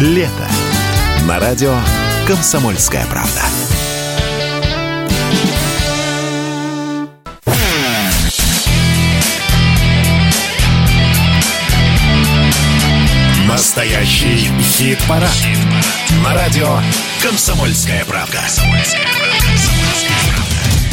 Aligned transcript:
Лето. 0.00 0.48
На 1.28 1.38
радио 1.38 1.78
«Комсомольская 2.26 3.04
правда». 3.04 3.42
Настоящий 13.46 14.48
хит-парад. 14.62 15.30
Хит 15.32 15.58
На 16.24 16.32
радио 16.32 16.78
«Комсомольская 17.22 18.06
правда». 18.06 18.38
«Комсомольская 18.38 19.02
правда». 19.02 20.39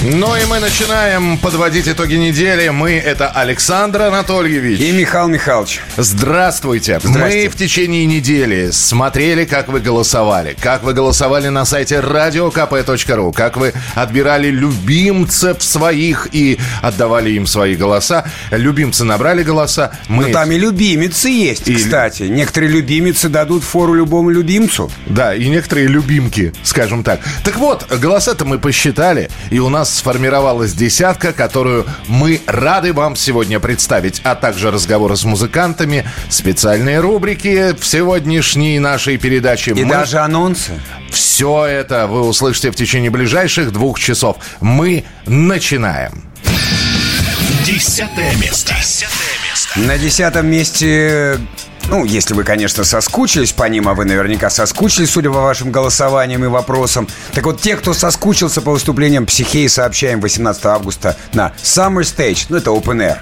Ну 0.10 0.34
и 0.38 0.46
мы 0.46 0.60
начинаем 0.60 1.38
подводить 1.38 1.90
итоги 1.90 2.14
недели. 2.14 2.70
Мы— 2.70 2.92
это 3.06 3.28
Александр 3.28 4.04
Анатольевич. 4.04 4.80
И 4.80 4.94
Михаил 4.94 5.28
Михайлович. 5.28 5.82
Здравствуйте. 5.98 7.02
Здрасте. 7.04 7.44
Мы 7.44 7.50
в 7.50 7.58
течение 7.58 8.06
недели 8.06 8.70
смотрели, 8.72 9.44
как 9.44 9.68
вы 9.68 9.82
голосовали. 9.82 10.56
Как 10.62 10.84
вы 10.84 10.94
голосовали 10.94 11.50
на 11.50 11.66
сайте 11.66 11.96
radiokp.ru. 11.96 13.34
Как 13.34 13.58
вы 13.58 13.74
отбирали 13.96 14.48
любимцев 14.48 15.62
своих 15.62 16.30
и 16.32 16.58
отдавали 16.82 17.32
им 17.32 17.46
свои 17.46 17.76
голоса. 17.76 18.24
Любимцы 18.52 19.04
набрали 19.04 19.44
голоса. 19.44 19.92
Мы... 20.08 20.28
Ну 20.28 20.32
там 20.32 20.50
и 20.54 20.58
любимицы 20.58 21.28
есть, 21.28 21.68
И- 21.68 21.76
кстати. 21.76 22.24
Некоторые 22.24 22.72
любимицы 22.72 23.28
дадут 23.28 23.66
фору 23.66 23.94
любому 23.94 24.30
любимцу. 24.30 24.90
Да, 25.08 25.36
и 25.36 25.50
некоторые 25.50 25.88
любимки, 25.88 26.54
скажем 26.64 27.04
так. 27.04 27.20
Так 27.44 27.58
вот, 27.58 27.92
голоса-то 27.92 28.46
мы 28.46 28.58
посчитали, 28.58 29.30
и 29.50 29.60
у 29.60 29.68
нас 29.68 29.97
сформировалась 29.98 30.74
десятка, 30.74 31.34
которую 31.34 31.86
мы 32.08 32.42
рады 32.46 32.94
вам 32.94 33.16
сегодня 33.16 33.60
представить, 33.60 34.22
а 34.24 34.36
также 34.36 34.72
разговоры 34.72 35.16
с 35.18 35.24
музыкантами, 35.26 36.06
специальные 36.30 37.00
рубрики 37.00 37.76
в 37.78 37.86
сегодняшней 37.86 38.80
нашей 38.80 39.18
передаче. 39.18 39.72
И 39.72 39.84
Мы- 39.84 39.94
даже 39.94 40.20
анонсы. 40.20 40.80
Все 41.12 41.66
это 41.66 42.08
вы 42.08 42.22
услышите 42.22 42.72
в 42.72 42.76
течение 42.76 43.10
ближайших 43.10 43.72
двух 43.72 44.00
часов. 44.00 44.38
Мы 44.62 45.04
начинаем. 45.26 46.24
Десятое 47.66 48.36
место. 48.36 48.74
Десятое 48.80 49.10
место. 49.50 49.80
На 49.80 49.98
десятом 49.98 50.48
месте... 50.48 51.40
Ну, 51.90 52.04
если 52.04 52.34
вы, 52.34 52.44
конечно, 52.44 52.84
соскучились 52.84 53.54
по 53.54 53.64
ним, 53.64 53.88
а 53.88 53.94
вы 53.94 54.04
наверняка 54.04 54.50
соскучились, 54.50 55.10
судя 55.10 55.30
по 55.30 55.40
вашим 55.40 55.72
голосованиям 55.72 56.44
и 56.44 56.48
вопросам. 56.48 57.08
Так 57.34 57.46
вот, 57.46 57.62
те, 57.62 57.78
кто 57.78 57.94
соскучился 57.94 58.62
по 58.62 58.72
выступлениям 58.72 59.26
Психеи, 59.26 59.68
сообщаем 59.68 60.20
18 60.20 60.66
августа 60.66 61.16
на 61.34 61.54
Summer 61.64 62.02
Stage, 62.02 62.48
ну, 62.50 62.58
это 62.58 62.72
Open 62.72 62.98
Air. 62.98 63.20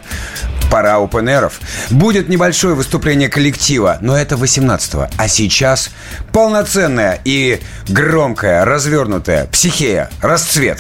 Пора 0.71 0.95
open 0.95 1.25
air'ов. 1.25 1.53
Будет 1.91 2.27
небольшое 2.27 2.73
выступление 2.73 3.29
коллектива, 3.29 3.99
но 4.01 4.17
это 4.17 4.35
18-го. 4.35 5.07
А 5.15 5.27
сейчас 5.27 5.91
полноценная 6.33 7.21
и 7.23 7.61
громкая, 7.87 8.65
развернутая 8.65 9.45
психея, 9.45 10.09
расцвет. 10.21 10.79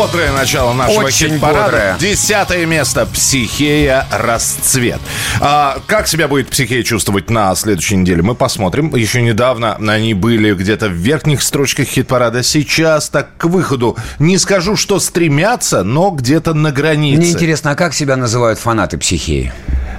Бодрое 0.00 0.32
начало 0.32 0.72
нашего 0.72 1.04
Очень 1.04 1.32
хит-парада. 1.32 1.62
бодрое. 1.62 1.96
Десятое 1.98 2.64
место. 2.64 3.04
Психея 3.04 4.06
расцвет. 4.10 4.98
А, 5.42 5.76
как 5.86 6.08
себя 6.08 6.26
будет 6.26 6.48
психея 6.48 6.82
чувствовать 6.82 7.28
на 7.28 7.54
следующей 7.54 7.96
неделе? 7.96 8.22
Мы 8.22 8.34
посмотрим. 8.34 8.94
Еще 8.96 9.20
недавно 9.20 9.76
они 9.76 10.14
были 10.14 10.54
где-то 10.54 10.88
в 10.88 10.92
верхних 10.92 11.42
строчках 11.42 11.86
хит-парада. 11.86 12.42
Сейчас 12.42 13.10
так 13.10 13.36
к 13.36 13.44
выходу. 13.44 13.98
Не 14.18 14.38
скажу, 14.38 14.74
что 14.74 15.00
стремятся, 15.00 15.84
но 15.84 16.10
где-то 16.10 16.54
на 16.54 16.72
границе. 16.72 17.20
Мне 17.20 17.32
интересно, 17.32 17.72
а 17.72 17.74
как 17.74 17.92
себя 17.92 18.16
называют 18.16 18.58
фанаты 18.58 18.96
психеи? 18.96 19.52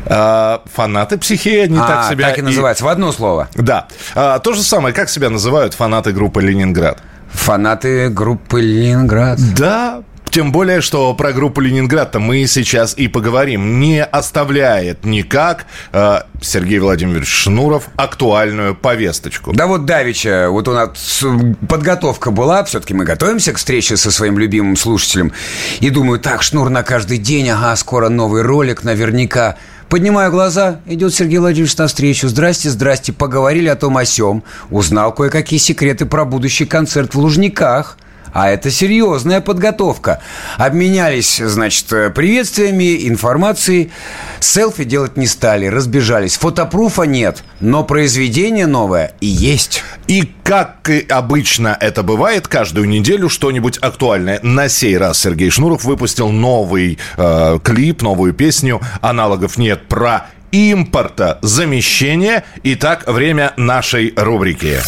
А, 0.07 0.63
фанаты 0.73 1.19
психея 1.19 1.67
не 1.67 1.77
а, 1.77 1.85
так 1.85 2.11
себя 2.11 2.29
так 2.29 2.39
и 2.39 2.41
называется, 2.41 2.85
в 2.85 2.87
одно 2.87 3.11
слово. 3.11 3.49
Да. 3.53 3.87
А, 4.15 4.39
то 4.39 4.53
же 4.53 4.63
самое, 4.63 4.95
как 4.95 5.09
себя 5.09 5.29
называют 5.29 5.75
фанаты 5.75 6.11
группы 6.11 6.41
«Ленинград». 6.41 7.03
Фанаты 7.33 8.09
группы 8.09 8.61
Ленинград. 8.61 9.39
Да, 9.55 10.03
тем 10.31 10.53
более, 10.53 10.79
что 10.79 11.13
про 11.13 11.33
группу 11.33 11.59
Ленинград-то 11.59 12.19
мы 12.19 12.47
сейчас 12.47 12.93
и 12.97 13.09
поговорим. 13.09 13.81
Не 13.81 14.01
оставляет 14.01 15.03
никак 15.03 15.65
э, 15.91 16.19
Сергей 16.41 16.79
Владимирович 16.79 17.27
Шнуров 17.27 17.89
актуальную 17.97 18.73
повесточку. 18.73 19.51
Да 19.51 19.67
вот 19.67 19.85
Давича, 19.85 20.49
вот 20.49 20.69
у 20.69 20.73
нас 20.73 21.23
подготовка 21.67 22.31
была, 22.31 22.63
все-таки 22.63 22.93
мы 22.93 23.03
готовимся 23.03 23.51
к 23.51 23.57
встрече 23.57 23.97
со 23.97 24.09
своим 24.09 24.39
любимым 24.39 24.77
слушателем. 24.77 25.33
И 25.81 25.89
думаю, 25.89 26.17
так, 26.19 26.43
Шнур 26.43 26.69
на 26.69 26.83
каждый 26.83 27.17
день, 27.17 27.49
ага, 27.49 27.75
скоро 27.75 28.07
новый 28.07 28.41
ролик, 28.41 28.83
наверняка 28.83 29.57
Поднимаю 29.91 30.31
глаза, 30.31 30.79
идет 30.85 31.13
Сергей 31.13 31.39
Владимирович 31.39 31.75
навстречу. 31.75 32.29
Здрасте, 32.29 32.69
здрасте. 32.69 33.11
Поговорили 33.11 33.67
о 33.67 33.75
том 33.75 33.97
о 33.97 34.05
сём. 34.05 34.41
Узнал 34.69 35.13
кое-какие 35.13 35.59
секреты 35.59 36.05
про 36.05 36.23
будущий 36.23 36.63
концерт 36.63 37.13
в 37.13 37.19
Лужниках. 37.19 37.97
А 38.33 38.49
это 38.49 38.71
серьезная 38.71 39.41
подготовка. 39.41 40.21
Обменялись, 40.57 41.37
значит, 41.37 41.87
приветствиями, 41.87 43.07
информацией. 43.07 43.91
Селфи 44.39 44.83
делать 44.83 45.17
не 45.17 45.27
стали, 45.27 45.67
разбежались. 45.67 46.37
Фотопруфа 46.37 47.03
нет, 47.03 47.43
но 47.59 47.83
произведение 47.83 48.67
новое 48.67 49.13
и 49.19 49.27
есть. 49.27 49.83
И 50.07 50.31
как 50.43 50.89
обычно 51.09 51.77
это 51.79 52.03
бывает, 52.03 52.47
каждую 52.47 52.87
неделю 52.87 53.29
что-нибудь 53.29 53.77
актуальное. 53.79 54.39
На 54.41 54.69
сей 54.69 54.97
раз 54.97 55.19
Сергей 55.19 55.49
Шнуров 55.49 55.83
выпустил 55.83 56.29
новый 56.29 56.97
э, 57.17 57.59
клип, 57.63 58.01
новую 58.01 58.33
песню 58.33 58.81
«Аналогов 59.01 59.57
нет» 59.57 59.87
про 59.87 60.27
импортозамещение. 60.51 62.43
Итак, 62.63 63.07
время 63.07 63.53
нашей 63.57 64.13
рубрики. 64.15 64.79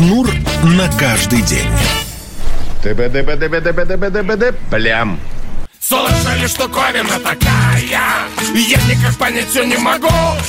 Шнур 0.00 0.30
на 0.62 0.88
каждый 0.98 1.42
день. 1.42 1.68
Плям. 4.70 5.20
Слышали, 5.78 6.46
штуковина 6.46 7.18
такая 7.22 7.82
Я 8.54 8.78
никак 8.88 9.14
понять 9.18 9.50
все 9.50 9.64
не 9.64 9.76
могу 9.76 10.08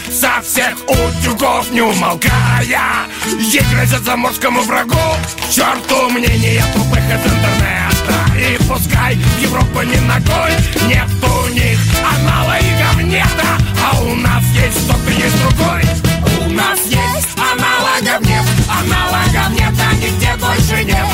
Со 0.09 0.41
всех 0.41 0.77
утюгов 0.87 1.69
не 1.71 1.81
умолкая 1.81 2.63
Ей 3.39 3.63
грозят 3.73 4.03
заморскому 4.03 4.61
врагу 4.61 4.95
черту 5.51 6.09
мнения 6.11 6.63
тупых 6.73 6.99
из 6.99 7.25
интернета 7.25 8.37
И 8.37 8.57
пускай 8.69 9.15
в 9.15 9.83
не 9.83 9.99
ногой 10.07 10.51
Нет 10.87 11.09
у 11.23 11.49
них 11.49 11.79
аналогов 11.99 13.03
нета 13.03 13.57
А 13.83 13.99
у 13.99 14.15
нас 14.15 14.43
есть 14.53 14.87
тот 14.87 14.99
и 15.09 15.21
есть 15.21 15.41
другой 15.41 15.81
У 16.45 16.53
нас 16.53 16.79
есть 16.85 17.35
аналогов 17.35 18.29
нет 18.29 18.45
Аналогов 18.69 19.10
нет, 19.31 19.73
а 19.79 19.93
нигде 19.95 20.35
больше 20.37 20.83
нет. 20.83 21.05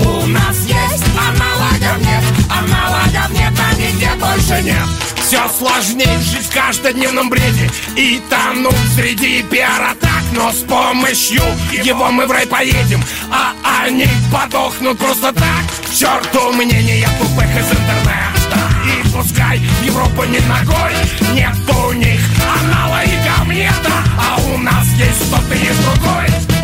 У 0.00 0.26
нас 0.26 0.56
есть 0.60 1.04
аналогов 1.16 1.98
нет. 2.00 2.24
Аналогов 2.50 3.30
нет, 3.30 3.52
а 3.58 3.74
нигде 3.74 4.10
больше 4.18 4.62
нет. 4.62 4.88
Все 5.26 5.40
сложнее 5.48 6.18
жить 6.20 6.46
в 6.46 6.54
каждодневном 6.54 7.28
бреде. 7.28 7.70
И 7.96 8.20
тонуть 8.30 8.74
среди 8.94 9.42
пиар-атак 9.42 10.22
Но 10.32 10.52
с 10.52 10.58
помощью 10.58 11.42
его 11.72 12.10
мы 12.10 12.26
в 12.26 12.30
рай 12.30 12.46
поедем. 12.46 13.02
А 13.30 13.52
они 13.84 14.06
подохнут 14.32 14.98
просто 14.98 15.32
так. 15.32 15.44
К 15.88 15.94
черту 15.94 16.52
мнения 16.52 17.08
тупых 17.18 17.50
из 17.50 17.70
интернета. 17.70 18.36
И 18.86 19.08
пускай 19.08 19.58
в 19.58 19.84
Европу 19.84 20.22
не 20.24 20.38
ногой 20.40 20.92
Нет 21.32 21.56
у 21.68 21.92
них 21.92 22.20
аналогов 22.40 23.48
нет 23.48 23.72
А 24.16 24.40
у 24.54 24.58
нас 24.58 24.86
есть 24.96 25.30
тот 25.30 25.42
и 25.52 25.58
есть 25.58 25.82
другой 25.82 26.55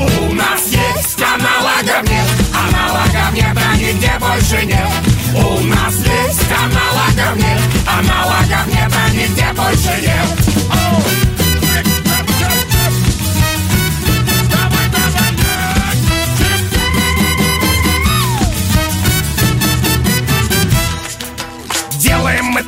есть 1.13 1.23
аналогов 1.23 2.09
нет 2.09 2.27
Аналогов 2.55 3.33
нет, 3.35 3.57
а 3.57 3.77
нигде 3.77 4.13
больше 4.19 4.65
нет. 4.65 4.89
У 5.35 5.61
нас 5.65 5.95
есть 5.95 6.51
аналогов 6.51 7.37
нет 7.37 7.61
Аналогов 7.87 8.67
нет, 8.69 8.93
а 8.95 9.11
нигде 9.11 9.53
больше 9.55 10.01
нет 10.01 10.42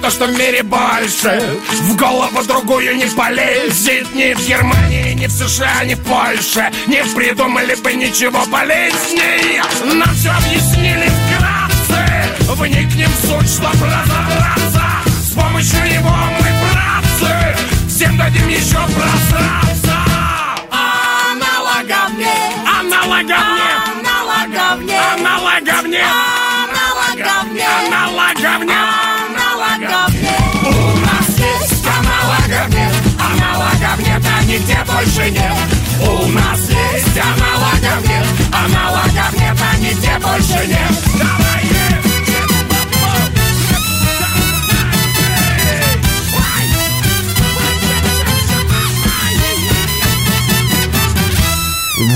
то, 0.04 0.10
что 0.10 0.26
в 0.26 0.38
мире 0.38 0.62
больше. 0.62 1.58
В 1.70 1.96
голову 1.96 2.42
другую 2.44 2.94
не 2.96 3.06
полезет. 3.06 4.14
Ни 4.14 4.34
в 4.34 4.46
Германии, 4.46 5.14
ни 5.14 5.26
в 5.26 5.30
США, 5.30 5.84
ни 5.84 5.94
в 5.94 6.02
Польше. 6.02 6.70
Не 6.86 7.02
придумали 7.14 7.74
бы 7.76 7.94
ничего 7.94 8.44
полезнее. 8.52 9.62
Нам 9.94 10.14
все 10.14 10.30
объяснили 10.30 11.08
вкратце. 11.08 12.04
Вникнем 12.54 13.10
в 13.10 13.26
суть, 13.26 13.50
чтоб 13.50 13.72
разобраться. 13.72 14.84
С 15.22 15.34
помощью 15.34 15.84
его 15.86 16.10
мы 16.10 16.48
братцы. 16.70 17.56
Всем 17.88 18.18
дадим 18.18 18.48
еще 18.48 18.76
просраться. 18.76 19.96
Аналогов 21.30 22.18
нет 22.18 22.28
Аналогов 22.66 23.44
нет 23.56 23.80
Аналогов 23.88 24.84
нет 24.84 25.02
Аналогов 25.18 25.86
нет 25.86 26.04
Аналогов 26.68 27.52
нет 27.52 27.68
Аналогов 27.88 28.64
нет 28.64 29.13
нет, 33.98 34.22
нигде 34.46 34.78
больше 34.86 35.30
нет. 35.30 35.52
У 36.00 36.26
нас 36.28 36.60
есть 36.68 37.18
аналогов 37.18 38.08
нет 38.08 38.26
Аналогов 38.52 39.32
нет, 39.38 39.56
а 39.60 39.76
нигде 39.78 40.18
больше 40.18 40.66
нет. 40.66 40.94
Давай, 41.18 41.53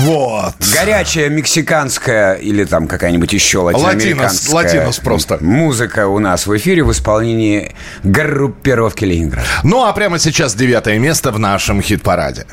Вот. 0.09 0.55
Горячая 0.73 1.29
мексиканская 1.29 2.33
или 2.33 2.63
там 2.63 2.87
какая-нибудь 2.87 3.31
еще 3.31 3.59
латиноамериканская 3.59 4.55
Латинос, 4.55 4.73
латинос 4.73 4.97
просто. 4.97 5.37
музыка 5.39 6.07
у 6.07 6.17
нас 6.17 6.47
в 6.47 6.57
эфире 6.57 6.83
в 6.83 6.91
исполнении 6.91 7.75
группировки 8.03 9.05
Ленинград. 9.05 9.45
Ну 9.61 9.85
а 9.85 9.93
прямо 9.93 10.17
сейчас 10.17 10.55
девятое 10.55 10.97
место 10.97 11.31
в 11.31 11.37
нашем 11.37 11.79
хит-параде. 11.83 12.47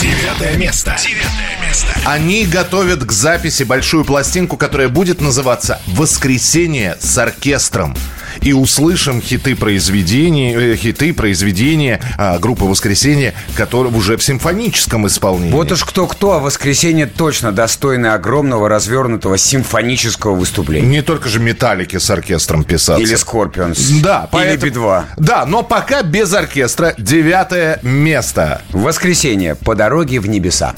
Девятое 0.00 0.56
место. 0.56 0.96
Девятое 1.00 1.64
место. 1.64 1.86
Они 2.06 2.44
готовят 2.44 3.04
к 3.04 3.12
записи 3.12 3.62
большую 3.62 4.04
пластинку, 4.04 4.56
которая 4.56 4.88
будет 4.88 5.20
называться 5.20 5.80
«Воскресенье 5.86 6.96
с 6.98 7.16
оркестром». 7.18 7.96
И 8.40 8.52
услышим 8.52 9.20
хиты 9.20 9.54
произведений, 9.56 10.54
э, 10.54 10.76
хиты 10.76 11.12
произведения 11.12 12.00
а, 12.16 12.38
группы 12.38 12.64
«Воскресенье», 12.64 13.34
которые 13.54 13.92
уже 13.92 14.16
в 14.16 14.22
симфоническом 14.22 15.06
исполнении. 15.06 15.52
Вот 15.52 15.70
уж 15.72 15.84
кто-кто, 15.84 16.32
а 16.32 16.38
воскресенье 16.38 17.06
точно 17.06 17.52
достойно 17.52 18.14
огромного 18.14 18.68
развернутого 18.68 19.38
симфонического 19.38 20.34
выступления. 20.34 20.86
Не 20.86 21.02
только 21.02 21.28
же 21.28 21.40
«Металлики» 21.40 21.98
с 21.98 22.10
оркестром 22.10 22.64
писаться. 22.64 23.02
Или 23.02 23.14
Скорпионс. 23.14 23.78
Да, 24.02 24.28
Или 24.32 24.56
поэтому- 24.56 24.72
Би-2. 24.72 25.04
Да, 25.18 25.46
но 25.46 25.62
пока 25.62 26.02
без 26.02 26.32
оркестра. 26.32 26.94
Девятое 26.98 27.78
место. 27.82 28.62
Воскресенье 28.70 29.54
по 29.54 29.74
дороге 29.74 30.20
в 30.20 30.28
небеса. 30.28 30.74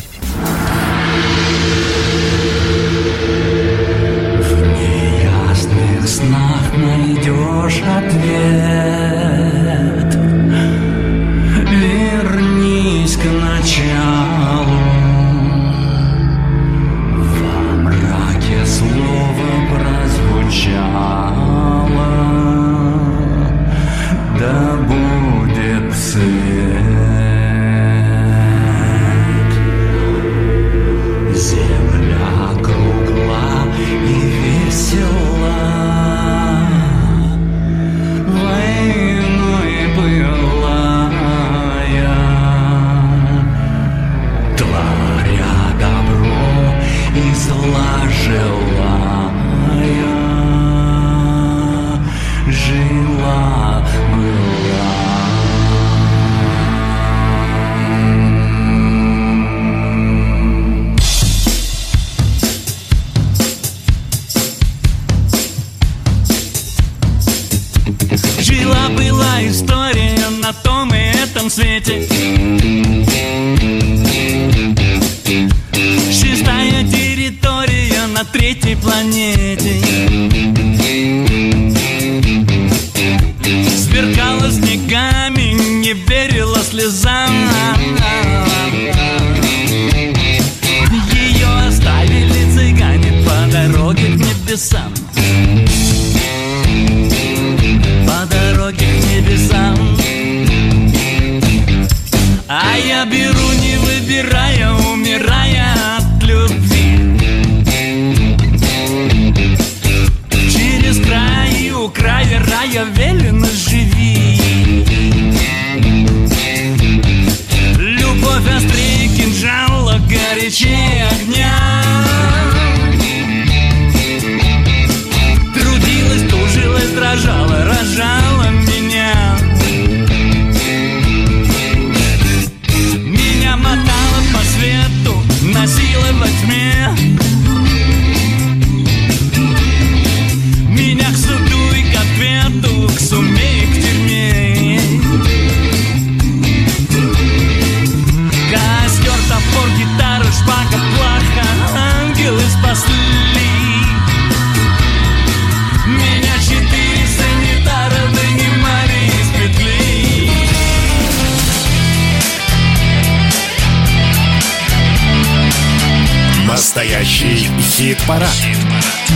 Хит-парад. 168.04 168.28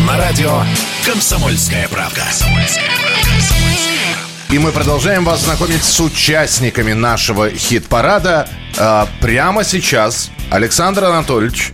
На 0.06 0.16
радио 0.16 0.62
«Комсомольская 1.04 1.88
правда». 1.88 2.24
И 4.50 4.58
мы 4.58 4.72
продолжаем 4.72 5.24
вас 5.24 5.40
знакомить 5.42 5.84
с 5.84 6.00
участниками 6.00 6.94
нашего 6.94 7.50
хит-парада. 7.50 8.48
А, 8.78 9.06
прямо 9.20 9.62
сейчас 9.62 10.30
Александр 10.50 11.04
Анатольевич. 11.04 11.72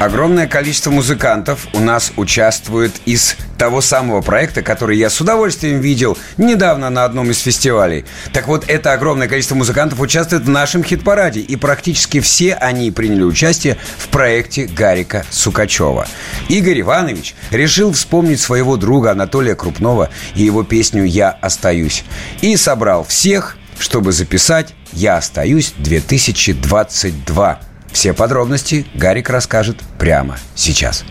Огромное 0.00 0.46
количество 0.46 0.92
музыкантов 0.92 1.66
у 1.72 1.80
нас 1.80 2.12
участвует 2.16 2.92
из 3.04 3.34
того 3.58 3.80
самого 3.80 4.20
проекта, 4.20 4.62
который 4.62 4.96
я 4.96 5.10
с 5.10 5.20
удовольствием 5.20 5.80
видел 5.80 6.16
недавно 6.36 6.88
на 6.88 7.04
одном 7.04 7.32
из 7.32 7.40
фестивалей. 7.40 8.04
Так 8.32 8.46
вот, 8.46 8.64
это 8.68 8.92
огромное 8.92 9.26
количество 9.26 9.56
музыкантов 9.56 9.98
участвует 9.98 10.44
в 10.44 10.48
нашем 10.48 10.84
хит-параде, 10.84 11.40
и 11.40 11.56
практически 11.56 12.20
все 12.20 12.54
они 12.54 12.92
приняли 12.92 13.24
участие 13.24 13.76
в 13.98 14.06
проекте 14.06 14.66
Гарика 14.66 15.26
Сукачева. 15.30 16.06
Игорь 16.48 16.82
Иванович 16.82 17.34
решил 17.50 17.92
вспомнить 17.92 18.40
своего 18.40 18.76
друга 18.76 19.10
Анатолия 19.10 19.56
Крупнова 19.56 20.10
и 20.36 20.44
его 20.44 20.62
песню 20.62 21.02
«Я 21.02 21.30
остаюсь». 21.30 22.04
И 22.40 22.56
собрал 22.56 23.04
всех, 23.04 23.56
чтобы 23.80 24.12
записать 24.12 24.74
«Я 24.92 25.16
остаюсь 25.16 25.74
2022». 25.78 27.67
Все 27.92 28.12
подробности 28.12 28.86
Гарик 28.94 29.30
расскажет 29.30 29.78
прямо 29.98 30.38
сейчас. 30.54 31.04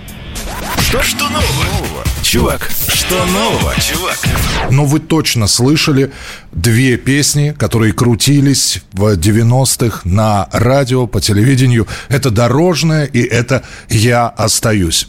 Что, 0.79 1.03
что 1.03 1.29
нового? 1.29 2.03
Чувак, 2.21 2.69
что 2.93 3.25
нового, 3.25 3.73
чувак? 3.79 4.17
Но 4.69 4.85
вы 4.85 4.99
точно 4.99 5.47
слышали 5.47 6.11
две 6.51 6.97
песни, 6.97 7.55
которые 7.57 7.93
крутились 7.93 8.81
в 8.93 9.17
90-х 9.17 10.01
на 10.03 10.47
радио, 10.51 11.07
по 11.07 11.21
телевидению. 11.21 11.87
Это 12.09 12.31
«Дорожная» 12.31 13.05
и 13.05 13.21
это 13.21 13.63
«Я 13.89 14.27
остаюсь». 14.27 15.07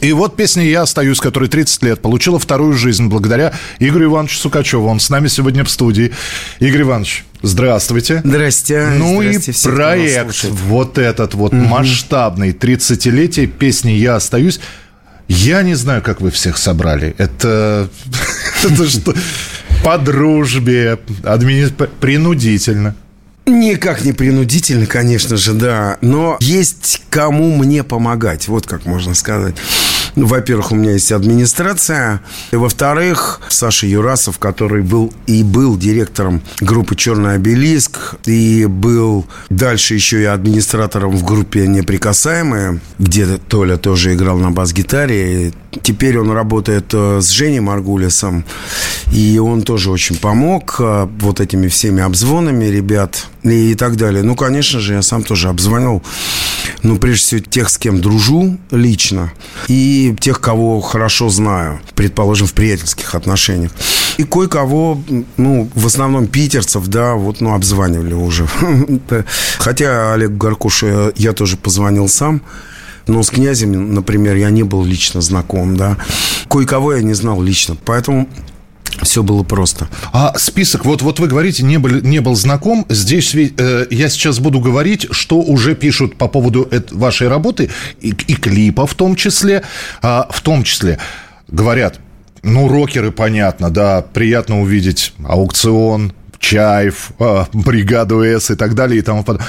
И 0.00 0.12
вот 0.12 0.36
песня 0.36 0.64
«Я 0.64 0.82
остаюсь», 0.82 1.20
которая 1.20 1.48
30 1.48 1.82
лет, 1.82 2.02
получила 2.02 2.38
вторую 2.38 2.74
жизнь 2.74 3.06
благодаря 3.06 3.52
Игорю 3.78 4.06
Ивановичу 4.10 4.38
Сукачеву. 4.38 4.86
Он 4.88 5.00
с 5.00 5.10
нами 5.10 5.28
сегодня 5.28 5.64
в 5.64 5.70
студии. 5.70 6.12
Игорь 6.60 6.82
Иванович, 6.82 7.24
здравствуйте. 7.42 8.20
Здрасте. 8.24 8.88
Ну 8.98 9.22
Здрасте 9.22 9.52
и 9.52 9.54
нас 9.54 9.62
проект 9.62 10.44
вот 10.44 10.98
этот 10.98 11.34
вот 11.34 11.52
масштабный 11.52 12.50
30-летие 12.50 13.46
песни 13.46 13.92
«Я 13.92 14.16
остаюсь». 14.16 14.60
Я 15.28 15.62
не 15.62 15.74
знаю, 15.74 16.02
как 16.02 16.20
вы 16.20 16.30
всех 16.30 16.56
собрали. 16.56 17.14
Это, 17.18 17.88
это 18.64 18.88
что? 18.88 19.12
По 19.82 19.98
дружбе, 19.98 20.98
админи- 21.24 21.88
принудительно. 22.00 22.94
Никак 23.46 24.04
не 24.04 24.12
принудительно, 24.12 24.86
конечно 24.86 25.36
же, 25.36 25.52
да. 25.52 25.98
Но 26.00 26.36
есть 26.40 27.02
кому 27.10 27.54
мне 27.56 27.84
помогать. 27.84 28.48
Вот 28.48 28.66
как 28.66 28.86
можно 28.86 29.14
сказать. 29.14 29.54
Ну, 30.16 30.24
Во-первых, 30.24 30.72
у 30.72 30.74
меня 30.74 30.92
есть 30.92 31.12
администрация. 31.12 32.22
И 32.50 32.56
во-вторых, 32.56 33.40
Саша 33.50 33.86
Юрасов, 33.86 34.38
который 34.38 34.82
был 34.82 35.12
и 35.26 35.42
был 35.42 35.76
директором 35.76 36.40
группы 36.58 36.96
«Черный 36.96 37.34
обелиск», 37.34 38.14
и 38.24 38.64
был 38.64 39.26
дальше 39.50 39.94
еще 39.94 40.22
и 40.22 40.24
администратором 40.24 41.14
в 41.14 41.22
группе 41.22 41.66
«Неприкасаемые», 41.66 42.80
где 42.98 43.26
Толя 43.36 43.76
тоже 43.76 44.14
играл 44.14 44.38
на 44.38 44.50
бас-гитаре. 44.50 45.52
Теперь 45.82 46.18
он 46.18 46.30
работает 46.30 46.86
э, 46.94 47.20
с 47.20 47.28
Женей 47.28 47.60
Маргулисом, 47.60 48.46
и 49.12 49.38
он 49.38 49.60
тоже 49.60 49.90
очень 49.90 50.16
помог 50.16 50.76
э, 50.78 51.08
вот 51.20 51.40
этими 51.40 51.68
всеми 51.68 52.02
обзвонами 52.02 52.64
ребят 52.64 53.26
и 53.42 53.74
так 53.74 53.96
далее. 53.96 54.22
Ну, 54.22 54.34
конечно 54.34 54.80
же, 54.80 54.94
я 54.94 55.02
сам 55.02 55.22
тоже 55.22 55.48
обзвонил, 55.48 56.02
ну, 56.82 56.98
прежде 56.98 57.24
всего, 57.24 57.40
тех, 57.40 57.68
с 57.68 57.78
кем 57.78 58.00
дружу 58.00 58.58
лично, 58.70 59.32
и 59.68 60.14
тех, 60.20 60.40
кого 60.40 60.80
хорошо 60.80 61.28
знаю, 61.28 61.80
предположим, 61.94 62.46
в 62.46 62.54
приятельских 62.54 63.14
отношениях. 63.14 63.72
И 64.16 64.24
кое-кого, 64.24 65.00
ну, 65.36 65.68
в 65.74 65.86
основном 65.86 66.26
питерцев, 66.26 66.86
да, 66.88 67.14
вот, 67.14 67.40
ну, 67.40 67.54
обзванивали 67.54 68.14
уже. 68.14 68.46
Хотя 69.58 70.14
Олег 70.14 70.32
Гаркуша 70.32 71.12
я 71.16 71.32
тоже 71.32 71.56
позвонил 71.56 72.08
сам, 72.08 72.42
но 73.06 73.22
с 73.22 73.30
князем, 73.30 73.94
например, 73.94 74.36
я 74.36 74.50
не 74.50 74.62
был 74.62 74.84
лично 74.84 75.20
знаком, 75.20 75.76
да. 75.76 75.96
Кое-кого 76.48 76.94
я 76.94 77.02
не 77.02 77.14
знал 77.14 77.40
лично, 77.42 77.76
поэтому 77.84 78.28
все 79.02 79.22
было 79.22 79.42
просто. 79.42 79.88
А 80.12 80.34
список, 80.38 80.84
вот, 80.84 81.02
вот 81.02 81.20
вы 81.20 81.28
говорите, 81.28 81.64
не 81.64 81.78
был, 81.78 82.00
не 82.02 82.20
был 82.20 82.34
знаком. 82.34 82.86
Здесь 82.88 83.34
э, 83.34 83.86
я 83.90 84.08
сейчас 84.08 84.38
буду 84.38 84.60
говорить, 84.60 85.06
что 85.10 85.38
уже 85.40 85.74
пишут 85.74 86.16
по 86.16 86.28
поводу 86.28 86.68
вашей 86.90 87.28
работы, 87.28 87.70
и, 88.00 88.10
и 88.10 88.34
клипа 88.34 88.86
в 88.86 88.94
том 88.94 89.16
числе. 89.16 89.62
А, 90.02 90.26
в 90.30 90.40
том 90.40 90.64
числе 90.64 90.98
говорят, 91.48 92.00
ну, 92.42 92.68
рокеры, 92.68 93.10
понятно, 93.10 93.70
да, 93.70 94.02
приятно 94.02 94.60
увидеть 94.60 95.12
аукцион, 95.24 96.12
Чаев, 96.38 97.10
а, 97.18 97.46
бригаду 97.52 98.22
С 98.22 98.50
и 98.50 98.54
так 98.54 98.74
далее 98.74 98.98
и 98.98 99.02
тому 99.02 99.24
подобное. 99.24 99.48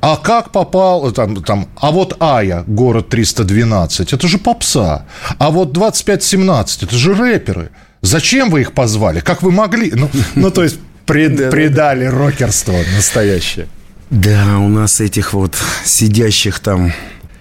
А 0.00 0.16
как 0.16 0.52
попал, 0.52 1.10
там, 1.12 1.42
там, 1.42 1.68
а 1.76 1.90
вот 1.90 2.16
Ая, 2.20 2.64
город 2.66 3.08
312, 3.08 4.12
это 4.12 4.28
же 4.28 4.38
попса. 4.38 5.06
А 5.38 5.50
вот 5.50 5.72
2517, 5.72 6.84
это 6.84 6.96
же 6.96 7.14
рэперы. 7.14 7.70
Зачем 8.02 8.50
вы 8.50 8.62
их 8.62 8.72
позвали? 8.72 9.20
Как 9.20 9.42
вы 9.42 9.50
могли? 9.50 9.92
Ну, 9.94 10.10
ну 10.34 10.50
то 10.50 10.62
есть, 10.62 10.78
пред- 11.06 11.50
предали 11.50 12.04
рокерство 12.04 12.76
настоящее. 12.94 13.68
Да, 14.10 14.58
у 14.58 14.68
нас 14.68 15.00
этих 15.00 15.32
вот 15.32 15.56
сидящих 15.84 16.60
там, 16.60 16.92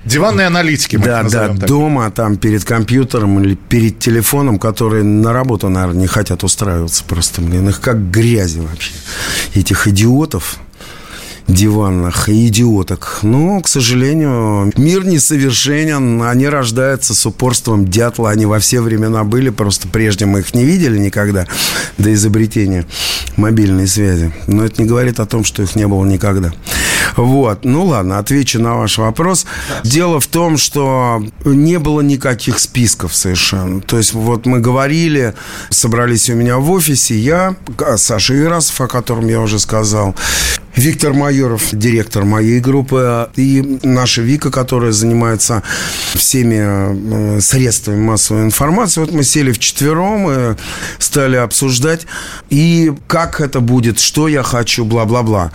Диванные 0.05 0.45
аналитики, 0.45 0.97
мы 0.97 1.05
да, 1.05 1.23
да, 1.23 1.47
так. 1.47 1.65
дома, 1.65 2.11
там 2.11 2.37
перед 2.37 2.63
компьютером 2.63 3.39
или 3.39 3.55
перед 3.55 3.97
телефоном, 3.97 4.59
которые 4.59 5.03
на 5.03 5.33
работу, 5.33 5.67
наверное, 5.67 6.01
не 6.01 6.07
хотят 6.07 6.43
устраиваться 6.43 7.03
просто, 7.03 7.41
блин, 7.41 7.69
их 7.69 7.81
как 7.81 8.11
грязи 8.11 8.59
вообще. 8.59 8.91
Этих 9.55 9.87
идиотов 9.87 10.59
диванных 11.47 12.29
идиоток. 12.29 13.19
Но, 13.21 13.61
к 13.61 13.67
сожалению, 13.67 14.71
мир 14.77 15.05
несовершенен. 15.05 16.23
Они 16.23 16.47
рождаются 16.47 17.13
с 17.13 17.25
упорством 17.25 17.85
дятла. 17.87 18.31
Они 18.31 18.45
во 18.45 18.59
все 18.59 18.81
времена 18.81 19.23
были, 19.23 19.49
просто 19.49 19.87
прежде 19.87 20.25
мы 20.25 20.39
их 20.39 20.53
не 20.53 20.65
видели 20.65 20.97
никогда 20.97 21.47
до 21.97 22.13
изобретения 22.13 22.85
мобильной 23.37 23.87
связи. 23.87 24.33
Но 24.47 24.65
это 24.65 24.81
не 24.81 24.87
говорит 24.87 25.19
о 25.19 25.25
том, 25.25 25.43
что 25.43 25.61
их 25.61 25.75
не 25.75 25.87
было 25.87 26.03
никогда. 26.05 26.53
Вот. 27.15 27.63
Ну 27.63 27.85
ладно, 27.85 28.17
отвечу 28.17 28.59
на 28.59 28.75
ваш 28.75 28.97
вопрос. 28.97 29.45
Дело 29.83 30.19
в 30.19 30.27
том, 30.27 30.57
что 30.57 31.23
не 31.43 31.79
было 31.79 32.01
никаких 32.01 32.59
списков 32.59 33.15
совершенно. 33.15 33.81
То 33.81 33.97
есть 33.97 34.13
вот 34.13 34.45
мы 34.45 34.59
говорили, 34.59 35.33
собрались 35.69 36.29
у 36.29 36.35
меня 36.35 36.57
в 36.57 36.71
офисе, 36.71 37.15
я, 37.15 37.55
Саша 37.97 38.37
Ирасов, 38.37 38.81
о 38.81 38.87
котором 38.87 39.27
я 39.27 39.39
уже 39.39 39.59
сказал, 39.59 40.15
Виктор 40.75 41.13
Майоров, 41.13 41.69
директор 41.71 42.25
моей 42.25 42.59
группы, 42.59 43.29
и 43.37 43.79
наша 43.83 44.21
Вика, 44.21 44.51
которая 44.51 44.91
занимается 44.91 45.63
всеми 46.13 47.37
э, 47.37 47.39
средствами 47.39 48.01
массовой 48.01 48.43
информации. 48.43 48.99
Вот 48.99 49.11
мы 49.13 49.23
сели 49.23 49.53
вчетвером 49.53 50.29
и 50.29 50.55
стали 50.99 51.37
обсуждать, 51.37 52.05
и 52.49 52.93
как 53.07 53.39
это 53.39 53.61
будет, 53.61 53.99
что 53.99 54.27
я 54.27 54.43
хочу, 54.43 54.83
бла-бла-бла. 54.83 55.51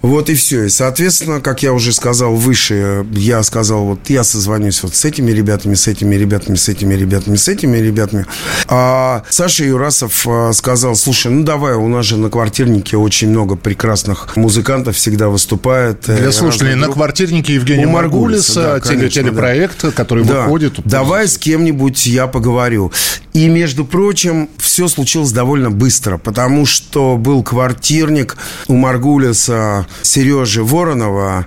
Вот 0.00 0.30
и 0.30 0.34
все. 0.34 0.64
И, 0.64 0.68
соответственно, 0.70 1.40
как 1.40 1.62
я 1.62 1.74
уже 1.74 1.92
сказал 1.92 2.34
выше, 2.34 3.06
я 3.12 3.42
сказал, 3.42 3.84
вот 3.84 4.08
я 4.08 4.24
созвонюсь 4.24 4.82
вот 4.82 4.94
с 4.94 5.04
этими 5.04 5.32
ребятами, 5.32 5.74
с 5.74 5.86
этими 5.86 6.14
ребятами, 6.14 6.56
с 6.56 6.68
этими 6.68 6.94
ребятами, 6.94 7.36
с 7.36 7.46
этими 7.46 7.76
ребятами. 7.76 8.26
А 8.68 9.22
Саша 9.28 9.64
Юрасов 9.64 10.26
э, 10.26 10.52
сказал, 10.54 10.96
слушай, 10.96 11.30
ну 11.30 11.44
давай, 11.44 11.74
у 11.74 11.88
нас 11.88 12.06
же 12.06 12.16
на 12.16 12.30
квартирнике 12.30 12.96
очень 12.96 13.28
много 13.28 13.54
прекрасных 13.54 14.34
музыкантов 14.34 14.61
всегда 14.92 15.28
выступает. 15.28 16.08
э, 16.08 16.16
Для 16.16 16.32
слушателей, 16.32 16.74
на 16.74 16.88
квартирнике 16.88 17.54
Евгения 17.54 17.86
У 17.86 17.90
Маргулиса, 17.90 18.60
Маргулиса, 18.60 18.62
да, 18.62 18.80
теле- 18.80 18.96
конечно, 19.00 19.22
телепроект, 19.22 19.94
который 19.94 20.24
Да. 20.24 20.42
выходит. 20.42 20.80
Давай 20.84 21.28
с 21.28 21.36
кем-нибудь 21.38 22.06
я 22.06 22.26
поговорю. 22.26 22.92
И, 23.32 23.48
между 23.48 23.84
прочим, 23.84 24.48
все 24.58 24.88
случилось 24.88 25.32
довольно 25.32 25.70
быстро, 25.70 26.18
потому 26.18 26.66
что 26.66 27.16
был 27.16 27.42
квартирник 27.42 28.36
у 28.68 28.76
Маргулиса 28.76 29.86
Сережи 30.02 30.62
Воронова 30.62 31.46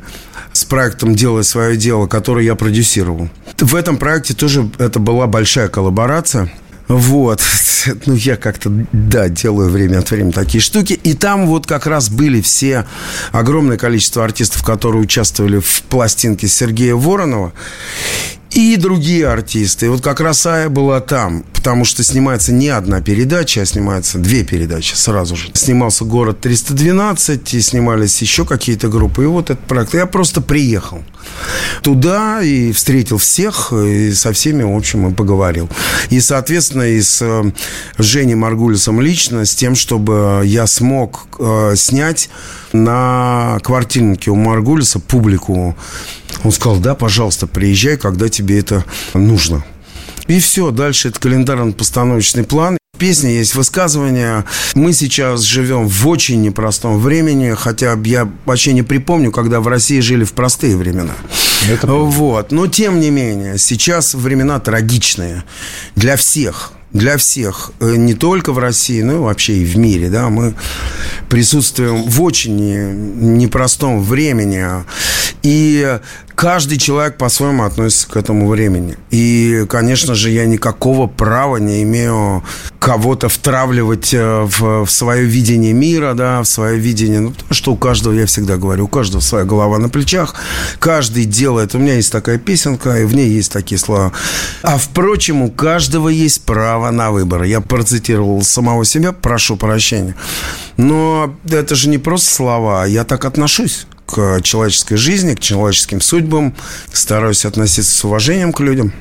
с 0.54 0.64
проектом 0.64 1.16
«Делай 1.16 1.44
свое 1.44 1.76
дело», 1.78 2.08
который 2.08 2.46
я 2.46 2.56
продюсировал. 2.56 3.30
В 3.60 3.76
этом 3.76 3.98
проекте 3.98 4.34
тоже 4.34 4.70
это 4.78 5.00
была 5.00 5.28
большая 5.28 5.68
коллаборация. 5.68 6.52
Вот, 6.88 7.42
ну 8.06 8.14
я 8.14 8.36
как-то, 8.36 8.70
да, 8.92 9.28
делаю 9.30 9.70
время 9.70 10.00
от 10.00 10.12
времени 10.12 10.32
такие 10.32 10.62
штуки. 10.62 10.94
И 10.94 11.14
там 11.14 11.48
вот 11.48 11.66
как 11.66 11.88
раз 11.88 12.10
были 12.10 12.42
все, 12.42 12.86
огромное 13.32 13.78
количество 13.78 14.24
артистов, 14.24 14.64
которые 14.64 15.02
участвовали 15.02 15.60
в 15.60 15.84
пластинке 15.84 16.48
Сергея 16.48 16.96
Воронова. 16.96 17.54
И 18.56 18.78
другие 18.78 19.28
артисты. 19.28 19.90
Вот 19.90 20.02
как 20.02 20.22
раз 20.22 20.46
Ая 20.46 20.70
была 20.70 21.02
там, 21.02 21.44
потому 21.54 21.84
что 21.84 22.06
снимается 22.06 22.54
не 22.54 22.70
одна 22.70 23.02
передача, 23.02 23.62
а 23.62 23.66
снимается 23.66 24.18
две 24.18 24.46
передачи 24.46 24.94
сразу 24.94 25.36
же. 25.36 25.50
Снимался 25.54 26.06
«Город 26.06 26.46
312», 26.46 27.58
и 27.58 27.62
снимались 27.62 28.22
еще 28.22 28.46
какие-то 28.46 28.88
группы. 28.88 29.24
И 29.24 29.26
вот 29.26 29.50
этот 29.50 29.66
проект. 29.66 29.94
Я 29.94 30.06
просто 30.06 30.40
приехал 30.40 31.04
туда 31.82 32.42
и 32.42 32.72
встретил 32.72 33.18
всех, 33.18 33.74
и 33.74 34.14
со 34.14 34.32
всеми, 34.32 34.64
в 34.64 34.74
общем, 34.74 35.10
и 35.10 35.14
поговорил. 35.14 35.70
И, 36.10 36.22
соответственно, 36.22 36.84
и 36.84 37.02
с 37.02 37.22
э, 37.22 37.52
Женей 37.98 38.36
Маргулисом 38.36 39.02
лично, 39.02 39.46
с 39.46 39.54
тем, 39.54 39.76
чтобы 39.76 40.44
я 40.46 40.66
смог 40.66 41.28
э, 41.40 41.74
снять 41.76 42.30
на 42.72 43.60
квартирнике 43.64 44.32
у 44.32 44.36
Маргулиса 44.36 45.00
публику. 45.00 45.76
Он 46.44 46.52
сказал, 46.52 46.78
да, 46.78 46.96
пожалуйста, 46.96 47.48
приезжай, 47.48 47.98
когда 47.98 48.30
тебе 48.30 48.60
это 48.60 48.84
нужно. 49.14 49.64
И 50.28 50.40
все, 50.40 50.72
дальше 50.72 51.10
это 51.10 51.20
календарно-постановочный 51.20 52.44
план. 52.44 52.78
В 52.94 52.98
песне 52.98 53.36
есть 53.38 53.56
высказывание. 53.56 54.46
Мы 54.74 54.94
сейчас 54.94 55.42
живем 55.42 55.88
в 55.88 56.08
очень 56.08 56.42
непростом 56.42 56.98
времени, 57.00 57.54
хотя 57.56 57.98
я 58.06 58.30
вообще 58.46 58.74
не 58.74 58.84
припомню, 58.84 59.32
когда 59.32 59.60
в 59.60 59.68
России 59.68 60.00
жили 60.00 60.24
в 60.24 60.34
простые 60.34 60.78
времена. 60.78 61.14
вот. 62.06 62.52
Но 62.52 62.68
тем 62.68 63.00
не 63.00 63.10
менее, 63.10 63.58
сейчас 63.58 64.14
времена 64.14 64.60
трагичные 64.60 65.44
для 65.96 66.16
всех. 66.16 66.72
Для 66.94 67.18
всех, 67.18 67.72
Э, 67.82 67.96
не 67.98 68.14
только 68.14 68.54
в 68.54 68.58
России, 68.58 69.02
но 69.02 69.14
и 69.16 69.18
вообще 69.18 69.58
и 69.58 69.66
в 69.66 69.78
мире, 69.78 70.10
да, 70.10 70.30
мы 70.30 70.54
присутствуем 71.28 72.04
в 72.04 72.22
очень 72.22 72.56
не- 72.56 73.42
непростом 73.44 74.02
времени, 74.02 74.66
и 75.46 76.00
каждый 76.34 76.80
человек 76.80 77.18
по-своему 77.18 77.66
относится 77.66 78.10
к 78.10 78.18
этому 78.18 78.48
времени. 78.50 78.98
И, 79.12 79.68
конечно 79.70 80.16
же, 80.16 80.32
я 80.32 80.46
никакого 80.46 81.06
права 81.06 81.58
не 81.58 81.84
имею 81.84 82.44
кого-то 82.80 83.30
втравливать 83.30 84.12
э, 84.12 84.42
в, 84.42 84.86
в 84.86 84.90
свое 84.90 85.24
видение 85.24 85.72
мира, 85.72 86.16
да, 86.16 86.42
в 86.42 86.46
свое 86.46 86.80
видение, 86.80 87.20
ну, 87.20 87.30
потому 87.30 87.54
что 87.54 87.74
у 87.74 87.78
каждого, 87.78 88.14
я 88.14 88.26
всегда 88.26 88.58
говорю, 88.58 88.86
у 88.86 88.88
каждого 88.88 89.22
своя 89.22 89.46
голова 89.46 89.78
на 89.78 89.88
плечах, 89.88 90.34
каждый 90.80 91.26
делает, 91.26 91.76
у 91.76 91.78
меня 91.78 91.94
есть 91.94 92.12
такая 92.12 92.40
песенка, 92.40 93.02
и 93.02 93.06
в 93.06 93.14
ней 93.14 93.30
есть 93.30 93.52
такие 93.52 93.78
слова. 93.78 94.14
А, 94.64 94.80
впрочем, 94.80 95.44
у 95.44 95.52
каждого 95.52 96.10
есть 96.10 96.44
право 96.44 96.90
на 96.90 97.12
выбор. 97.12 97.44
Я 97.44 97.62
процитировал 97.62 98.42
самого 98.42 98.84
себя, 98.84 99.12
прошу 99.12 99.58
прощения. 99.58 100.16
Но 100.78 101.36
это 101.48 101.76
же 101.76 101.88
не 101.88 102.00
просто 102.00 102.34
слова, 102.34 102.86
я 102.86 103.04
так 103.04 103.26
отношусь 103.26 103.86
к 104.06 104.42
человеческой 104.42 104.96
жизни, 104.96 105.34
к 105.36 105.40
человеческим 105.40 106.02
судьбам, 106.02 106.56
стараюсь 106.92 107.46
относиться 107.46 107.92
с 107.92 108.04
уважением 108.04 108.54
к 108.54 108.60
людям. 108.60 108.94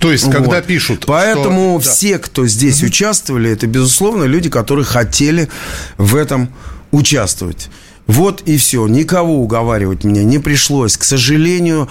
То 0.00 0.10
есть, 0.10 0.24
когда 0.30 0.56
Вот. 0.56 0.66
пишут... 0.66 1.04
Поэтому 1.06 1.80
что- 1.80 1.90
все, 1.90 2.18
кто 2.18 2.46
здесь 2.46 2.82
участвовали, 2.82 3.50
это, 3.50 3.66
безусловно, 3.66 4.24
люди, 4.24 4.50
которые 4.50 4.84
хотели 4.84 5.48
в 5.96 6.16
этом 6.16 6.52
участвовать. 6.90 7.68
Вот 8.06 8.42
и 8.46 8.56
все. 8.56 8.86
Никого 8.88 9.40
уговаривать 9.42 10.02
мне 10.02 10.24
не 10.24 10.38
пришлось. 10.38 10.96
К 10.96 11.04
сожалению, 11.04 11.88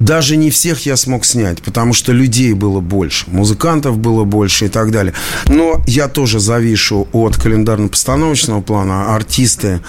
даже 0.00 0.36
не 0.36 0.50
всех 0.50 0.86
я 0.86 0.96
смог 0.96 1.24
снять, 1.24 1.62
потому 1.62 1.92
что 1.92 2.12
людей 2.12 2.54
было 2.54 2.80
больше, 2.80 3.26
музыкантов 3.28 3.98
было 3.98 4.24
больше 4.24 4.66
и 4.66 4.68
так 4.68 4.90
далее. 4.90 5.12
Но 5.46 5.82
я 5.86 6.08
тоже 6.08 6.40
завишу 6.40 7.06
от 7.12 7.36
календарно-постановочного 7.36 8.62
плана. 8.62 9.14
Артисты 9.14 9.80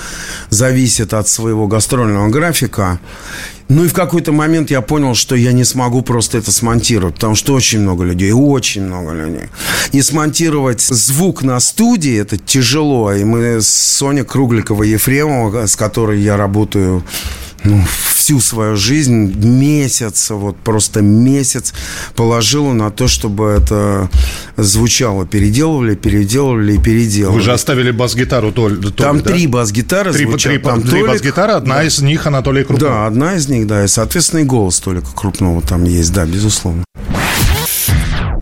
зависят 0.49 1.13
от 1.13 1.27
своего 1.27 1.67
гастрольного 1.67 2.27
графика. 2.27 2.99
Ну 3.69 3.85
и 3.85 3.87
в 3.87 3.93
какой-то 3.93 4.33
момент 4.33 4.69
я 4.69 4.81
понял, 4.81 5.15
что 5.15 5.33
я 5.33 5.53
не 5.53 5.63
смогу 5.63 6.01
просто 6.01 6.37
это 6.37 6.51
смонтировать, 6.51 7.15
потому 7.15 7.35
что 7.35 7.53
очень 7.53 7.79
много 7.79 8.03
людей, 8.03 8.33
очень 8.33 8.81
много 8.83 9.13
людей. 9.13 9.47
И 9.93 10.01
смонтировать 10.01 10.81
звук 10.81 11.41
на 11.41 11.57
студии 11.61 12.19
это 12.19 12.37
тяжело. 12.37 13.13
И 13.13 13.23
мы 13.23 13.61
с 13.61 13.69
Соней 13.69 14.23
Кругликова-Ефремова, 14.23 15.67
с 15.67 15.77
которой 15.77 16.19
я 16.19 16.35
работаю 16.35 17.01
ну, 17.63 17.83
всю 18.15 18.39
свою 18.39 18.75
жизнь, 18.75 19.33
месяц, 19.45 20.29
вот 20.31 20.57
просто 20.57 21.01
месяц 21.01 21.73
положила 22.15 22.73
на 22.73 22.89
то, 22.91 23.07
чтобы 23.07 23.45
это 23.49 24.09
звучало. 24.57 25.25
Переделывали, 25.25 25.95
переделывали 25.95 26.75
и 26.75 26.77
переделывали. 26.77 27.37
Вы 27.37 27.41
же 27.43 27.53
оставили 27.53 27.91
бас-гитару 27.91 28.51
Толь, 28.51 28.77
Там 28.93 29.21
да? 29.21 29.31
три 29.31 29.47
бас-гитары 29.47 30.13
Три, 30.13 30.25
звучат. 30.25 30.51
три- 30.53 30.59
там 30.61 30.81
три 30.81 30.91
Толик, 30.91 31.07
бас-гитары, 31.07 31.53
одна 31.53 31.83
из 31.83 31.99
них 32.01 32.25
Анатолий 32.27 32.63
Крупнов. 32.63 32.89
да, 32.89 33.05
одна 33.07 33.35
из 33.35 33.47
них, 33.47 33.67
да. 33.67 33.83
И, 33.83 33.87
соответственно, 33.87 34.41
и 34.41 34.43
голос 34.43 34.79
только 34.79 35.07
крупного 35.15 35.61
там 35.61 35.83
есть, 35.85 36.11
да, 36.13 36.25
безусловно. 36.25 36.83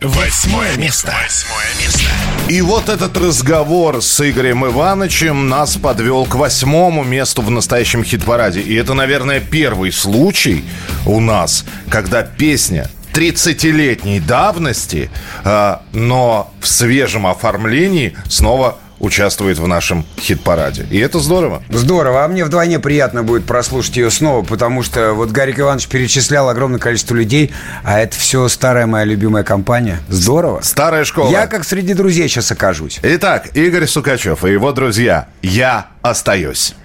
Восьмое 0.02 0.78
место. 0.78 1.14
Восьмое 1.24 1.68
место. 1.86 2.09
И 2.50 2.62
вот 2.62 2.90
этот 2.90 3.16
разговор 3.16 4.02
с 4.02 4.28
Игорем 4.28 4.66
Ивановичем 4.66 5.50
нас 5.50 5.78
подвел 5.78 6.26
к 6.26 6.34
восьмому 6.34 7.04
месту 7.04 7.44
в 7.44 7.52
настоящем 7.52 8.04
хит-параде. 8.04 8.60
И 8.60 8.74
это, 8.74 8.96
наверное, 8.96 9.40
первый 9.40 9.92
случай 9.92 10.64
у 11.06 11.20
нас, 11.20 11.64
когда 11.90 12.24
песня 12.24 12.90
30-летней 13.14 14.20
давности, 14.20 15.12
а, 15.44 15.84
но 15.94 16.52
в 16.60 16.68
свежем 16.68 17.28
оформлении 17.28 18.18
снова 18.28 18.80
участвует 19.00 19.58
в 19.58 19.68
нашем 19.68 20.06
хит-параде. 20.20 20.86
И 20.90 21.00
это 21.00 21.20
здорово. 21.20 21.64
Здорово, 21.70 22.26
а 22.26 22.28
мне 22.28 22.46
вдвойне 22.46 22.80
приятно 22.80 23.24
будет 23.24 23.46
прослушать 23.46 23.98
ее 23.98 24.12
снова, 24.12 24.44
потому 24.44 24.84
что 24.84 25.14
вот 25.14 25.32
Гарик 25.32 25.60
Иванович 25.60 25.88
перечислял 25.88 26.50
огромное 26.50 26.80
количество 26.80 27.16
людей, 27.16 27.52
а 27.84 28.00
это 28.00 28.18
все 28.18 28.48
старая 28.48 28.86
моя 28.86 29.06
любимая 29.06 29.44
компания. 29.44 30.00
Здорово. 30.10 30.62
Старая 30.62 31.04
школа. 31.04 31.32
Я 31.32 31.48
как 31.48 31.64
среди 31.64 31.94
друзей 31.94 32.28
сейчас 32.28 32.52
окажусь. 32.52 33.00
Итак, 33.02 33.56
Игорь 33.56 33.88
Сукачев 33.88 34.44
и 34.46 34.52
его 34.52 34.72
друзья. 34.72 35.28
Я 35.42 35.88
остаюсь. 36.02 36.76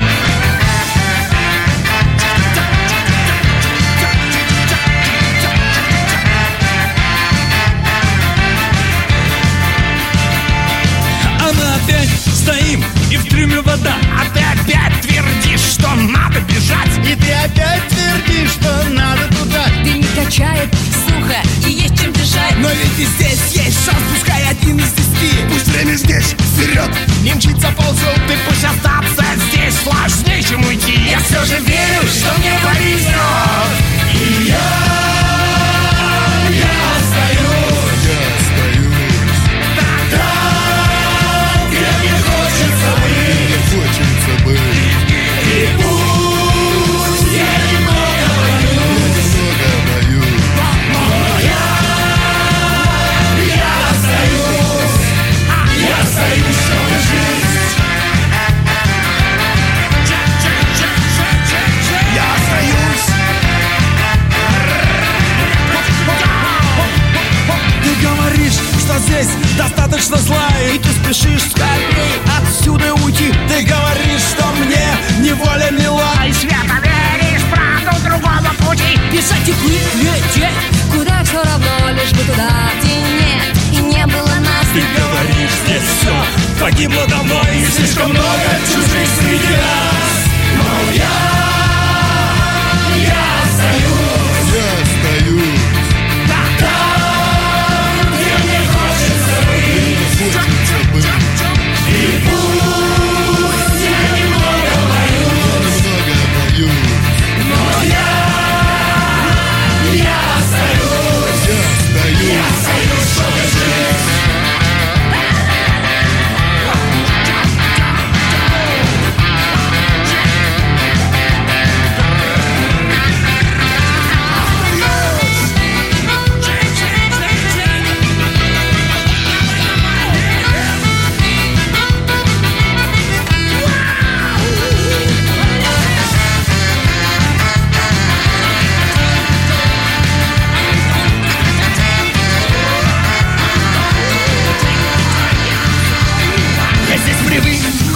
Вода 13.77 13.97
А 14.19 14.25
ты 14.33 14.41
опять 14.41 15.01
твердишь, 15.03 15.61
что 15.61 15.95
надо 15.95 16.41
бежать. 16.41 16.99
И 16.99 17.15
ты 17.15 17.33
опять 17.33 17.83
твердишь, 17.89 18.53
что 18.53 18.89
надо 18.91 19.27
туда 19.29 19.67
Дым 19.85 20.03
качает, 20.15 20.69
сухо 21.07 21.43
и 21.67 21.73
есть 21.73 22.01
чем 22.01 22.13
дышать. 22.13 22.57
Но 22.59 22.69
ведь 22.69 22.99
и 22.99 23.05
здесь 23.05 23.53
есть 23.53 23.85
шанс, 23.85 23.99
пускай 24.13 24.43
один 24.49 24.79
из 24.79 24.93
десяти. 24.93 25.33
Пусть 25.51 25.69
время 25.69 25.95
здесь, 25.95 26.35
вперед. 26.55 26.91
Не 27.23 27.35
мчится 27.35 27.69
ползут, 27.77 28.21
ты 28.29 28.35
пусть 28.49 28.65
остаться 28.65 29.25
здесь. 29.49 29.75
Сложнее, 29.83 30.43
чем 30.43 30.65
уйти. 30.65 30.99
Я 31.11 31.19
все 31.21 31.45
же 31.45 31.59
верю, 31.63 32.03
что 32.09 32.33
мне 32.39 32.53
повезет 32.63 33.15
И 34.15 34.49
я 34.49 35.04
смотришь 70.05 70.29
на 70.29 70.75
И 70.75 70.79
ты 70.79 70.89
спешишь 70.91 71.51
скорей 71.51 72.21
отсюда 72.39 72.95
уйти. 72.95 73.33
Ты 73.49 73.63
говоришь, 73.63 74.23
что 74.31 74.45
мне 74.59 74.85
неволя 75.21 75.71
мила. 75.71 76.13
И 76.27 76.33
свято 76.33 76.81
веришь, 76.83 77.43
правду 77.51 78.03
другого 78.03 78.55
пути. 78.67 78.99
Бежать 79.11 79.49
и 79.49 79.53
плыть, 79.53 79.95
лететь. 79.97 80.55
Куда 80.93 81.23
все 81.25 81.43
равно, 81.43 81.91
лишь 81.93 82.13
бы 82.13 82.23
туда, 82.23 82.51
где 82.81 82.95
нет 82.95 83.57
И 83.73 83.77
не 83.77 84.07
было 84.07 84.35
нас. 84.41 84.67
Ты 84.73 84.83
говоришь, 84.97 85.53
здесь 85.65 85.83
все 86.01 86.15
погибло 86.61 87.07
давно. 87.09 87.41
И 87.53 87.65
слишком 87.65 88.11
много 88.11 88.51
чужих 88.67 89.09
среди 89.19 89.55
нас. 89.55 90.25
Но 90.57 90.95
я 90.95 91.54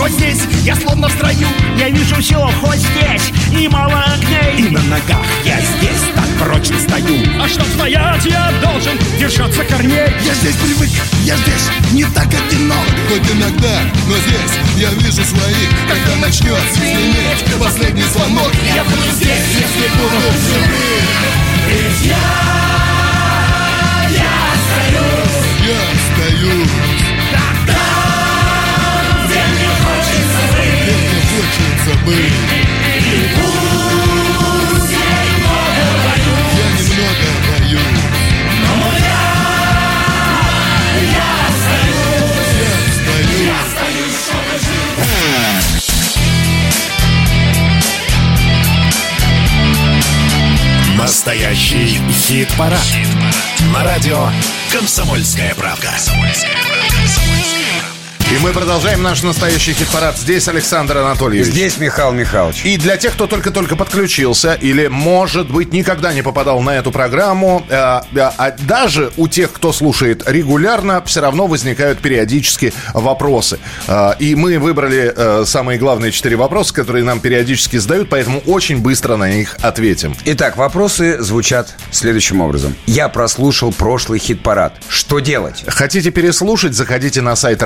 здесь. 0.08 0.40
Я 0.64 0.76
словно 0.76 1.08
в 1.08 1.12
строю 1.12 1.46
Я 1.78 1.88
вижу 1.90 2.16
все, 2.16 2.36
хоть 2.60 2.78
здесь. 2.78 3.32
И 3.58 3.68
мало 3.68 4.02
огней. 4.04 4.66
И 4.66 4.70
на 4.70 4.82
ногах 4.82 5.26
я 5.44 5.60
здесь 5.60 6.02
так 6.14 6.28
прочно 6.38 6.78
стою. 6.78 7.18
А 7.40 7.48
чтоб 7.48 7.66
стоять, 7.68 8.24
я 8.24 8.52
должен 8.62 8.98
держаться 9.18 9.64
корней. 9.64 10.10
Я 10.24 10.34
здесь 10.34 10.56
привык, 10.56 10.90
я 11.24 11.36
здесь 11.36 11.68
не 11.92 12.04
так 12.04 12.26
одинок. 12.26 12.86
Хоть 13.08 13.30
иногда, 13.30 13.80
но 14.06 14.16
здесь 14.16 14.58
я 14.76 14.90
вижу 14.90 15.24
своих. 15.24 15.68
Когда 15.88 16.16
начнет 16.26 16.62
звенеть 16.74 17.44
последний 17.58 18.02
звонок 18.02 18.52
Я 18.74 18.84
буду 18.84 19.10
здесь, 19.14 19.28
если 19.54 19.88
буду 19.96 20.20
живым. 20.48 21.38
Ведь 21.68 22.06
я, 22.06 22.16
я 24.10 24.32
остаюсь 24.54 25.48
Я 25.66 25.80
остаюсь 25.92 26.87
я 31.88 33.64
немного 36.78 37.28
боюсь 37.46 38.02
Я 38.02 38.08
Но 38.66 38.92
я, 38.98 39.24
я 41.12 41.30
остаюсь 41.48 42.32
Я 42.58 42.72
остаюсь 42.84 43.58
Остаюсь, 43.64 44.18
чтобы 44.24 44.54
жить 44.58 44.88
Настоящий 50.96 52.00
хит-парад. 52.10 52.88
На 53.72 53.82
радио 53.84 54.30
«Комсомольская 54.72 55.54
правка». 55.54 55.90
И 58.30 58.36
мы 58.42 58.52
продолжаем 58.52 59.02
наш 59.02 59.22
настоящий 59.22 59.72
хит-парад. 59.72 60.14
Здесь 60.18 60.48
Александр 60.48 60.98
Анатольевич. 60.98 61.46
Здесь 61.46 61.78
Михаил 61.78 62.12
Михайлович. 62.12 62.62
И 62.62 62.76
для 62.76 62.98
тех, 62.98 63.14
кто 63.14 63.26
только-только 63.26 63.74
подключился 63.74 64.52
или, 64.52 64.86
может 64.88 65.50
быть, 65.50 65.72
никогда 65.72 66.12
не 66.12 66.20
попадал 66.20 66.60
на 66.60 66.76
эту 66.76 66.92
программу, 66.92 67.64
э, 67.70 67.74
э, 67.74 68.30
а 68.36 68.54
даже 68.66 69.12
у 69.16 69.28
тех, 69.28 69.50
кто 69.50 69.72
слушает 69.72 70.24
регулярно, 70.26 71.02
все 71.06 71.22
равно 71.22 71.46
возникают 71.46 72.00
периодически 72.00 72.74
вопросы. 72.92 73.60
Э, 73.86 74.10
и 74.18 74.34
мы 74.34 74.58
выбрали 74.58 75.10
э, 75.16 75.44
самые 75.46 75.78
главные 75.78 76.12
четыре 76.12 76.36
вопроса, 76.36 76.74
которые 76.74 77.04
нам 77.04 77.20
периодически 77.20 77.78
задают, 77.78 78.10
поэтому 78.10 78.40
очень 78.40 78.82
быстро 78.82 79.16
на 79.16 79.30
них 79.30 79.56
ответим. 79.62 80.14
Итак, 80.26 80.58
вопросы 80.58 81.16
звучат 81.22 81.74
следующим 81.92 82.42
образом. 82.42 82.76
Я 82.86 83.08
прослушал 83.08 83.72
прошлый 83.72 84.18
хит-парад. 84.18 84.74
Что 84.90 85.20
делать? 85.20 85.64
Хотите 85.66 86.10
переслушать, 86.10 86.74
заходите 86.74 87.22
на 87.22 87.34
сайт 87.34 87.62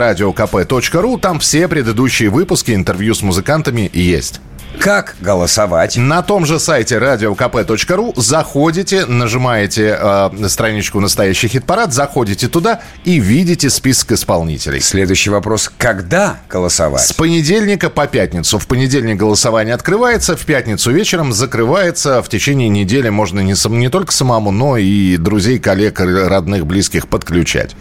radiokp.ru, 0.52 1.18
там 1.18 1.38
все 1.40 1.68
предыдущие 1.68 2.28
выпуски 2.30 2.72
интервью 2.72 3.14
с 3.14 3.22
музыкантами 3.22 3.90
есть. 3.92 4.40
Как 4.78 5.16
голосовать? 5.20 5.98
На 5.98 6.22
том 6.22 6.46
же 6.46 6.58
сайте 6.58 6.96
radiokp.ru 6.96 8.14
заходите, 8.16 9.04
нажимаете 9.04 9.96
э, 10.00 10.48
страничку 10.48 10.98
«Настоящий 10.98 11.46
хит-парад», 11.48 11.92
заходите 11.92 12.48
туда 12.48 12.80
и 13.04 13.20
видите 13.20 13.68
список 13.68 14.12
исполнителей. 14.12 14.80
Следующий 14.80 15.28
вопрос. 15.28 15.70
Когда 15.76 16.38
С 16.48 16.50
голосовать? 16.50 17.14
понедельника 17.16 17.90
по 17.90 18.06
пятницу. 18.06 18.58
В 18.58 18.66
понедельник 18.66 19.18
голосование 19.18 19.74
открывается, 19.74 20.36
в 20.38 20.44
пятницу 20.46 20.90
вечером 20.90 21.34
закрывается. 21.34 22.22
В 22.22 22.28
течение 22.30 22.70
недели 22.70 23.10
можно 23.10 23.40
не, 23.40 23.54
сам- 23.54 23.78
не 23.78 23.90
только 23.90 24.10
самому, 24.12 24.52
но 24.52 24.78
и 24.78 25.18
друзей, 25.18 25.58
коллег, 25.58 26.00
родных, 26.00 26.66
близких 26.66 27.08
подключать. 27.08 27.76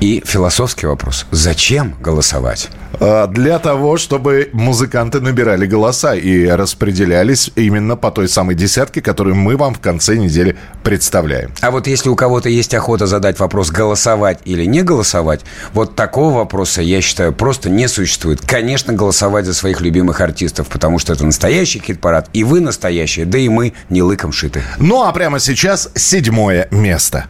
И 0.00 0.22
философский 0.24 0.86
вопрос. 0.86 1.26
Зачем 1.32 1.94
голосовать? 2.00 2.68
Э, 3.00 3.26
Для 3.28 3.58
того, 3.58 3.96
чтобы 3.96 4.48
музыканты 4.52 5.20
набирали 5.20 5.66
голоса 5.66 6.14
и 6.14 6.46
распределялись 6.46 7.50
именно 7.56 7.96
по 7.96 8.10
той 8.10 8.28
самой 8.28 8.54
десятке, 8.54 9.02
которую 9.02 9.34
мы 9.36 9.56
вам 9.56 9.74
в 9.74 9.80
конце 9.80 10.16
недели 10.16 10.56
представляем. 10.84 11.52
А 11.60 11.70
вот 11.70 11.86
если 11.86 12.08
у 12.08 12.16
кого-то 12.16 12.48
есть 12.48 12.74
охота 12.74 13.06
задать 13.06 13.38
вопрос, 13.40 13.70
голосовать 13.70 14.40
или 14.44 14.64
не 14.64 14.82
голосовать, 14.82 15.40
вот 15.72 15.96
такого 15.96 16.34
вопроса, 16.36 16.80
я 16.82 17.00
считаю, 17.00 17.32
просто 17.32 17.68
не 17.68 17.88
существует. 17.88 18.40
Конечно, 18.46 18.92
голосовать 18.92 19.46
за 19.46 19.54
своих 19.54 19.80
любимых 19.80 20.20
артистов, 20.20 20.68
потому 20.68 20.98
что 20.98 21.12
это 21.12 21.24
настоящий 21.26 21.80
хит-парад, 21.80 22.28
и 22.32 22.44
вы 22.44 22.60
настоящие, 22.60 23.26
да 23.26 23.38
и 23.38 23.48
мы 23.48 23.72
не 23.88 24.02
лыком 24.02 24.32
шиты. 24.32 24.62
Ну 24.78 25.02
а 25.02 25.12
прямо 25.12 25.40
сейчас 25.40 25.90
седьмое 25.94 26.68
место. 26.70 27.26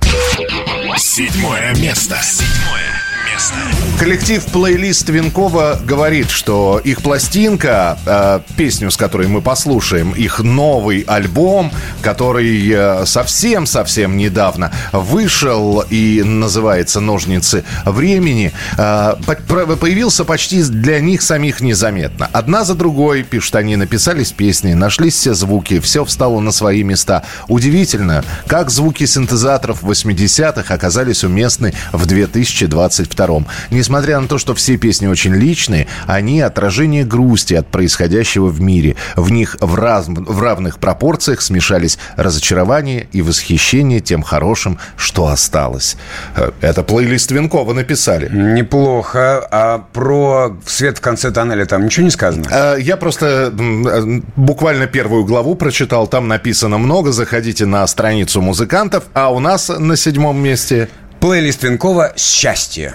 Седьмое 0.99 1.73
место. 1.77 2.19
Седьмое 2.21 3.08
место. 3.39 3.55
Коллектив 3.99 4.45
плейлист 4.47 5.09
Винкова 5.09 5.81
говорит, 5.85 6.31
что 6.31 6.81
их 6.83 7.03
пластинка, 7.03 7.99
э, 8.07 8.41
песню, 8.57 8.93
с 8.93 8.97
которой 8.97 9.27
мы 9.27 9.43
послушаем, 9.43 10.13
их 10.13 10.39
новый 10.39 11.01
альбом, 11.01 11.73
который 12.01 12.71
э, 12.71 13.07
совсем-совсем 13.07 14.17
недавно 14.17 14.73
вышел 14.93 15.85
и 15.91 16.23
называется 16.25 17.01
«Ножницы 17.01 17.65
времени», 17.85 18.53
э, 18.77 19.15
появился 19.27 20.25
почти 20.25 20.63
для 20.63 21.01
них 21.01 21.23
самих 21.23 21.61
незаметно. 21.61 22.29
Одна 22.33 22.65
за 22.65 22.75
другой, 22.75 23.25
пишут 23.25 23.57
они, 23.57 23.75
написались 23.75 24.31
песни, 24.31 24.75
нашлись 24.75 25.15
все 25.15 25.35
звуки, 25.35 25.81
все 25.81 26.05
встало 26.05 26.39
на 26.39 26.53
свои 26.53 26.85
места. 26.85 27.25
Удивительно, 27.49 28.25
как 28.47 28.71
звуки 28.71 29.07
синтезаторов 29.07 29.83
80-х 29.83 30.73
оказались 30.73 31.25
уместны 31.25 31.75
в 31.93 32.07
2022 32.07 33.28
Несмотря 33.71 34.21
на 34.21 34.29
то, 34.29 34.39
что 34.39 34.55
все 34.55 34.77
песни 34.77 35.07
очень 35.07 35.35
личные, 35.35 35.87
они 36.07 36.41
отражение 36.41 37.05
грусти 37.05 37.55
от 37.55 37.69
происходящего 37.69 38.47
в 38.47 38.61
мире. 38.61 38.97
В 39.17 39.31
них 39.31 39.57
в, 39.61 39.75
раз- 39.75 40.07
в 40.09 40.43
равных 40.43 40.79
пропорциях 40.79 41.41
смешались 41.43 41.99
разочарование 42.17 43.09
и 43.13 43.23
восхищение 43.23 44.01
тем 44.01 44.23
хорошим, 44.23 44.79
что 44.97 45.27
осталось. 45.29 45.97
Э, 46.37 46.51
Это 46.61 46.83
плейлист 46.83 47.31
Винкова 47.31 47.73
написали. 47.75 48.29
Неплохо. 48.33 49.47
А 49.51 49.79
про 49.93 50.57
свет 50.67 50.99
в 50.99 51.01
конце 51.01 51.31
тоннеля 51.31 51.65
там 51.67 51.85
ничего 51.85 52.05
не 52.05 52.11
сказано? 52.11 52.45
Э, 52.51 52.77
Я 52.81 52.97
просто 52.97 53.53
э, 53.59 54.21
буквально 54.37 54.87
первую 54.87 55.25
главу 55.25 55.55
прочитал, 55.55 56.07
там 56.07 56.29
написано 56.29 56.79
много, 56.79 57.13
заходите 57.13 57.67
на 57.67 57.87
страницу 57.87 58.41
музыкантов, 58.41 59.05
а 59.15 59.33
у 59.33 59.41
нас 59.41 59.69
на 59.69 59.97
седьмом 59.97 60.39
месте 60.43 60.89
Плейлист 61.21 61.65
Винкова 61.65 62.13
«Счастье». 62.17 62.95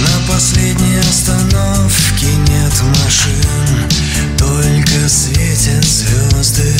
На 0.00 0.32
последней 0.32 0.96
остановке 0.98 2.26
нет 2.48 2.72
машин 3.04 4.38
Только 4.38 5.08
светят 5.08 5.84
звезды. 5.84 6.72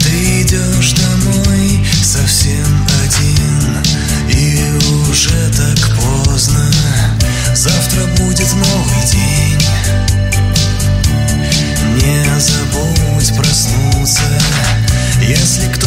Ты 0.00 0.42
идешь 0.42 0.92
домой 0.92 1.86
совсем 2.02 2.66
один 3.04 3.84
И 4.28 4.68
уже 5.08 5.50
так 5.56 5.78
поздно. 5.96 6.68
Завтра 7.54 8.06
будет 8.18 8.52
новый 8.54 9.06
день. 9.08 9.62
Не 12.02 12.24
забудь 12.40 13.36
проснуться 13.36 14.22
Если 15.20 15.68
кто-то 15.72 15.85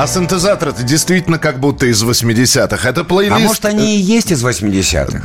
А 0.00 0.06
синтезатор-то 0.06 0.82
действительно 0.82 1.38
как 1.38 1.60
будто 1.60 1.84
из 1.84 2.02
80-х. 2.02 2.88
Это 2.88 3.04
плейлист... 3.04 3.36
А 3.36 3.38
может, 3.38 3.64
они 3.66 3.96
и 3.96 4.00
есть 4.00 4.32
из 4.32 4.42
80-х? 4.42 5.20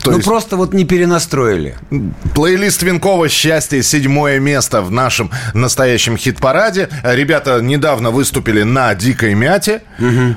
То 0.00 0.10
ну, 0.10 0.16
есть 0.16 0.24
просто 0.24 0.56
вот 0.56 0.72
не 0.72 0.86
перенастроили. 0.86 1.76
плейлист 2.34 2.82
Винкова 2.82 3.28
«Счастье» 3.28 3.82
седьмое 3.82 4.40
место 4.40 4.80
в 4.80 4.90
нашем 4.90 5.30
настоящем 5.52 6.16
хит-параде. 6.16 6.88
Ребята 7.02 7.60
недавно 7.60 8.10
выступили 8.10 8.62
на 8.62 8.94
«Дикой 8.94 9.34
мяте». 9.34 9.82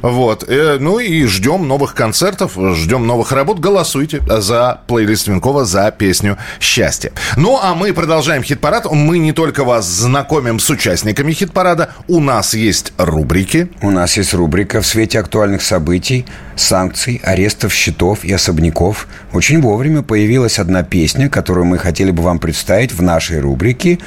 Вот. 0.02 0.44
Э, 0.50 0.78
Ну 0.78 1.00
и 1.00 1.26
ждем 1.26 1.66
новых 1.66 1.96
концертов, 1.96 2.58
ждем 2.76 3.08
новых 3.08 3.32
работ. 3.32 3.60
Голосуйте 3.60 4.22
за 4.28 4.82
плейлист 4.88 5.30
Винкова, 5.30 5.64
за 5.64 5.90
песню 5.92 6.38
«Счастье». 6.60 7.14
Ну, 7.38 7.58
а 7.62 7.74
мы 7.74 7.94
продолжаем 7.94 8.44
хит-парад. 8.44 8.92
Мы 8.92 9.18
не 9.20 9.32
только 9.32 9.64
вас 9.64 9.86
знакомим 9.88 10.60
с 10.60 10.70
участниками 10.70 11.32
хит-парада. 11.32 11.92
У 12.10 12.20
нас 12.20 12.54
есть 12.54 12.92
рубрики. 12.98 13.61
У 13.82 13.92
нас 13.92 14.18
есть 14.18 14.34
рубрика 14.34 14.82
«В 14.82 14.86
свете 14.86 15.20
актуальных 15.20 15.62
событий, 15.62 16.26
санкций, 16.56 17.22
арестов, 17.24 17.74
счетов 17.74 18.24
и 18.24 18.32
особняков». 18.32 19.08
Очень 19.34 19.62
вовремя 19.62 20.02
появилась 20.02 20.60
одна 20.60 20.84
песня, 20.84 21.30
которую 21.30 21.66
мы 21.66 21.78
хотели 21.78 22.12
бы 22.12 22.24
вам 22.24 22.40
представить 22.40 22.92
в 22.92 23.02
нашей 23.02 23.40
рубрике. 23.40 24.00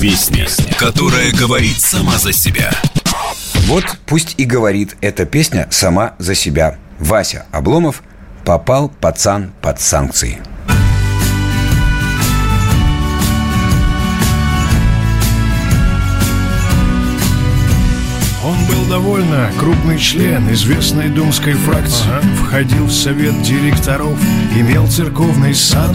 Песня, 0.00 0.46
которая 0.78 1.32
говорит 1.32 1.78
сама 1.80 2.18
за 2.18 2.32
себя. 2.32 2.72
Вот 3.66 3.84
пусть 4.06 4.34
и 4.38 4.44
говорит 4.44 4.96
эта 5.00 5.24
песня 5.24 5.68
сама 5.70 6.14
за 6.18 6.34
себя. 6.34 6.76
Вася 6.98 7.46
Обломов 7.52 8.02
попал 8.44 8.88
пацан 8.88 9.52
под 9.60 9.80
санкции. 9.80 10.38
Был 18.82 18.88
довольно 18.88 19.50
крупный 19.58 19.98
член 19.98 20.50
известной 20.52 21.08
думской 21.08 21.54
фракции. 21.54 22.08
Входил 22.40 22.86
в 22.86 22.92
совет 22.92 23.42
директоров, 23.42 24.18
имел 24.56 24.86
церковный 24.88 25.54
сан 25.54 25.92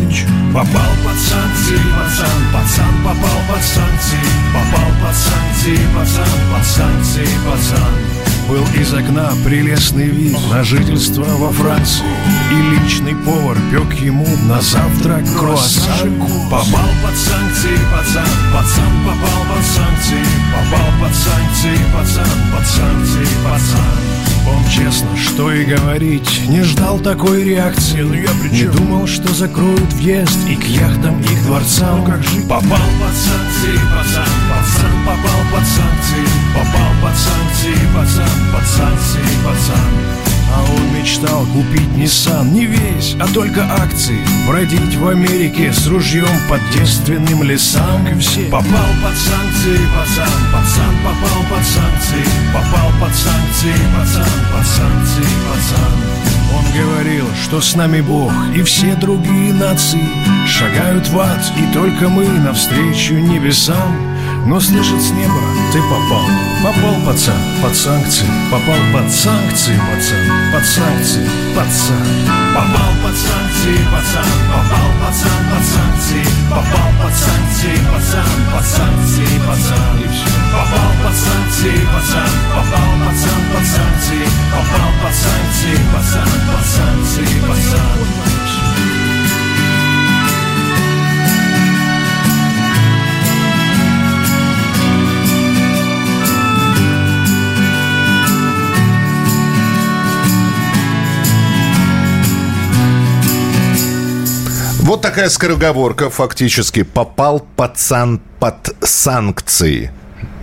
Попал 0.54 0.92
под 1.04 1.18
санкции, 1.18 1.78
пацан, 1.96 2.42
пацан 2.54 2.96
попал 3.04 3.40
под 3.50 3.64
санкции 3.64 4.18
Попал 4.54 4.90
под 5.02 5.16
санкции, 5.16 5.78
пацан, 5.96 6.26
под 6.54 6.66
санкции, 6.66 7.28
пацан 7.46 8.37
был 8.48 8.64
из 8.80 8.94
окна 8.94 9.32
прелестный 9.44 10.08
вид 10.08 10.38
на 10.50 10.64
жительство 10.64 11.24
во 11.24 11.52
Франции. 11.52 12.06
И 12.52 12.80
личный 12.80 13.16
повар 13.16 13.58
пек 13.72 13.94
ему 14.00 14.28
на 14.48 14.62
завтрак 14.62 15.26
круассан. 15.38 16.20
Попал 16.50 16.90
под 17.04 17.16
санкции, 17.16 17.78
пацан, 17.92 18.28
пацан 18.54 18.94
попал 19.06 19.56
под 19.56 19.66
санкции. 19.66 20.24
Попал 20.54 20.88
под 21.02 21.16
санкции, 21.16 21.78
пацан, 21.94 22.26
под 22.54 22.68
санкции, 22.68 23.28
пацан 23.44 24.37
Он 24.48 24.70
честно, 24.70 25.16
что 25.18 25.52
и 25.52 25.66
говорить, 25.66 26.42
не 26.48 26.62
ждал 26.64 27.00
такой 27.00 27.44
реакции 27.44 28.02
Ну 28.02 28.14
я 28.14 28.32
Не 28.52 28.66
думал, 28.66 29.08
что 29.08 29.34
закроют 29.34 29.94
въезд 29.94 30.38
и 30.50 30.56
к 30.56 30.64
яхтам, 30.64 31.20
и 31.22 31.36
к 31.36 31.42
дворцам. 31.44 32.06
Как 32.06 32.24
же? 32.24 32.42
Попал 32.42 32.62
под 32.62 33.16
санкции, 33.16 33.76
пацан, 33.96 34.28
пацан 34.50 34.92
попал 35.06 35.42
под 35.52 35.68
санкции. 35.68 36.26
Попал 36.54 36.92
под 37.02 37.18
санкции, 37.18 37.88
пацан, 37.94 38.54
под 38.54 38.68
санкции, 38.68 39.24
пацан 39.44 40.27
а 40.54 40.64
он 40.64 41.00
мечтал 41.00 41.46
купить 41.48 41.90
Nissan 41.96 42.52
Не 42.52 42.66
весь, 42.66 43.16
а 43.20 43.28
только 43.34 43.66
акции. 43.66 44.20
Бродить 44.48 44.96
в 44.96 45.08
Америке 45.08 45.72
с 45.74 45.88
ружьем 45.88 46.28
под 46.50 46.62
девственным 46.74 47.44
лесам. 47.44 48.08
И 48.08 48.20
все. 48.20 48.46
Попал 48.46 48.90
под 49.04 49.16
санкции, 49.16 49.80
пацан 49.96 50.32
Пацан 50.52 50.96
попал 51.04 51.44
под 51.50 51.66
санкции. 51.66 52.26
Попал 52.54 52.92
под 53.00 53.16
санкции, 53.16 53.74
пацан 53.96 54.30
Под 54.54 54.66
санкции, 54.66 55.28
пацан. 55.50 56.28
Он 56.56 56.64
говорил, 56.80 57.26
что 57.44 57.62
с 57.62 57.76
нами 57.76 58.02
Бог 58.02 58.32
И 58.56 58.64
все 58.64 58.96
другие 58.96 59.54
нации 59.54 60.04
Шагают 60.48 61.08
в 61.10 61.20
ад 61.20 61.42
И 61.58 61.74
только 61.74 62.08
мы 62.10 62.26
навстречу 62.26 63.16
небесам 63.16 64.17
но 64.48 64.60
слышит 64.62 65.02
с 65.02 65.12
неба, 65.12 65.42
ты 65.74 65.80
попал 65.82 66.26
Попал, 66.64 66.96
пацан, 67.06 67.36
под 67.62 67.76
санкции. 67.76 68.26
Попал 68.50 68.80
под 68.94 69.12
санкции, 69.12 69.78
пацан 69.78 70.54
Под 70.54 70.66
санкции, 70.66 71.30
пацан 71.54 72.08
Попал 72.56 72.94
под 73.04 73.16
санкции, 73.16 73.78
пацан 73.92 74.32
Попал, 74.48 74.90
пацан, 75.04 75.40
под 75.52 75.64
санкции. 75.68 76.24
Попал 76.50 76.90
под 77.04 77.14
санкции, 77.14 77.76
пацан 77.92 78.32
Под 78.54 78.66
санкции, 78.66 79.32
пацан. 79.46 80.00
Попал 80.56 80.92
под 81.04 81.16
санкции, 81.16 81.78
пацан 81.92 82.32
Попал, 82.56 82.92
пацан, 83.04 83.42
под 83.52 83.66
санкции. 83.68 84.26
Попал 84.50 84.92
под 85.04 85.14
санкции, 85.14 85.76
пацан 85.92 86.30
Под 86.48 86.66
санкции, 86.66 87.40
пацан 87.44 88.47
Вот 104.88 105.02
такая 105.02 105.28
скороговорка. 105.28 106.10
Фактически 106.10 106.84
попал 106.84 107.42
пацан 107.58 108.22
под 108.40 108.74
санкции. 108.80 109.92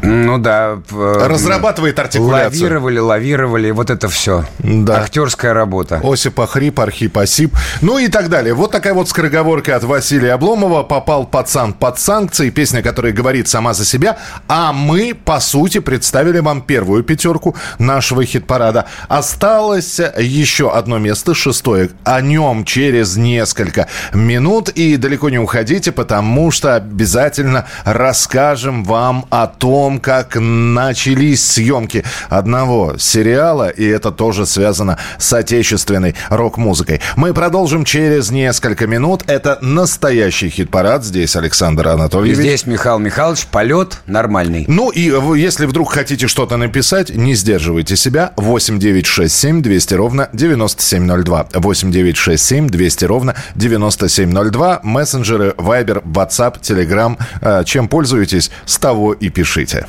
Ну 0.07 0.39
да. 0.39 0.79
в- 0.91 1.27
Разрабатывает 1.29 1.99
артикуляцию. 1.99 2.63
Лавировали, 2.63 2.99
лавировали, 2.99 3.71
вот 3.71 3.91
это 3.91 4.09
все. 4.09 4.45
Да. 4.59 5.01
Актерская 5.01 5.55
работа. 5.55 6.01
Осип 6.03 6.39
Ахрип, 6.41 6.79
Архип 6.81 7.17
Осип. 7.19 7.55
Ну 7.81 7.99
и 7.99 8.09
так 8.09 8.29
далее. 8.29 8.55
Вот 8.55 8.71
такая 8.73 8.95
вот 8.95 9.09
скороговорка 9.09 9.77
от 9.77 9.85
Василия 9.85 10.33
Обломова. 10.35 10.83
Попал 10.83 11.25
пацан 11.27 11.73
под 11.73 11.99
санкции. 11.99 12.51
Песня, 12.51 12.83
которая 12.83 13.13
говорит 13.13 13.49
сама 13.49 13.73
за 13.75 13.85
себя. 13.85 14.19
А 14.49 14.73
мы, 14.73 15.15
по 15.15 15.41
сути, 15.41 15.79
представили 15.81 16.41
вам 16.41 16.61
первую 16.63 17.03
пятерку 17.03 17.57
нашего 17.79 18.25
хит-парада. 18.25 18.87
Осталось 19.09 20.01
еще 20.19 20.71
одно 20.73 20.99
место, 20.99 21.35
шестое. 21.35 21.91
О 22.05 22.21
нем 22.21 22.65
через 22.65 23.17
несколько 23.17 23.89
минут. 24.13 24.69
И 24.71 24.97
далеко 24.97 25.31
не 25.31 25.39
уходите, 25.39 25.93
потому 25.93 26.51
что 26.51 26.75
обязательно 26.77 27.67
расскажем 27.85 28.85
вам 28.85 29.27
о 29.31 29.47
том, 29.47 29.94
как 30.01 30.37
начались 30.37 31.45
съемки 31.45 32.05
одного 32.29 32.97
сериала, 32.99 33.69
и 33.69 33.85
это 33.85 34.11
тоже 34.11 34.47
связано 34.47 34.99
с 35.19 35.33
отечественной 35.33 36.15
рок-музыкой. 36.29 37.01
Мы 37.17 37.35
продолжим 37.35 37.85
через 37.85 38.31
несколько 38.31 38.87
минут. 38.87 39.23
Это 39.27 39.59
настоящий 39.61 40.49
хит-парад. 40.49 41.05
Здесь 41.05 41.37
Александр 41.37 41.89
Анатольевич. 41.89 42.39
здесь 42.39 42.67
Михаил 42.67 42.99
Михайлович, 42.99 43.47
полет 43.47 44.01
нормальный. 44.07 44.65
Ну 44.69 44.91
и 44.91 45.13
если 45.39 45.67
вдруг 45.67 45.93
хотите 45.93 46.29
что-то 46.29 46.57
написать, 46.57 47.11
не 47.11 47.35
сдерживайте 47.35 47.97
себя. 47.97 48.33
8 48.37 48.79
9 48.79 49.07
6 49.07 49.35
7 49.35 49.63
200 49.63 49.95
ровно 49.95 50.29
9702. 50.33 51.49
8 51.55 51.91
9 51.91 52.17
6 52.17 52.45
7 52.45 52.69
200 52.69 53.05
ровно 53.05 53.35
9702. 53.55 54.81
Мессенджеры, 54.83 55.55
Viber, 55.57 56.03
WhatsApp, 56.05 56.61
Telegram. 56.61 57.65
Чем 57.65 57.89
пользуетесь, 57.89 58.51
с 58.65 58.79
того 58.79 59.13
и 59.13 59.29
пишите. 59.29 59.84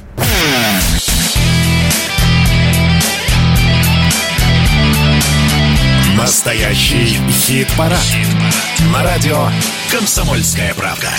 Настоящий 6.18 7.20
хит-парад. 7.30 8.00
На 8.92 9.04
радио 9.04 9.50
«Комсомольская 9.92 10.74
правда». 10.74 11.10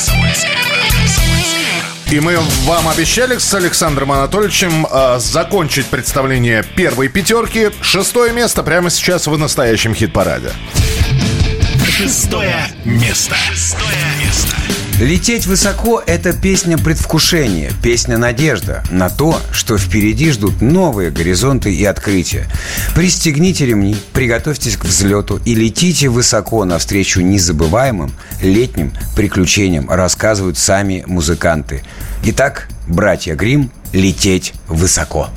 И 2.10 2.20
мы 2.20 2.38
вам 2.64 2.88
обещали 2.88 3.38
с 3.38 3.52
Александром 3.52 4.12
Анатольевичем 4.12 4.86
э, 4.88 5.18
закончить 5.18 5.86
представление 5.86 6.62
первой 6.62 7.08
пятерки. 7.08 7.70
Шестое 7.80 8.32
место 8.32 8.62
прямо 8.62 8.90
сейчас 8.90 9.26
в 9.26 9.36
настоящем 9.36 9.94
хит-параде. 9.94 10.52
Шестое 11.88 12.54
место. 12.84 13.34
Шестое 13.34 13.86
место. 13.90 14.15
Лететь 15.00 15.44
высоко– 15.44 16.02
это 16.06 16.32
песня 16.32 16.78
предвкушения, 16.78 17.70
песня 17.82 18.16
надежда 18.16 18.82
на 18.90 19.10
то, 19.10 19.38
что 19.52 19.76
впереди 19.76 20.30
ждут 20.30 20.62
новые 20.62 21.10
горизонты 21.10 21.74
и 21.74 21.84
открытия. 21.84 22.48
Пристегните 22.94 23.66
ремни, 23.66 23.94
приготовьтесь 24.14 24.78
к 24.78 24.86
взлету 24.86 25.38
и 25.44 25.54
летите 25.54 26.08
высоко 26.08 26.64
навстречу 26.64 27.20
незабываемым 27.20 28.10
летним 28.40 28.90
приключениям, 29.14 29.90
рассказывают 29.90 30.56
сами 30.56 31.04
музыканты. 31.06 31.82
Итак, 32.24 32.66
братья 32.88 33.34
Грим, 33.34 33.70
лететь 33.92 34.54
высоко. 34.66 35.28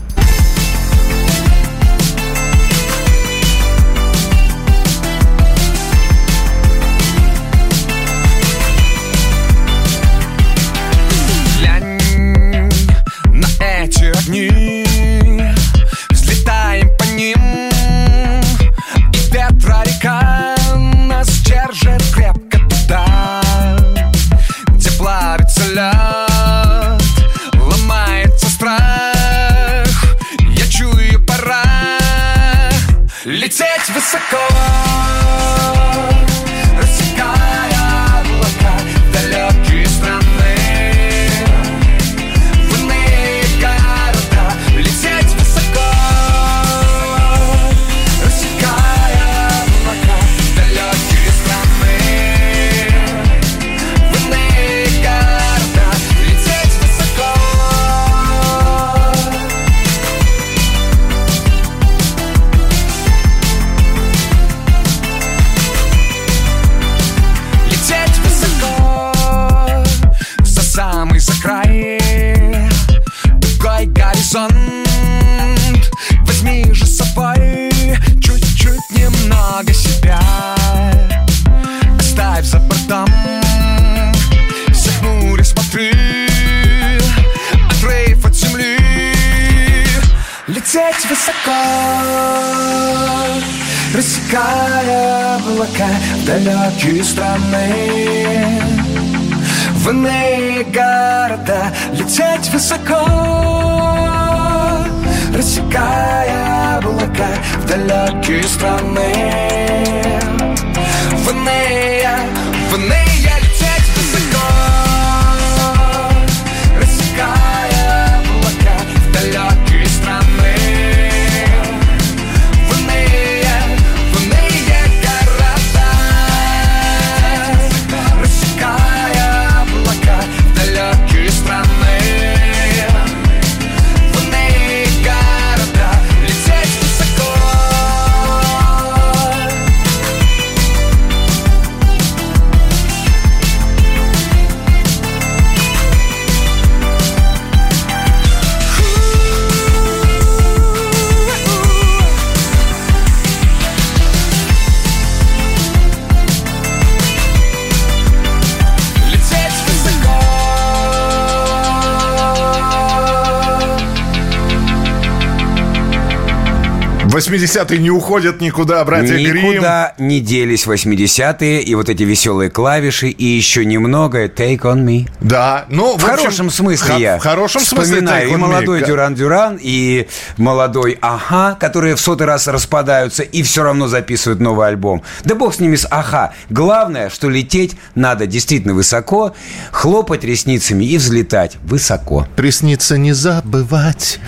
80-е 167.43 167.77
не 167.79 167.89
уходят 167.89 168.41
никуда, 168.41 168.83
братья 168.85 169.15
Грим. 169.15 169.51
Никуда 169.51 169.93
не 169.97 170.19
делись 170.19 170.65
80-е, 170.65 171.61
и 171.61 171.75
вот 171.75 171.89
эти 171.89 172.03
веселые 172.03 172.49
клавиши, 172.49 173.09
и 173.09 173.25
еще 173.25 173.65
немного 173.65 174.25
Take 174.25 174.61
on 174.61 174.83
me. 174.83 175.07
Да, 175.21 175.65
ну, 175.69 175.97
В, 175.97 176.01
хорошем 176.01 176.49
смысле 176.49 176.93
х- 176.93 176.97
я 176.97 177.17
В 177.17 177.21
хорошем 177.21 177.61
смысле 177.61 177.95
вспоминаю 177.95 178.29
Take 178.29 178.33
и 178.33 178.37
молодой 178.37 178.83
Дюран-Дюран, 178.83 179.59
и 179.61 180.07
молодой 180.37 180.97
Аха, 181.01 181.57
которые 181.59 181.95
в 181.95 182.01
сотый 182.01 182.27
раз 182.27 182.47
распадаются 182.47 183.23
и 183.23 183.43
все 183.43 183.63
равно 183.63 183.87
записывают 183.87 184.39
новый 184.39 184.67
альбом. 184.67 185.03
Да 185.23 185.35
бог 185.35 185.53
с 185.53 185.59
ними 185.59 185.75
с 185.75 185.87
Аха. 185.89 186.33
Главное, 186.49 187.09
что 187.09 187.29
лететь 187.29 187.75
надо 187.95 188.25
действительно 188.27 188.73
высоко, 188.73 189.33
хлопать 189.71 190.23
ресницами 190.23 190.85
и 190.85 190.97
взлетать 190.97 191.57
высоко. 191.63 192.27
Приснится 192.35 192.97
не 192.97 193.13
забывать. 193.13 194.19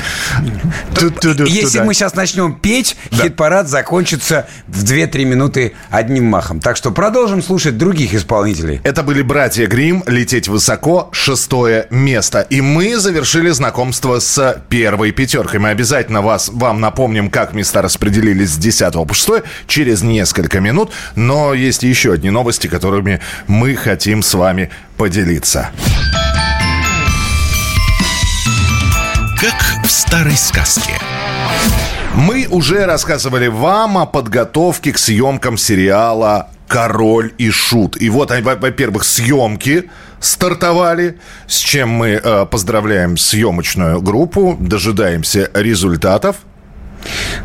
Если 1.48 1.80
мы 1.80 1.94
сейчас 1.94 2.16
начнем 2.16 2.54
петь, 2.56 2.96
хит-парад 3.12 3.68
закончится 3.68 4.48
в 4.68 4.84
2-3 4.84 5.26
минуты 5.26 5.74
одним 5.90 6.26
махом. 6.26 6.60
Так 6.60 6.78
что 6.78 6.92
продолжим 6.92 7.42
слушать 7.42 7.78
других 7.78 8.14
исполнителей. 8.14 8.82
Это 8.84 9.04
были 9.04 9.22
братья 9.22 9.68
Грим 9.68 10.04
«Лететь 10.08 10.48
высоко», 10.48 11.10
шестое 11.12 11.88
место. 11.90 12.42
И 12.42 12.62
мы 12.62 12.98
завершили 12.98 13.50
знакомство 13.50 14.20
с 14.20 14.64
первой 14.70 15.12
пятеркой. 15.12 15.60
Мы 15.60 15.70
обязательно 15.70 16.22
вас, 16.22 16.50
вам 16.50 16.80
напомним, 16.80 17.30
как 17.30 17.54
места 17.54 17.82
распределились 17.82 18.52
с 18.52 18.58
10 18.58 18.94
по 18.94 19.14
6 19.14 19.44
через 19.68 20.02
несколько 20.02 20.60
минут. 20.60 20.92
Но 21.16 21.54
есть 21.54 21.84
еще 21.84 22.14
одни 22.14 22.30
новости, 22.30 22.68
которыми 22.68 23.22
мы 23.48 23.76
хотим 23.76 24.22
с 24.24 24.34
вами 24.34 24.70
поделиться. 24.98 25.70
Как 29.40 29.84
в 29.84 29.90
старой 29.90 30.38
сказке. 30.38 31.00
Мы 32.16 32.46
уже 32.50 32.86
рассказывали 32.86 33.48
вам 33.48 33.98
о 33.98 34.06
подготовке 34.06 34.92
к 34.92 34.98
съемкам 34.98 35.58
сериала 35.58 36.50
«Король 36.68 37.34
и 37.38 37.50
Шут». 37.50 38.02
И 38.02 38.10
вот, 38.10 38.32
во-первых, 38.32 39.06
съемки 39.06 39.90
стартовали, 40.20 41.18
с 41.48 41.58
чем 41.58 41.90
мы 41.90 42.20
э, 42.22 42.46
поздравляем 42.46 43.16
съемочную 43.16 44.02
группу, 44.02 44.58
дожидаемся 44.60 45.50
результатов. 45.54 46.38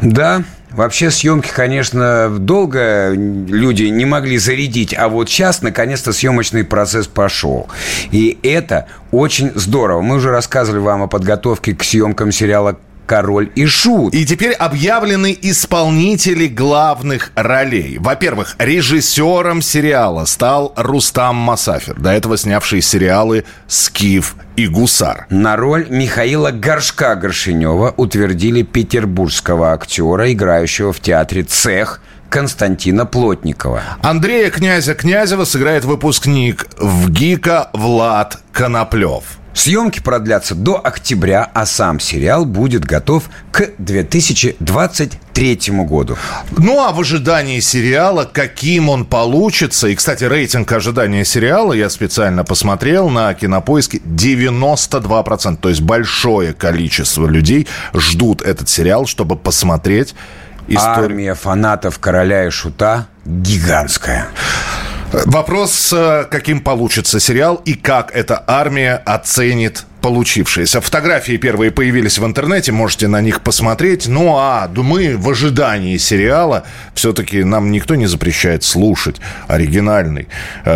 Да, 0.02 0.42
вообще 0.72 1.10
съемки, 1.10 1.50
конечно, 1.54 2.28
долго 2.28 3.12
люди 3.12 3.84
не 3.84 4.04
могли 4.04 4.36
зарядить, 4.36 4.94
а 4.98 5.08
вот 5.08 5.30
сейчас, 5.30 5.62
наконец-то, 5.62 6.12
съемочный 6.12 6.64
процесс 6.64 7.06
пошел. 7.06 7.68
И 8.10 8.38
это 8.42 8.88
очень 9.12 9.52
здорово. 9.54 10.02
Мы 10.02 10.16
уже 10.16 10.30
рассказывали 10.30 10.80
вам 10.80 11.02
о 11.02 11.06
подготовке 11.06 11.74
к 11.74 11.84
съемкам 11.84 12.32
сериала 12.32 12.76
«Король 13.06 13.50
и 13.54 13.66
Шут». 13.66 14.14
И 14.14 14.26
теперь 14.26 14.52
объявлены 14.52 15.36
исполнители 15.40 16.46
главных 16.46 17.32
ролей. 17.34 17.98
Во-первых, 17.98 18.56
режиссером 18.58 19.62
сериала 19.62 20.24
стал 20.24 20.72
Рустам 20.76 21.36
Масафер, 21.36 21.94
до 21.98 22.10
этого 22.10 22.36
снявший 22.36 22.82
сериалы 22.82 23.44
«Скиф» 23.68 24.36
и 24.56 24.66
«Гусар». 24.66 25.26
На 25.30 25.56
роль 25.56 25.86
Михаила 25.88 26.50
Горшка 26.50 27.14
Горшинева 27.14 27.94
утвердили 27.96 28.62
петербургского 28.62 29.72
актера, 29.72 30.32
играющего 30.32 30.92
в 30.92 31.00
театре 31.00 31.42
«Цех» 31.42 32.00
Константина 32.28 33.06
Плотникова. 33.06 33.82
Андрея 34.02 34.50
Князя 34.50 34.94
Князева 34.94 35.44
сыграет 35.44 35.84
выпускник 35.84 36.66
в 36.78 37.10
ГИКа 37.10 37.70
Влад 37.72 38.38
Коноплев. 38.52 39.38
Съемки 39.56 40.00
продлятся 40.00 40.54
до 40.54 40.78
октября, 40.86 41.50
а 41.54 41.64
сам 41.64 41.98
сериал 41.98 42.44
будет 42.44 42.84
готов 42.84 43.24
к 43.50 43.70
2023 43.78 45.60
году. 45.70 46.18
Ну 46.58 46.84
а 46.84 46.92
в 46.92 47.00
ожидании 47.00 47.60
сериала, 47.60 48.28
каким 48.30 48.90
он 48.90 49.06
получится, 49.06 49.88
и, 49.88 49.94
кстати, 49.94 50.24
рейтинг 50.24 50.70
ожидания 50.70 51.24
сериала 51.24 51.72
я 51.72 51.88
специально 51.88 52.44
посмотрел 52.44 53.08
на 53.08 53.32
кинопоиске 53.32 53.96
92%, 53.96 55.56
то 55.56 55.70
есть 55.70 55.80
большое 55.80 56.52
количество 56.52 57.26
людей 57.26 57.66
ждут 57.94 58.42
этот 58.42 58.68
сериал, 58.68 59.06
чтобы 59.06 59.36
посмотреть 59.36 60.14
историю. 60.68 61.04
Армия 61.04 61.34
фанатов 61.34 61.98
короля 61.98 62.46
и 62.46 62.50
шута 62.50 63.06
гигантская. 63.24 64.28
Вопрос, 65.12 65.92
э, 65.92 66.24
каким 66.30 66.60
получится 66.60 67.20
сериал 67.20 67.60
и 67.64 67.74
как 67.74 68.14
эта 68.14 68.42
армия 68.46 68.96
оценит 69.04 69.84
получившееся. 70.00 70.80
Фотографии 70.80 71.36
первые 71.36 71.70
появились 71.72 72.18
в 72.18 72.24
интернете, 72.24 72.70
можете 72.70 73.08
на 73.08 73.20
них 73.20 73.40
посмотреть. 73.40 74.06
Ну 74.06 74.36
а 74.36 74.70
мы 74.76 75.16
в 75.16 75.28
ожидании 75.28 75.96
сериала, 75.96 76.64
все-таки 76.94 77.42
нам 77.42 77.72
никто 77.72 77.94
не 77.96 78.06
запрещает 78.06 78.62
слушать 78.62 79.16
оригинальный, 79.48 80.28
э, 80.64 80.70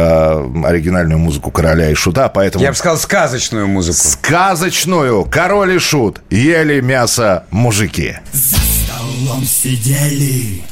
оригинальную 0.65 1.19
музыку 1.19 1.51
короля 1.51 1.91
и 1.91 1.95
шута, 1.95 2.29
поэтому... 2.29 2.65
Я 2.65 2.71
бы 2.71 2.77
сказал 2.77 2.99
сказочную 2.99 3.69
музыку. 3.69 3.99
Сказочную 3.99 5.25
«Король 5.25 5.75
и 5.75 5.79
шут» 5.79 6.23
ели 6.31 6.81
мясо 6.81 7.45
мужики. 7.51 8.17
За 8.33 8.57
столом 8.57 9.45
сидели 9.45 10.63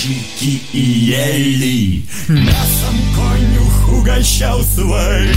мужики 0.00 0.62
и 0.72 0.78
ели. 0.78 2.02
Мясом 2.28 2.96
конюх 3.14 3.98
угощал 3.98 4.62
своих 4.62 5.36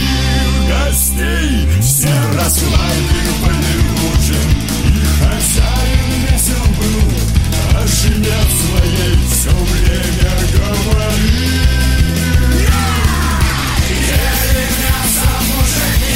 гостей. 0.70 1.68
Все 1.82 2.10
расслабили 2.36 3.34
ужин 4.14 4.50
И 4.86 5.04
хозяин 5.20 6.10
весел 6.24 6.66
был 6.78 7.02
О 7.78 7.88
жене 7.88 8.40
своей 8.62 9.18
все 9.32 9.52
время 9.52 10.34
говорил. 10.54 11.54
Ели 13.90 14.66
мясо 14.80 15.32
мужики 15.50 16.13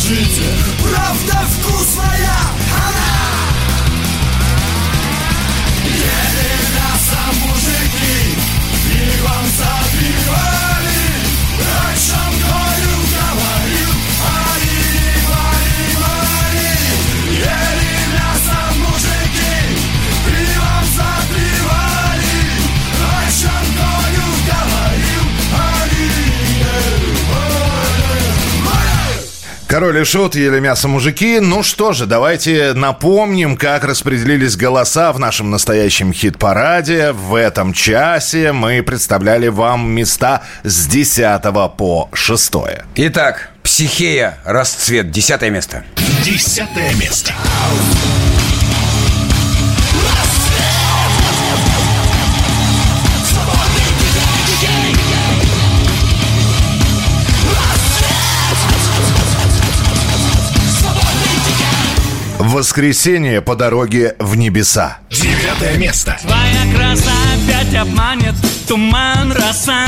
скажите 0.00 0.42
Правда 0.82 1.19
Король 29.70 30.00
и 30.00 30.04
Шут, 30.04 30.34
ели 30.34 30.58
мясо 30.58 30.88
мужики. 30.88 31.38
Ну 31.38 31.62
что 31.62 31.92
же, 31.92 32.06
давайте 32.06 32.72
напомним, 32.72 33.56
как 33.56 33.84
распределились 33.84 34.56
голоса 34.56 35.12
в 35.12 35.20
нашем 35.20 35.52
настоящем 35.52 36.12
хит-параде. 36.12 37.12
В 37.12 37.36
этом 37.36 37.72
часе 37.72 38.50
мы 38.50 38.82
представляли 38.82 39.46
вам 39.46 39.88
места 39.88 40.42
с 40.64 40.88
10 40.88 41.40
по 41.76 42.08
6. 42.12 42.52
Итак, 42.96 43.50
«Психея. 43.62 44.38
Расцвет». 44.44 45.12
Десятое 45.12 45.50
место. 45.50 45.84
Десятое 46.24 46.92
место. 46.96 47.32
Воскресенье 62.60 63.40
по 63.40 63.56
дороге 63.56 64.16
в 64.18 64.36
небеса. 64.36 64.98
Девятое 65.08 65.78
место. 65.78 66.18
Твоя 66.20 66.74
краса 66.76 67.10
опять 67.32 67.74
обманет 67.74 68.34
туман 68.68 69.32
роса 69.32 69.86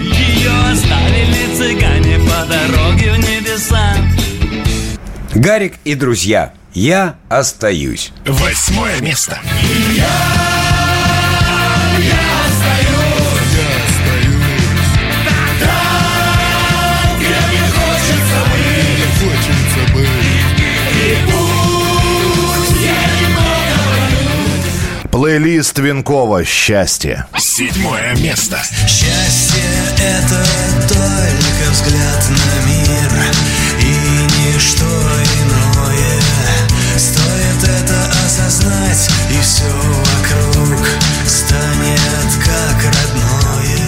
Ее 0.00 0.50
оставили 0.72 1.56
цыгане 1.56 2.18
по 2.28 2.44
дороге 2.44 3.12
в 3.12 3.18
небеса 3.18 3.94
Гарик 5.32 5.74
и 5.84 5.94
друзья. 5.94 6.52
Я 6.74 7.14
остаюсь. 7.28 8.10
Восьмое 8.26 9.00
место. 9.00 9.38
Хочется 9.60 10.51
Плейлист 25.22 25.78
Винкова 25.78 26.44
«Счастье». 26.44 27.26
Седьмое 27.38 28.16
место. 28.16 28.60
Счастье— 28.88 29.62
это 29.96 30.44
только 30.88 31.70
взгляд 31.70 32.28
на 32.28 32.66
мир 32.66 33.08
И 33.78 33.92
ничто 34.42 34.84
иное 35.44 36.18
Стоит 36.98 37.62
это 37.62 38.10
осознать 38.26 39.08
И 39.30 39.40
все 39.40 39.70
вокруг 39.70 40.88
станет 41.28 42.28
как 42.44 42.82
родное 42.82 43.86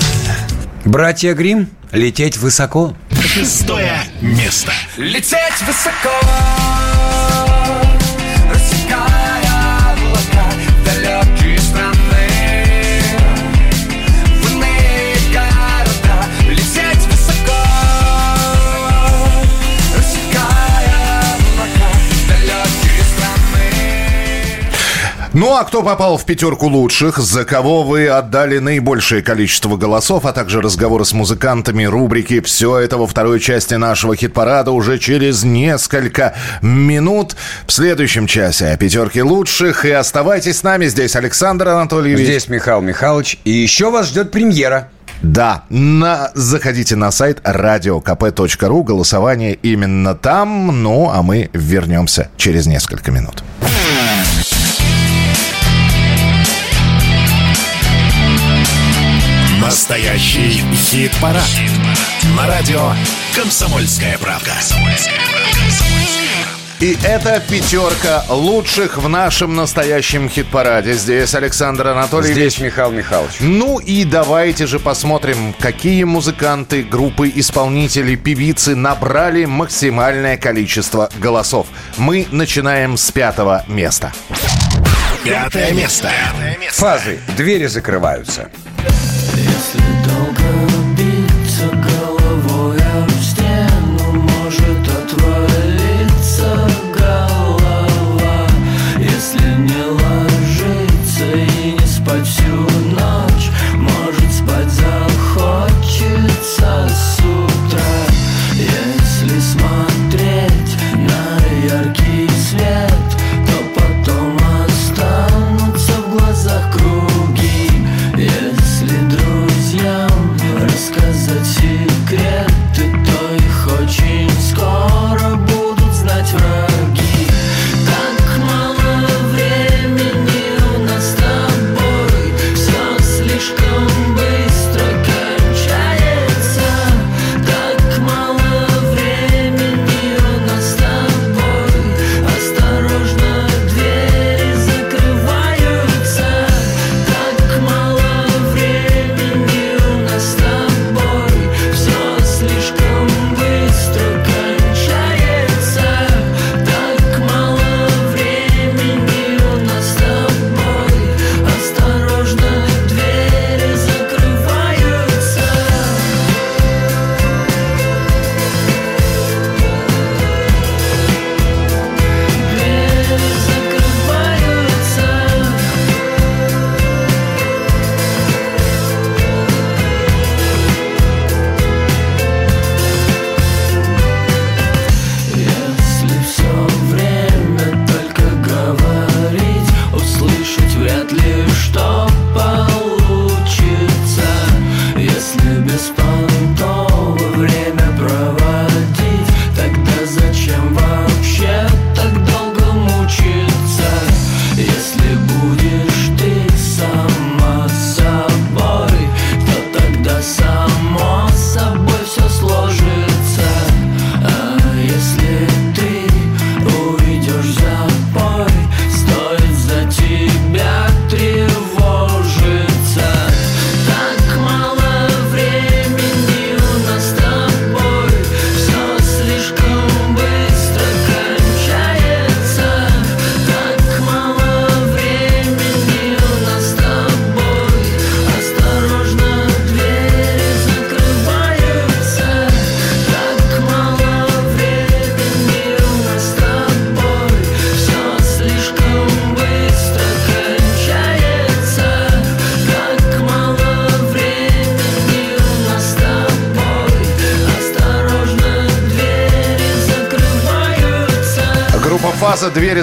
Братья 0.84 1.34
Грим, 1.34 1.68
лететь 1.90 2.36
высоко. 2.36 2.94
Шестое 3.10 3.98
место. 4.20 4.72
Лететь 4.96 5.60
высоко 5.66 6.14
Рассекая 8.52 9.94
облака 9.94 10.53
Ну 25.34 25.56
а 25.56 25.64
кто 25.64 25.82
попал 25.82 26.16
в 26.16 26.24
пятерку 26.24 26.68
лучших, 26.68 27.18
за 27.18 27.44
кого 27.44 27.82
вы 27.82 28.06
отдали 28.06 28.58
наибольшее 28.58 29.20
количество 29.20 29.76
голосов, 29.76 30.26
а 30.26 30.32
также 30.32 30.60
разговоры 30.60 31.04
с 31.04 31.12
музыкантами, 31.12 31.82
рубрики 31.82 32.40
«Все 32.40 32.78
это 32.78 32.98
во 32.98 33.08
второй 33.08 33.40
части 33.40 33.74
нашего 33.74 34.14
хит-парада» 34.14 34.70
уже 34.70 34.96
через 35.00 35.42
несколько 35.42 36.36
минут 36.62 37.34
в 37.66 37.72
следующем 37.72 38.28
часе 38.28 38.68
о 38.68 38.76
пятерке 38.76 39.24
лучших. 39.24 39.84
И 39.84 39.90
оставайтесь 39.90 40.58
с 40.58 40.62
нами. 40.62 40.86
Здесь 40.86 41.16
Александр 41.16 41.66
Анатольевич. 41.70 42.26
Здесь 42.28 42.48
Михаил 42.48 42.80
Михайлович. 42.80 43.40
И 43.42 43.50
еще 43.50 43.90
вас 43.90 44.10
ждет 44.10 44.30
премьера. 44.30 44.88
Да, 45.20 45.64
на, 45.68 46.30
заходите 46.34 46.94
на 46.94 47.10
сайт 47.10 47.40
radiokp.ru, 47.40 48.84
голосование 48.84 49.54
именно 49.54 50.14
там, 50.14 50.80
ну 50.80 51.10
а 51.10 51.22
мы 51.22 51.50
вернемся 51.52 52.28
через 52.36 52.66
несколько 52.66 53.10
минут. 53.10 53.42
Настоящий 59.64 60.62
хит-парад. 60.74 61.42
На 62.36 62.46
радио 62.46 62.92
«Комсомольская 63.34 64.18
правда». 64.18 64.52
И 66.80 66.98
это 67.02 67.42
пятерка 67.48 68.24
лучших 68.28 68.98
в 68.98 69.08
нашем 69.08 69.56
настоящем 69.56 70.28
хит-параде. 70.28 70.92
Здесь 70.92 71.34
Александр 71.34 71.86
Анатольевич. 71.86 72.36
Здесь 72.36 72.58
Михаил 72.60 72.90
Михайлович. 72.90 73.36
Ну 73.40 73.78
и 73.78 74.04
давайте 74.04 74.66
же 74.66 74.78
посмотрим, 74.78 75.54
какие 75.58 76.04
музыканты, 76.04 76.82
группы, 76.82 77.32
исполнители, 77.34 78.16
певицы 78.16 78.76
набрали 78.76 79.46
максимальное 79.46 80.36
количество 80.36 81.08
голосов. 81.16 81.68
Мы 81.96 82.26
начинаем 82.30 82.98
с 82.98 83.10
пятого 83.10 83.64
места. 83.66 84.12
Пятое 85.24 85.72
место. 85.72 86.10
Фазы. 86.72 87.18
Двери 87.38 87.64
закрываются. 87.64 88.50
Если 89.64 89.93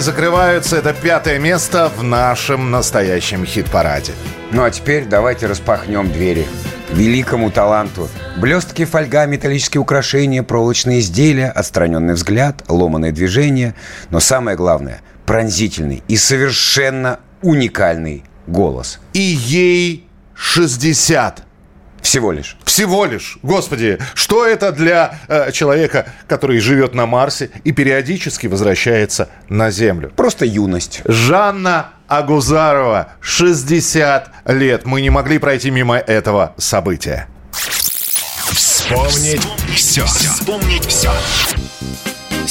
закрываются. 0.02 0.78
Это 0.78 0.94
пятое 0.94 1.40
место 1.40 1.92
в 1.96 2.04
нашем 2.04 2.72
настоящем 2.72 3.46
хит-параде. 3.46 4.14
Ну 4.52 4.64
а 4.64 4.72
теперь 4.72 5.06
давайте 5.06 5.48
распахнем 5.48 6.12
двери. 6.12 6.46
Великому 6.92 7.52
таланту. 7.52 8.10
Блестки, 8.38 8.84
фольга, 8.84 9.26
металлические 9.26 9.82
украшения, 9.82 10.44
проволочные 10.44 11.00
изделия, 11.00 11.50
отстраненный 11.50 12.16
взгляд, 12.16 12.64
ломаное 12.68 13.12
движение. 13.12 13.76
Но 14.10 14.20
самое 14.20 14.58
главное– 14.58 15.02
пронзительный 15.26 16.04
и 16.08 16.18
совершенно 16.18 17.20
уникальный 17.42 18.24
голос. 18.48 19.00
И 19.14 19.22
ей 19.22 20.08
60. 20.36 21.44
Всего 22.02 22.32
лишь. 22.32 22.58
Всего 22.66 23.06
лишь. 23.06 23.38
Господи, 23.44 24.00
что 24.14 24.46
это 24.46 24.72
для 24.72 25.20
э, 25.28 25.52
человека, 25.52 26.08
который 26.28 26.60
живет 26.60 26.94
на 26.94 27.06
Марсе 27.06 27.52
и 27.64 27.72
периодически 27.72 28.48
возвращается 28.48 29.30
на 29.50 29.72
Землю? 29.72 30.12
Просто 30.16 30.46
юность. 30.46 31.02
Жанна 31.06 31.92
Агузарова, 32.08 33.14
60 33.22 34.30
лет. 34.48 34.86
Мы 34.86 35.02
не 35.02 35.10
могли 35.10 35.38
пройти 35.38 35.72
мимо 35.72 35.98
этого 35.98 36.54
события. 36.58 37.28
Вспомнить 38.52 39.48
все. 39.76 40.06
Вспомнить 40.06 40.86
все. 40.86 41.12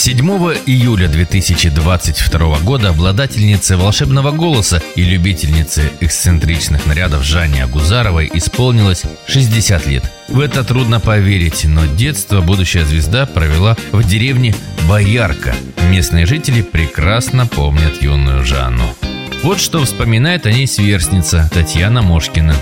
7 0.02 0.18
июля 0.64 1.08
2022 1.08 2.60
года 2.60 2.88
обладательнице 2.88 3.76
волшебного 3.76 4.30
голоса 4.30 4.82
и 4.96 5.02
любительнице 5.02 5.92
эксцентричных 6.00 6.86
нарядов 6.86 7.22
Жанне 7.22 7.64
Агузаровой 7.64 8.30
исполнилось 8.32 9.02
60 9.26 9.86
лет. 9.88 10.10
В 10.28 10.40
это 10.40 10.64
трудно 10.64 11.00
поверить, 11.00 11.66
но 11.66 11.84
детство 11.84 12.40
будущая 12.40 12.86
звезда 12.86 13.26
провела 13.26 13.76
в 13.92 14.02
деревне 14.02 14.54
Боярка. 14.88 15.54
Местные 15.90 16.24
жители 16.24 16.62
прекрасно 16.62 17.46
помнят 17.46 18.02
юную 18.02 18.42
Жанну. 18.42 18.96
Вот 19.42 19.60
что 19.60 19.84
вспоминает 19.84 20.46
о 20.46 20.52
ней 20.52 20.66
сверстница 20.66 21.50
Татьяна 21.52 22.00
Мошкина. 22.00 22.56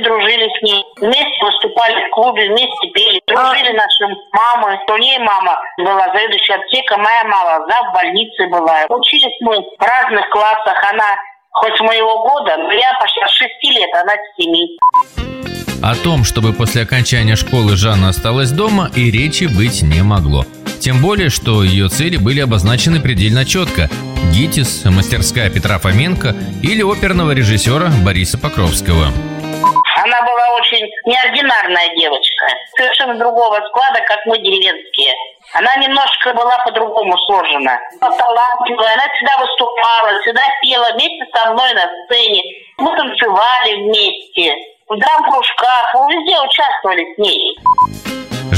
В 0.00 0.02
дружили 0.02 0.48
с 0.48 0.62
ней. 0.62 0.84
Вместе 1.00 1.44
выступали 1.44 2.06
в 2.06 2.10
клубе, 2.10 2.48
вместе 2.48 2.88
пели. 2.94 3.20
Дружили 3.26 3.72
наши 3.72 4.16
мамы. 4.32 4.78
У 4.88 4.96
нее 4.96 5.18
мама 5.18 5.58
была 5.78 6.06
заведующая 6.12 6.56
аптека, 6.56 6.96
моя 6.96 7.24
мама 7.24 7.66
зав 7.68 7.92
больницы 7.92 8.46
была. 8.48 8.86
Учились 8.88 9.36
мы 9.40 9.56
в 9.60 9.82
разных 9.82 10.28
классах. 10.30 10.82
Она 10.90 11.16
хоть 11.50 11.76
с 11.76 11.80
моего 11.80 12.22
года, 12.22 12.56
но 12.56 12.72
я 12.72 12.92
почти 12.98 13.20
с 13.26 13.30
шести 13.30 13.70
лет, 13.72 13.90
она 13.94 14.12
с 14.14 14.42
семи. 14.42 14.78
О 15.82 15.94
том, 15.94 16.24
чтобы 16.24 16.52
после 16.52 16.82
окончания 16.82 17.36
школы 17.36 17.76
Жанна 17.76 18.10
осталась 18.10 18.52
дома, 18.52 18.90
и 18.94 19.10
речи 19.10 19.44
быть 19.44 19.82
не 19.82 20.02
могло. 20.02 20.44
Тем 20.80 21.02
более, 21.02 21.28
что 21.28 21.62
ее 21.62 21.88
цели 21.88 22.16
были 22.16 22.40
обозначены 22.40 23.00
предельно 23.00 23.44
четко. 23.44 23.90
ГИТИС, 24.32 24.84
мастерская 24.86 25.50
Петра 25.50 25.78
Фоменко 25.78 26.34
или 26.62 26.82
оперного 26.82 27.32
режиссера 27.32 27.90
Бориса 28.04 28.38
Покровского. 28.38 29.08
Она 30.02 30.22
была 30.22 30.50
очень 30.56 30.86
неординарная 31.04 31.94
девочка. 31.94 32.46
Совершенно 32.76 33.14
другого 33.16 33.60
склада, 33.68 34.00
как 34.06 34.24
мы 34.24 34.38
деревенские. 34.38 35.14
Она 35.52 35.76
немножко 35.76 36.32
была 36.32 36.56
по-другому 36.64 37.18
сложена. 37.18 37.78
Талантливая, 38.00 38.94
она 38.94 39.04
всегда 39.14 39.36
выступала, 39.38 40.18
всегда 40.20 40.42
пела 40.62 40.90
вместе 40.94 41.24
со 41.34 41.52
мной 41.52 41.74
на 41.74 41.90
сцене. 42.04 42.42
Мы 42.78 42.96
танцевали 42.96 43.74
вместе. 43.82 44.54
В 44.88 44.96
драм-кружках, 44.96 45.94
мы 45.94 46.14
везде 46.14 46.40
участвовали 46.40 47.14
с 47.14 47.18
ней. 47.18 47.58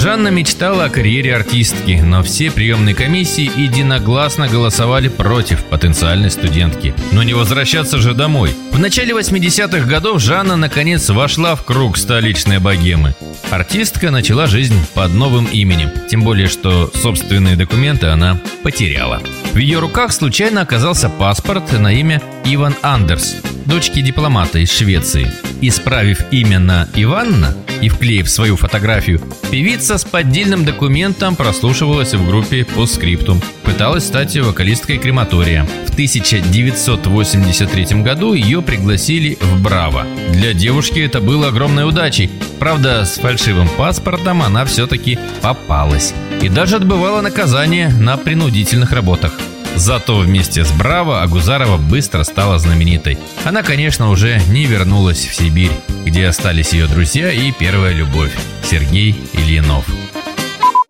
Жанна 0.02 0.28
мечтала 0.32 0.86
о 0.86 0.88
карьере 0.88 1.32
артистки, 1.32 2.00
но 2.02 2.24
все 2.24 2.50
приемные 2.50 2.92
комиссии 2.92 3.48
единогласно 3.56 4.48
голосовали 4.48 5.06
против 5.06 5.62
потенциальной 5.62 6.28
студентки. 6.28 6.92
Но 7.12 7.22
не 7.22 7.34
возвращаться 7.34 7.98
же 7.98 8.12
домой. 8.12 8.50
В 8.72 8.80
начале 8.80 9.12
80-х 9.12 9.86
годов 9.86 10.20
Жанна 10.20 10.56
наконец 10.56 11.08
вошла 11.08 11.54
в 11.54 11.64
круг 11.64 11.96
столичной 11.96 12.58
богемы. 12.58 13.14
Артистка 13.50 14.10
начала 14.10 14.48
жизнь 14.48 14.74
под 14.92 15.14
новым 15.14 15.44
именем, 15.44 15.92
тем 16.10 16.24
более 16.24 16.48
что 16.48 16.90
собственные 16.92 17.54
документы 17.54 18.08
она 18.08 18.40
потеряла. 18.64 19.22
В 19.52 19.58
ее 19.58 19.78
руках 19.78 20.12
случайно 20.12 20.62
оказался 20.62 21.10
паспорт 21.10 21.78
на 21.78 21.92
имя 21.92 22.20
Иван 22.44 22.74
Андерс, 22.82 23.36
дочки 23.66 24.00
дипломата 24.00 24.58
из 24.58 24.72
Швеции. 24.72 25.30
Исправив 25.60 26.24
имя 26.32 26.58
на 26.58 26.88
Иванна 26.96 27.56
и 27.80 27.88
вклеив 27.88 28.30
свою 28.30 28.56
фотографию, 28.56 29.20
певица 29.50 29.91
с 29.98 30.04
поддельным 30.04 30.64
документом 30.64 31.36
прослушивалась 31.36 32.14
в 32.14 32.26
группе 32.26 32.64
«Постскриптум». 32.64 33.40
Пыталась 33.64 34.06
стать 34.06 34.36
вокалисткой 34.36 34.98
крематория. 34.98 35.66
В 35.86 35.92
1983 35.92 38.02
году 38.02 38.34
ее 38.34 38.62
пригласили 38.62 39.38
в 39.40 39.62
«Браво». 39.62 40.06
Для 40.30 40.52
девушки 40.52 41.00
это 41.00 41.20
было 41.20 41.48
огромной 41.48 41.88
удачей. 41.88 42.30
Правда, 42.58 43.04
с 43.04 43.18
фальшивым 43.18 43.68
паспортом 43.68 44.42
она 44.42 44.64
все-таки 44.64 45.18
попалась. 45.40 46.14
И 46.40 46.48
даже 46.48 46.76
отбывала 46.76 47.20
наказание 47.20 47.88
на 47.88 48.16
принудительных 48.16 48.92
работах. 48.92 49.38
Зато 49.76 50.18
вместе 50.18 50.64
с 50.64 50.70
Браво 50.72 51.22
Агузарова 51.22 51.76
быстро 51.76 52.24
стала 52.24 52.58
знаменитой. 52.58 53.18
Она, 53.44 53.62
конечно, 53.62 54.10
уже 54.10 54.40
не 54.48 54.66
вернулась 54.66 55.26
в 55.26 55.34
Сибирь, 55.34 55.72
где 56.04 56.26
остались 56.26 56.72
ее 56.72 56.86
друзья 56.86 57.32
и 57.32 57.52
первая 57.52 57.92
любовь– 57.92 58.32
Сергей 58.62 59.16
Ильинов. 59.32 59.84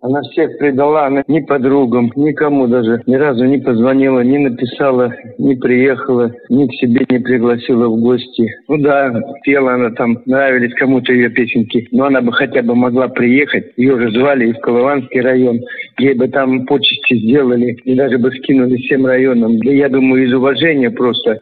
Она 0.03 0.20
всех 0.22 0.59
предала, 0.59 1.07
она 1.07 1.22
ни 1.28 1.38
подругам, 1.38 2.11
никому 2.16 2.66
даже 2.66 3.03
ни 3.07 3.14
разу 3.14 3.44
не 3.44 3.59
позвонила, 3.59 4.18
не 4.20 4.38
написала, 4.38 5.14
не 5.38 5.55
приехала, 5.55 6.32
ни 6.48 6.66
к 6.66 6.72
себе 6.74 7.07
не 7.09 7.20
пригласила 7.20 7.86
в 7.86 8.00
гости. 8.00 8.48
Ну 8.66 8.78
да, 8.78 9.14
пела 9.44 9.74
она 9.74 9.90
там, 9.90 10.18
нравились 10.26 10.74
кому-то 10.74 11.12
ее 11.12 11.30
песенки, 11.30 11.86
но 11.92 12.07
она 12.07 12.20
бы 12.20 12.32
хотя 12.32 12.62
бы 12.62 12.74
могла 12.74 13.07
приехать. 13.07 13.66
Ее 13.76 13.96
же 14.00 14.11
звали 14.11 14.48
и 14.48 14.53
в 14.53 14.59
Колыванский 14.59 15.20
район, 15.20 15.61
ей 15.98 16.14
бы 16.14 16.26
там 16.26 16.66
почести 16.66 17.18
сделали, 17.18 17.76
и 17.84 17.94
даже 17.94 18.18
бы 18.18 18.32
скинули 18.32 18.78
всем 18.78 19.07
районам. 19.07 19.57
Да 19.59 19.70
я 19.70 19.88
думаю, 19.88 20.26
из 20.26 20.34
уважения 20.34 20.90
просто. 20.90 21.38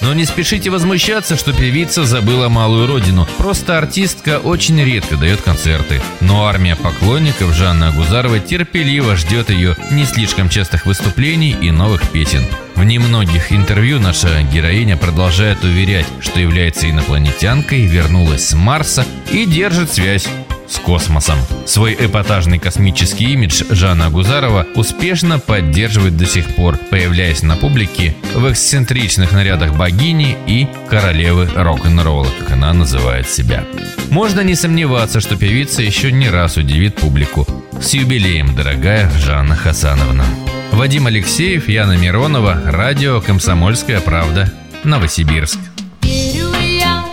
Но 0.00 0.14
не 0.14 0.24
спешите 0.24 0.70
возмущаться, 0.70 1.34
что 1.34 1.50
певица 1.50 2.04
забыла 2.04 2.48
малую 2.48 2.86
родину. 2.86 3.26
Просто 3.38 3.76
артистка 3.76 4.38
очень 4.44 4.80
редко 4.84 5.16
дает 5.18 5.40
концерты. 5.40 5.96
Но 6.20 6.46
армия 6.46 6.76
поклонников 6.76 7.52
Жанны 7.54 7.86
Агузаровой 8.04 8.40
терпеливо 8.40 9.16
ждет 9.16 9.48
ее 9.48 9.76
не 9.90 10.04
слишком 10.04 10.50
частых 10.50 10.84
выступлений 10.84 11.56
и 11.58 11.70
новых 11.70 12.06
песен. 12.10 12.44
В 12.74 12.84
немногих 12.84 13.50
интервью 13.50 13.98
наша 13.98 14.42
героиня 14.42 14.98
продолжает 14.98 15.64
уверять, 15.64 16.06
что 16.20 16.38
является 16.38 16.88
инопланетянкой, 16.88 17.86
вернулась 17.86 18.48
с 18.48 18.54
Марса 18.54 19.06
и 19.32 19.46
держит 19.46 19.90
связь. 19.90 20.28
С 20.68 20.78
космосом. 20.78 21.38
Свой 21.66 21.96
эпатажный 21.98 22.58
космический 22.58 23.32
имидж 23.32 23.64
Жанна 23.70 24.06
Агузарова 24.06 24.66
успешно 24.74 25.38
поддерживает 25.38 26.16
до 26.16 26.26
сих 26.26 26.54
пор, 26.54 26.76
появляясь 26.90 27.42
на 27.42 27.56
публике 27.56 28.14
в 28.34 28.50
эксцентричных 28.50 29.32
нарядах 29.32 29.76
богини 29.76 30.36
и 30.46 30.66
королевы 30.88 31.48
рок-н-ролла, 31.54 32.28
как 32.40 32.52
она 32.52 32.72
называет 32.72 33.28
себя. 33.28 33.64
Можно 34.10 34.40
не 34.40 34.54
сомневаться, 34.54 35.20
что 35.20 35.36
певица 35.36 35.82
еще 35.82 36.12
не 36.12 36.28
раз 36.28 36.56
удивит 36.56 36.96
публику. 36.96 37.46
С 37.80 37.94
юбилеем, 37.94 38.54
дорогая 38.54 39.10
Жанна 39.18 39.56
Хасановна. 39.56 40.24
Вадим 40.72 41.06
Алексеев, 41.06 41.68
Яна 41.68 41.96
Миронова, 41.96 42.60
радио 42.64 43.20
«Комсомольская 43.20 44.00
правда», 44.00 44.52
Новосибирск. 44.82 45.58
Верю 46.02 46.52
я, 46.60 47.04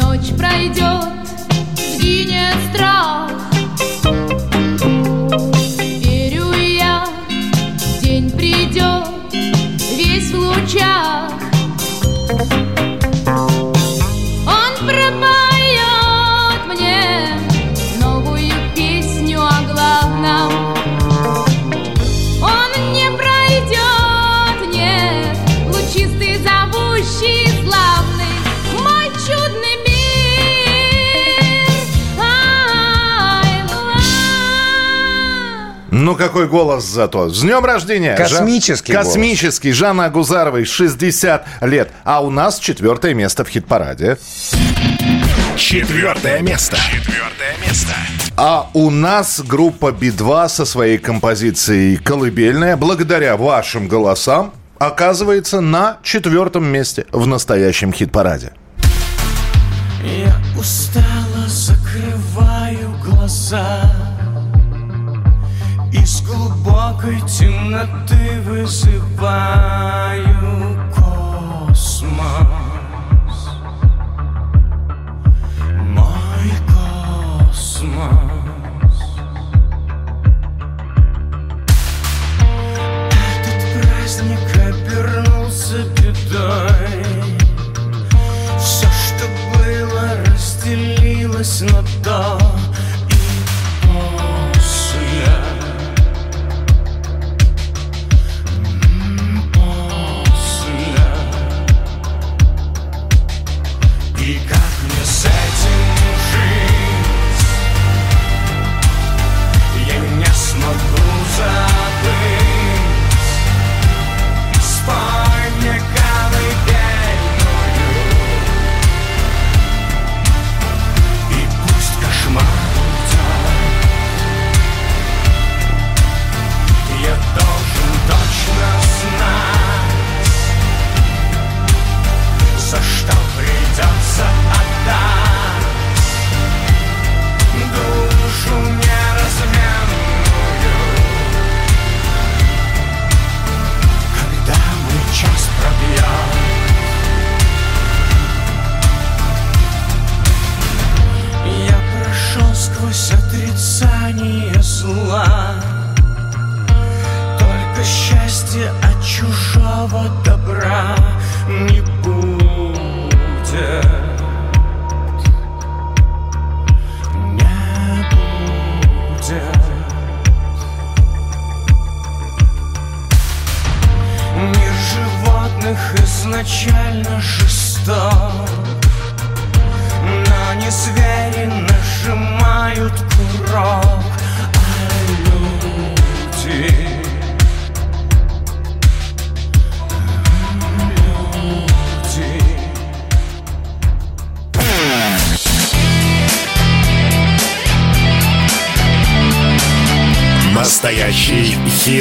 ночь 0.00 0.28
пройдет, 0.38 1.09
сгинет 2.00 2.56
страх. 2.72 3.49
Ну, 36.10 36.16
какой 36.16 36.48
голос 36.48 36.86
зато. 36.86 37.28
С 37.28 37.40
днем 37.42 37.64
рождения! 37.64 38.16
Космический 38.16 38.92
Жан- 38.92 39.04
голос. 39.04 39.14
Космический. 39.14 39.70
Жанна 39.70 40.06
Агузаровой 40.06 40.64
60 40.64 41.46
лет. 41.60 41.92
А 42.02 42.20
у 42.20 42.30
нас 42.30 42.58
четвертое 42.58 43.14
место 43.14 43.44
в 43.44 43.48
хит-параде. 43.48 44.18
Четвертое 45.54 46.40
место. 46.40 46.76
Четвертое 46.78 47.54
место. 47.64 47.92
А 48.36 48.68
у 48.74 48.90
нас 48.90 49.40
группа 49.40 49.92
Би-2 49.92 50.48
со 50.48 50.64
своей 50.64 50.98
композицией 50.98 51.96
«Колыбельная» 51.96 52.76
благодаря 52.76 53.36
вашим 53.36 53.86
голосам 53.86 54.52
оказывается 54.80 55.60
на 55.60 55.98
четвертом 56.02 56.64
месте 56.64 57.06
в 57.12 57.24
настоящем 57.28 57.92
хит-параде. 57.92 58.50
Я 60.02 60.34
устало 60.58 61.46
закрываю 61.46 62.96
глаза 63.04 64.19
Из 65.92 66.22
глубокой 66.22 67.20
темноты 67.22 68.40
вызываю 68.42 69.88
космос. 70.94 72.20
Мой 75.88 76.52
космос. 77.50 78.06
Этот 83.34 83.60
праздник 83.74 84.46
обернулся 84.54 85.78
бедой. 85.96 87.04
Все, 88.60 88.86
что 88.86 89.26
было, 89.58 90.04
разделилось 90.24 91.62
на 91.62 91.82
до 92.04 92.38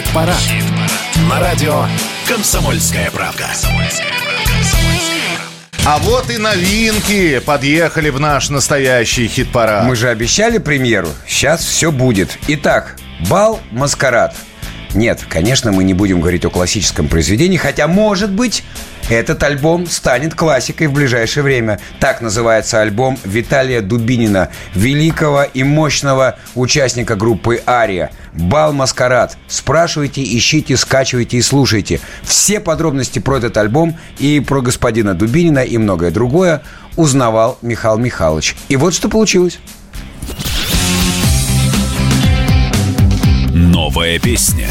хит-парад. 0.10 0.42
На 1.30 1.40
радио 1.40 1.86
«Комсомольская 2.28 3.12
правда». 3.12 3.48
А 5.86 5.98
вот 6.00 6.30
и 6.32 6.38
новинки 6.38 7.40
подъехали 7.40 8.10
в 8.10 8.20
наш 8.20 8.50
настоящий 8.50 9.28
хит-парад. 9.28 9.86
Мы 9.86 9.96
же 9.96 10.10
обещали 10.10 10.58
премьеру. 10.58 11.10
Сейчас 11.28 11.64
все 11.64 11.92
будет. 11.92 12.38
Итак, 12.48 12.96
бал 13.30 13.60
«Маскарад». 13.72 14.36
Нет, 14.96 15.24
конечно, 15.30 15.72
мы 15.72 15.84
не 15.84 15.94
будем 15.94 16.20
говорить 16.20 16.46
о 16.46 16.50
классическом 16.50 17.08
произведении, 17.08 17.58
хотя, 17.58 17.88
может 17.88 18.32
быть, 18.32 18.64
этот 19.10 19.44
альбом 19.44 19.86
станет 19.86 20.34
классикой 20.34 20.88
в 20.88 20.94
ближайшее 20.94 21.44
время. 21.44 21.80
Так 22.00 22.22
называется 22.22 22.82
альбом 22.82 23.20
Виталия 23.24 23.82
Дубинина, 23.82 24.50
великого 24.74 25.44
и 25.44 25.62
мощного 25.62 26.40
участника 26.56 27.16
группы 27.16 27.62
«Ария». 27.68 28.10
«Бал 28.34 28.74
Маскарад». 28.74 29.38
Спрашивайте, 29.48 30.24
ищите, 30.24 30.78
скачивайте 30.78 31.38
и 31.38 31.42
слушайте. 31.42 32.00
Все 32.24 32.60
подробности 32.60 33.20
про 33.20 33.38
этот 33.38 33.58
альбом 33.58 33.98
и 34.18 34.40
про 34.40 34.62
господина 34.62 35.14
Дубинина 35.14 35.60
и 35.60 35.78
многое 35.78 36.12
другое 36.12 36.62
узнавал 36.96 37.58
Михаил 37.62 37.98
Михайлович. 37.98 38.56
И 38.68 38.76
вот 38.76 38.94
что 38.94 39.10
получилось. 39.10 39.60
Новая 43.54 44.20
песня. 44.20 44.68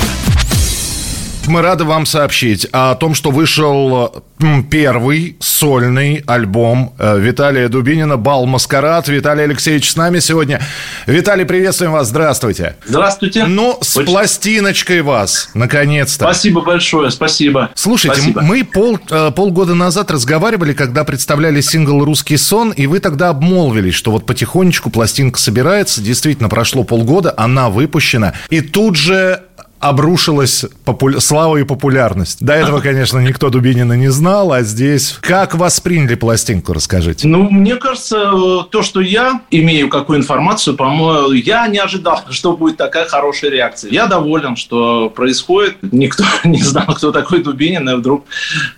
Мы 1.48 1.62
рады 1.62 1.84
вам 1.84 2.06
сообщить 2.06 2.66
о 2.72 2.94
том, 2.94 3.14
что 3.14 3.30
вышел 3.30 4.24
первый 4.70 5.36
сольный 5.40 6.22
альбом 6.26 6.94
э, 6.98 7.18
Виталия 7.18 7.68
Дубинина 7.68 8.16
«Бал 8.16 8.46
Маскарад». 8.46 9.08
Виталий 9.08 9.44
Алексеевич 9.44 9.90
с 9.90 9.96
нами 9.96 10.20
сегодня. 10.20 10.60
Виталий, 11.06 11.44
приветствуем 11.44 11.92
вас, 11.92 12.08
здравствуйте. 12.08 12.76
Здравствуйте. 12.86 13.46
Ну, 13.46 13.78
с 13.80 13.96
Очень- 13.96 14.06
пластиночкой 14.12 15.02
вас, 15.02 15.50
наконец-то. 15.54 16.24
Спасибо 16.24 16.60
большое, 16.60 17.10
спасибо. 17.10 17.70
Слушайте, 17.74 18.20
Спасибо. 18.20 18.42
мы 18.42 18.64
пол, 18.64 18.98
э, 19.10 19.30
полгода 19.34 19.74
назад 19.74 20.10
разговаривали, 20.10 20.72
когда 20.72 21.04
представляли 21.04 21.60
сингл 21.60 22.04
«Русский 22.04 22.36
сон», 22.36 22.70
и 22.70 22.86
вы 22.86 23.00
тогда 23.00 23.30
обмолвились, 23.30 23.94
что 23.94 24.12
вот 24.12 24.24
потихонечку 24.24 24.90
пластинка 24.90 25.38
собирается. 25.40 26.00
Действительно, 26.00 26.48
прошло 26.48 26.84
полгода, 26.84 27.34
она 27.36 27.70
выпущена. 27.70 28.34
И 28.50 28.60
тут 28.60 28.96
же 28.96 29.42
обрушилась 29.80 30.64
попу- 30.84 31.20
слава 31.20 31.56
и 31.58 31.64
популярность. 31.64 32.44
До 32.44 32.52
этого, 32.52 32.80
конечно, 32.88 33.18
никто 33.18 33.50
Дубинина 33.50 33.94
не 33.94 34.08
знал, 34.08 34.52
а 34.52 34.62
здесь... 34.62 35.18
Как 35.20 35.54
восприняли 35.54 36.14
пластинку, 36.14 36.72
расскажите. 36.72 37.26
Ну, 37.28 37.48
мне 37.50 37.76
кажется, 37.76 38.30
э, 38.32 38.58
то, 38.70 38.82
что 38.82 39.00
я 39.00 39.40
имею 39.50 39.88
какую 39.88 40.18
информацию, 40.18 40.76
по-моему, 40.76 41.32
я 41.32 41.66
не 41.68 41.78
ожидал, 41.78 42.20
что 42.30 42.56
будет 42.56 42.76
такая 42.76 43.06
хорошая 43.06 43.50
реакция. 43.50 43.90
Я 43.90 44.06
доволен, 44.06 44.56
что 44.56 45.10
происходит. 45.10 45.76
Никто 45.82 46.24
не 46.44 46.62
знал, 46.62 46.86
кто 46.94 47.12
такой 47.12 47.42
Дубинин, 47.42 47.88
и 47.88 47.94
вдруг 47.94 48.24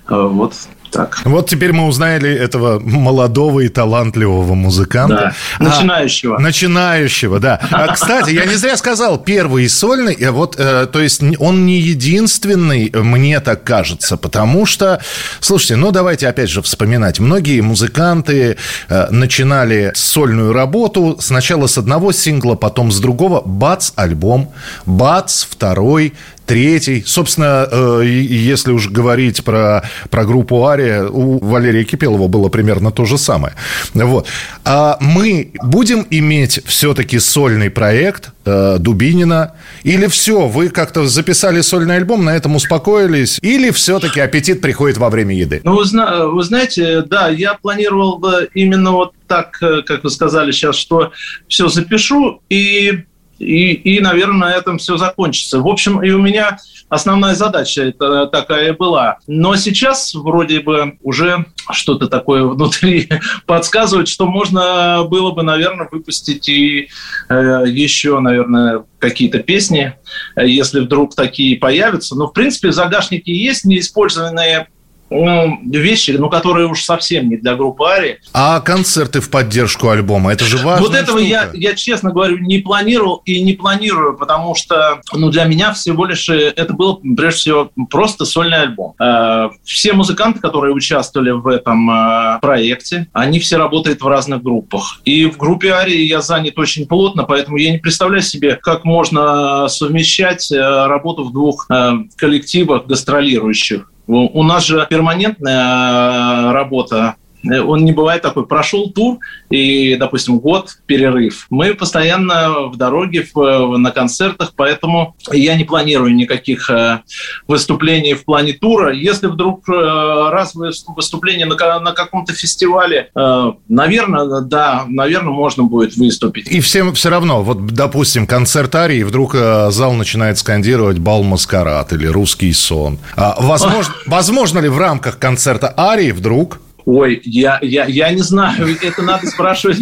э, 0.08 0.14
вот 0.14 0.54
так. 0.90 1.20
Вот 1.24 1.48
теперь 1.48 1.72
мы 1.72 1.86
узнали 1.86 2.30
этого 2.30 2.78
молодого 2.78 3.60
и 3.60 3.68
талантливого 3.68 4.54
музыканта. 4.54 5.34
Да, 5.58 5.64
начинающего. 5.64 6.36
А, 6.36 6.40
начинающего, 6.40 7.40
да. 7.40 7.60
А, 7.70 7.86
кстати, 7.94 8.30
я 8.30 8.44
не 8.44 8.54
зря 8.54 8.76
сказал, 8.76 9.18
первый 9.18 9.68
сольный, 9.68 10.14
э, 10.14 10.30
вот, 10.30 10.56
э, 10.58 10.86
то 10.86 11.00
есть 11.00 11.22
он 11.38 11.66
не 11.66 11.78
единственный, 11.78 12.90
мне 12.92 13.40
так 13.40 13.64
кажется, 13.64 14.16
потому 14.16 14.66
что, 14.66 15.00
слушайте, 15.40 15.76
ну 15.76 15.90
давайте 15.90 16.28
опять 16.28 16.50
же 16.50 16.62
вспоминать. 16.62 17.20
Многие 17.20 17.60
музыканты 17.60 18.56
э, 18.88 19.06
начинали 19.10 19.92
сольную 19.94 20.52
работу 20.52 21.16
сначала 21.20 21.66
с 21.66 21.78
одного 21.78 22.12
сингла, 22.12 22.54
потом 22.54 22.90
с 22.90 22.98
другого. 23.00 23.42
Бац, 23.44 23.92
альбом. 23.96 24.52
Бац, 24.86 25.44
второй, 25.44 26.14
третий. 26.46 27.02
Собственно, 27.06 27.68
э, 27.70 28.02
если 28.04 28.72
уж 28.72 28.88
говорить 28.88 29.44
про, 29.44 29.88
про 30.10 30.24
группу 30.24 30.66
Ария, 30.66 31.04
у 31.04 31.38
Валерия 31.38 31.84
Кипелова 31.84 32.28
было 32.28 32.48
примерно 32.48 32.90
то 32.90 33.04
же 33.04 33.18
самое. 33.18 33.54
Вот. 33.94 34.26
А 34.64 34.98
мы 35.00 35.52
будем 35.62 36.06
иметь 36.10 36.60
все-таки 36.66 37.18
сольный 37.18 37.70
проект 37.70 38.30
э, 38.44 38.76
Дубинина? 38.78 39.54
Или 39.84 40.06
все, 40.08 40.46
вы 40.46 40.68
как-то 40.68 41.06
записали 41.06 41.60
сольный 41.60 41.96
альбом, 41.96 42.24
на 42.24 42.36
этом 42.36 42.56
успокоились? 42.56 43.38
Или 43.42 43.70
все-таки 43.70 44.20
аппетит 44.20 44.60
приходит 44.60 44.98
во 44.98 45.08
время 45.10 45.34
еды? 45.34 45.60
Ну, 45.64 45.76
вы, 45.76 45.84
зна- 45.84 46.26
вы 46.26 46.42
знаете, 46.42 47.02
да, 47.02 47.28
я 47.28 47.54
планировал 47.54 48.22
именно 48.54 48.92
вот 48.92 49.12
так, 49.26 49.56
э, 49.62 49.82
как 49.82 50.02
вы 50.04 50.10
сказали 50.10 50.50
сейчас, 50.50 50.76
что 50.76 51.12
все 51.48 51.68
запишу 51.68 52.42
и, 52.50 53.04
и, 53.40 53.72
и, 53.72 54.00
наверное, 54.00 54.50
на 54.50 54.52
этом 54.52 54.78
все 54.78 54.98
закончится. 54.98 55.60
В 55.60 55.66
общем, 55.66 56.02
и 56.02 56.10
у 56.10 56.18
меня 56.18 56.58
основная 56.90 57.34
задача 57.34 57.82
это 57.82 58.26
такая 58.26 58.74
была. 58.74 59.18
Но 59.26 59.56
сейчас 59.56 60.14
вроде 60.14 60.60
бы 60.60 60.98
уже 61.02 61.46
что-то 61.70 62.08
такое 62.08 62.44
внутри 62.44 63.08
подсказывает, 63.46 64.08
что 64.08 64.26
можно 64.26 65.04
было 65.04 65.30
бы, 65.30 65.42
наверное, 65.42 65.88
выпустить 65.90 66.48
и 66.48 66.88
э, 67.30 67.64
еще, 67.66 68.20
наверное, 68.20 68.84
какие-то 68.98 69.38
песни, 69.38 69.94
э, 70.36 70.46
если 70.46 70.80
вдруг 70.80 71.14
такие 71.14 71.56
появятся. 71.56 72.16
Но, 72.16 72.26
в 72.26 72.32
принципе, 72.32 72.68
в 72.68 72.74
загашнике 72.74 73.32
есть 73.32 73.64
неиспользованные 73.64 74.68
ну, 75.10 75.58
вещи, 75.64 76.12
ну, 76.12 76.30
которые 76.30 76.68
уж 76.68 76.84
совсем 76.84 77.28
не 77.28 77.36
для 77.36 77.56
группы 77.56 77.84
Ари. 77.84 78.20
А 78.32 78.60
концерты 78.60 79.20
в 79.20 79.30
поддержку 79.30 79.88
альбома, 79.88 80.32
это 80.32 80.44
же 80.44 80.58
важно. 80.58 80.86
Вот 80.86 80.94
этого 80.94 81.18
я, 81.18 81.50
я, 81.52 81.74
честно 81.74 82.12
говорю, 82.12 82.38
не 82.38 82.58
планировал 82.58 83.22
и 83.24 83.42
не 83.42 83.54
планирую, 83.54 84.16
потому 84.16 84.54
что 84.54 85.00
ну, 85.12 85.30
для 85.30 85.44
меня 85.44 85.72
всего 85.72 86.06
лишь 86.06 86.28
э, 86.28 86.52
это 86.56 86.72
был, 86.74 87.00
прежде 87.16 87.40
всего, 87.40 87.70
просто 87.90 88.24
сольный 88.24 88.62
альбом. 88.62 88.94
Э, 89.00 89.50
Все 89.64 89.92
музыканты, 89.92 90.40
которые 90.40 90.72
участвовали 90.72 91.30
в 91.30 91.46
этом 91.48 91.90
э, 91.90 92.38
проекте, 92.40 93.08
они 93.12 93.40
все 93.40 93.56
работают 93.56 94.02
в 94.02 94.06
разных 94.06 94.42
группах. 94.42 95.00
И 95.04 95.26
в 95.26 95.36
группе 95.36 95.72
Ари 95.74 95.96
я 96.04 96.20
занят 96.20 96.58
очень 96.58 96.86
плотно, 96.86 97.24
поэтому 97.24 97.56
я 97.56 97.72
не 97.72 97.78
представляю 97.78 98.22
себе, 98.22 98.56
как 98.56 98.84
можно 98.84 99.68
совмещать 99.68 100.50
работу 100.52 101.24
в 101.24 101.32
двух 101.32 101.68
коллективах 102.16 102.86
гастролирующих. 102.86 103.89
У 104.06 104.42
нас 104.42 104.64
же 104.64 104.86
перманентная 104.88 106.48
э, 106.48 106.52
работа 106.52 107.16
он 107.44 107.84
не 107.84 107.92
бывает 107.92 108.22
такой. 108.22 108.46
Прошел 108.46 108.90
тур 108.90 109.18
и, 109.50 109.96
допустим, 109.96 110.38
год 110.38 110.78
перерыв. 110.86 111.46
Мы 111.50 111.74
постоянно 111.74 112.68
в 112.68 112.76
дороге, 112.76 113.26
в, 113.32 113.76
на 113.76 113.90
концертах, 113.90 114.52
поэтому 114.56 115.16
я 115.32 115.56
не 115.56 115.64
планирую 115.64 116.14
никаких 116.14 116.70
э, 116.70 117.00
выступлений 117.46 118.14
в 118.14 118.24
плане 118.24 118.52
тура. 118.52 118.92
Если 118.92 119.26
вдруг 119.26 119.68
э, 119.68 119.72
раз 119.72 120.54
выступление 120.54 121.46
на, 121.46 121.80
на 121.80 121.92
каком-то 121.92 122.32
фестивале, 122.32 123.10
э, 123.14 123.52
наверное, 123.68 124.40
да, 124.42 124.84
наверное, 124.88 125.32
можно 125.32 125.64
будет 125.64 125.96
выступить. 125.96 126.48
И 126.48 126.60
всем 126.60 126.92
все 126.94 127.10
равно, 127.10 127.42
вот, 127.42 127.66
допустим, 127.66 128.26
концерт 128.26 128.74
Арии, 128.74 129.02
вдруг 129.02 129.34
э, 129.34 129.70
зал 129.70 129.92
начинает 129.94 130.38
скандировать 130.38 130.98
«Бал 130.98 131.22
Маскарад» 131.22 131.92
или 131.92 132.06
«Русский 132.06 132.52
сон». 132.52 132.98
А, 133.16 133.36
возможно, 133.38 133.94
возможно 134.06 134.58
ли 134.58 134.68
в 134.68 134.78
рамках 134.78 135.18
концерта 135.18 135.72
Арии 135.76 136.12
вдруг 136.12 136.60
Ой, 136.84 137.20
я, 137.24 137.58
я, 137.62 137.84
я 137.86 138.10
не 138.10 138.22
знаю, 138.22 138.76
это 138.82 139.02
надо 139.02 139.26
спрашивать 139.26 139.78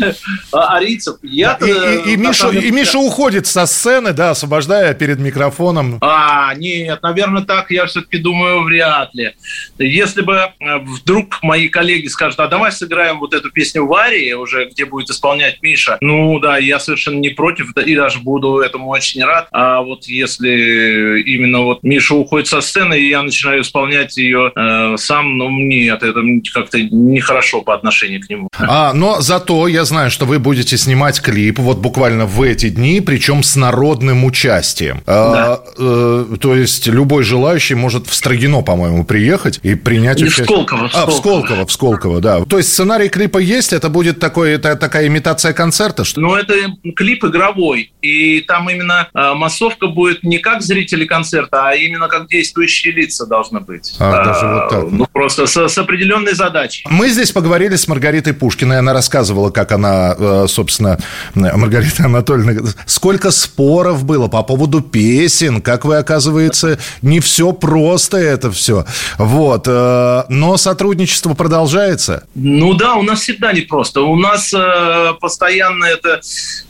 а, 0.52 0.76
арийцев. 0.76 1.16
Я 1.22 1.58
и, 1.60 2.10
и- 2.10 2.14
и 2.14 2.16
Миша, 2.16 2.48
и 2.50 2.70
Миша 2.70 2.98
уходит 2.98 3.46
со 3.46 3.66
сцены, 3.66 4.12
да, 4.12 4.30
освобождая 4.30 4.94
перед 4.94 5.18
микрофоном. 5.18 5.98
А, 6.00 6.54
нет, 6.54 7.02
наверное, 7.02 7.42
так 7.42 7.70
я 7.70 7.86
все-таки 7.86 8.18
думаю, 8.18 8.62
вряд 8.64 9.14
ли. 9.14 9.32
Если 9.78 10.22
бы 10.22 10.34
э, 10.34 10.78
вдруг 10.78 11.42
мои 11.42 11.68
коллеги 11.68 12.06
скажут, 12.08 12.40
а 12.40 12.48
давай 12.48 12.72
сыграем 12.72 13.18
вот 13.18 13.34
эту 13.34 13.50
песню 13.50 13.86
в 13.86 13.94
Арии, 13.94 14.32
уже 14.32 14.66
где 14.66 14.84
будет 14.84 15.10
исполнять 15.10 15.62
Миша, 15.62 15.98
ну 16.00 16.38
да, 16.40 16.58
я 16.58 16.78
совершенно 16.78 17.18
не 17.18 17.30
против, 17.30 17.76
и 17.76 17.94
даже 17.96 18.18
буду 18.20 18.58
этому 18.58 18.88
очень 18.90 19.22
рад. 19.24 19.48
А 19.52 19.80
вот 19.82 20.04
если 20.04 21.20
именно 21.22 21.60
вот 21.60 21.82
Миша 21.82 22.14
уходит 22.14 22.46
со 22.48 22.60
сцены, 22.60 22.98
и 22.98 23.08
я 23.08 23.22
начинаю 23.22 23.62
исполнять 23.62 24.16
ее 24.16 24.52
э, 24.54 24.96
сам, 24.96 25.36
ну 25.38 25.50
нет, 25.50 26.02
это 26.02 26.20
как-то 26.52 26.78
нехорошо 27.06 27.62
по 27.62 27.74
отношению 27.74 28.20
к 28.20 28.28
нему. 28.28 28.48
А, 28.58 28.92
но 28.92 29.20
зато 29.20 29.68
я 29.68 29.84
знаю, 29.84 30.10
что 30.10 30.26
вы 30.26 30.38
будете 30.38 30.76
снимать 30.76 31.20
клип 31.20 31.58
вот 31.58 31.78
буквально 31.78 32.26
в 32.26 32.42
эти 32.42 32.68
дни, 32.68 33.00
причем 33.00 33.42
с 33.42 33.56
народным 33.56 34.24
участием. 34.24 35.02
А, 35.06 35.62
э, 35.78 36.36
то 36.40 36.54
есть 36.54 36.86
любой 36.86 37.22
желающий 37.22 37.74
может 37.74 38.06
в 38.06 38.14
Строгино, 38.14 38.62
по-моему, 38.62 39.04
приехать 39.04 39.60
и 39.62 39.74
принять 39.74 40.18
Не, 40.18 40.24
в 40.24 40.26
участие. 40.28 40.46
Сколково, 40.46 40.88
в 40.88 40.94
А, 40.94 41.06
в 41.06 41.12
Сколково. 41.12 41.38
Сколково, 41.48 41.66
в 41.66 41.72
Сколково, 41.72 42.20
да. 42.20 42.44
То 42.44 42.58
есть 42.58 42.72
сценарий 42.72 43.08
клипа 43.08 43.38
есть, 43.38 43.72
это 43.72 43.88
будет 43.88 44.18
такой, 44.18 44.52
это 44.52 44.76
такая 44.76 45.06
имитация 45.06 45.52
концерта, 45.52 46.04
что 46.04 46.20
Но 46.20 46.36
это 46.36 46.54
клип 46.96 47.24
игровой, 47.24 47.92
и 48.02 48.40
там 48.40 48.68
именно 48.70 49.08
э, 49.14 49.34
массовка 49.34 49.86
будет 49.86 50.22
не 50.22 50.38
как 50.38 50.62
зрители 50.62 51.04
концерта, 51.04 51.68
а 51.68 51.74
именно 51.74 52.08
как 52.08 52.28
действующие 52.28 52.92
лица 52.92 53.26
должны 53.26 53.60
быть. 53.60 53.94
А, 53.98 54.24
даже 54.24 54.46
вот 54.46 54.68
так. 54.68 54.90
Ну, 54.90 55.06
просто 55.12 55.46
с, 55.46 55.68
с 55.68 55.78
определенной 55.78 56.34
задачей. 56.34 56.77
Мы 56.86 57.08
здесь 57.08 57.32
поговорили 57.32 57.76
с 57.76 57.88
Маргаритой 57.88 58.34
Пушкиной. 58.34 58.78
Она 58.78 58.92
рассказывала, 58.92 59.50
как 59.50 59.72
она, 59.72 60.14
э, 60.18 60.46
собственно, 60.48 60.98
Маргарита 61.34 62.04
Анатольевна, 62.04 62.70
сколько 62.86 63.30
споров 63.30 64.04
было 64.04 64.28
по 64.28 64.42
поводу 64.42 64.80
песен, 64.80 65.60
как 65.60 65.84
вы, 65.84 65.96
оказывается, 65.96 66.78
не 67.02 67.20
все 67.20 67.52
просто 67.52 68.16
это 68.16 68.50
все. 68.50 68.86
Вот. 69.18 69.64
э, 69.66 70.22
Но 70.28 70.56
сотрудничество 70.56 71.34
продолжается. 71.34 72.24
Ну 72.34 72.74
да, 72.74 72.94
у 72.94 73.02
нас 73.02 73.20
всегда 73.20 73.52
непросто. 73.52 74.02
У 74.02 74.16
нас 74.16 74.52
э, 74.54 75.12
постоянно 75.20 75.84
это 75.84 76.20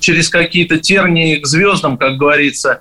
через 0.00 0.28
какие-то 0.28 0.78
тернии 0.78 1.36
к 1.36 1.46
звездам, 1.46 1.96
как 1.98 2.16
говорится. 2.16 2.80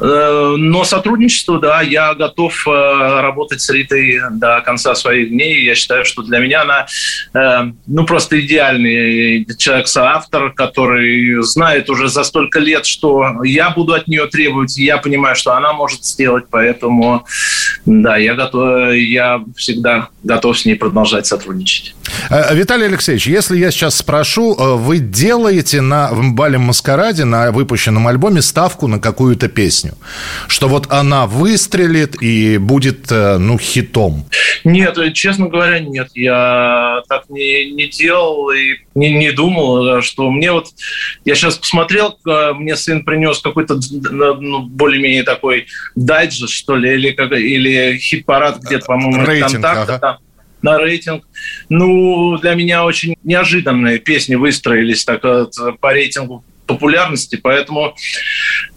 Э, 0.00 0.54
Но 0.56 0.84
сотрудничество, 0.84 1.58
да, 1.58 1.82
я 1.82 2.14
готов 2.14 2.66
э, 2.66 3.20
работать 3.20 3.60
с 3.60 3.70
Ритой 3.70 4.20
до 4.30 4.60
конца 4.60 4.94
своих 4.94 5.30
дней. 5.30 5.64
Я 5.64 5.74
считаю, 5.74 6.04
что 6.04 6.22
для 6.22 6.38
меня 6.38 6.62
она, 6.62 6.86
э, 7.34 7.72
ну, 7.86 8.06
просто 8.06 8.40
идеальный 8.40 9.46
человек-соавтор, 9.56 10.52
который 10.52 11.42
знает 11.42 11.90
уже 11.90 12.08
за 12.08 12.22
столько 12.22 12.60
лет, 12.60 12.86
что 12.86 13.42
я 13.44 13.70
буду 13.70 13.94
от 13.94 14.06
нее 14.06 14.26
требовать, 14.26 14.78
и 14.78 14.84
я 14.84 14.98
понимаю, 14.98 15.34
что 15.34 15.56
она 15.56 15.72
может 15.72 16.04
сделать, 16.04 16.44
поэтому, 16.50 17.26
да, 17.84 18.16
я 18.16 18.34
готов, 18.34 18.92
я 18.94 19.42
всегда 19.56 20.08
готов 20.22 20.58
с 20.58 20.64
ней 20.64 20.76
продолжать 20.76 21.26
сотрудничать. 21.26 21.94
Э, 22.30 22.54
Виталий 22.54 22.86
Алексеевич, 22.86 23.26
если 23.26 23.58
я 23.58 23.70
сейчас 23.70 23.96
спрошу, 23.96 24.54
э, 24.54 24.74
вы 24.76 24.98
делаете 24.98 25.80
на 25.80 26.10
бале 26.12 26.58
Маскараде, 26.58 27.24
на 27.24 27.50
выпущенном 27.52 28.06
альбоме, 28.06 28.42
ставку 28.42 28.86
на 28.86 28.98
какую-то 28.98 29.48
песню? 29.48 29.94
Что 30.46 30.68
вот 30.68 30.86
она 30.90 31.26
выстрелит 31.26 32.20
и 32.22 32.58
будет, 32.58 33.10
э, 33.10 33.38
ну, 33.38 33.58
хитом? 33.58 34.24
Нет, 34.64 34.98
честно 35.14 35.48
говоря, 35.48 35.78
нет. 35.80 36.08
Я 36.14 37.02
так 37.08 37.28
не, 37.28 37.70
не 37.70 37.88
делал 37.88 38.50
и 38.50 38.76
не, 38.94 39.12
не 39.12 39.32
думал, 39.32 40.02
что 40.02 40.30
мне 40.30 40.52
вот... 40.52 40.68
Я 41.24 41.34
сейчас 41.34 41.56
посмотрел, 41.56 42.18
мне 42.24 42.76
сын 42.76 43.04
принес 43.04 43.38
какой-то 43.38 43.78
ну, 44.10 44.62
более-менее 44.62 45.22
такой 45.22 45.66
дайджест, 45.94 46.52
что 46.52 46.76
ли, 46.76 46.94
или, 46.94 47.10
как, 47.12 47.32
или 47.32 47.98
хит-парад 47.98 48.60
где-то, 48.60 48.86
по-моему, 48.86 49.24
Рейтинг, 49.24 49.52
контакта. 49.52 49.82
ага. 49.82 49.98
Там 49.98 50.18
на 50.62 50.78
рейтинг. 50.78 51.24
Ну, 51.68 52.38
для 52.38 52.54
меня 52.54 52.84
очень 52.84 53.16
неожиданные 53.24 53.98
песни 53.98 54.34
выстроились 54.34 55.04
так 55.04 55.24
вот, 55.24 55.54
по 55.80 55.92
рейтингу 55.92 56.44
популярности, 56.66 57.36
поэтому 57.36 57.96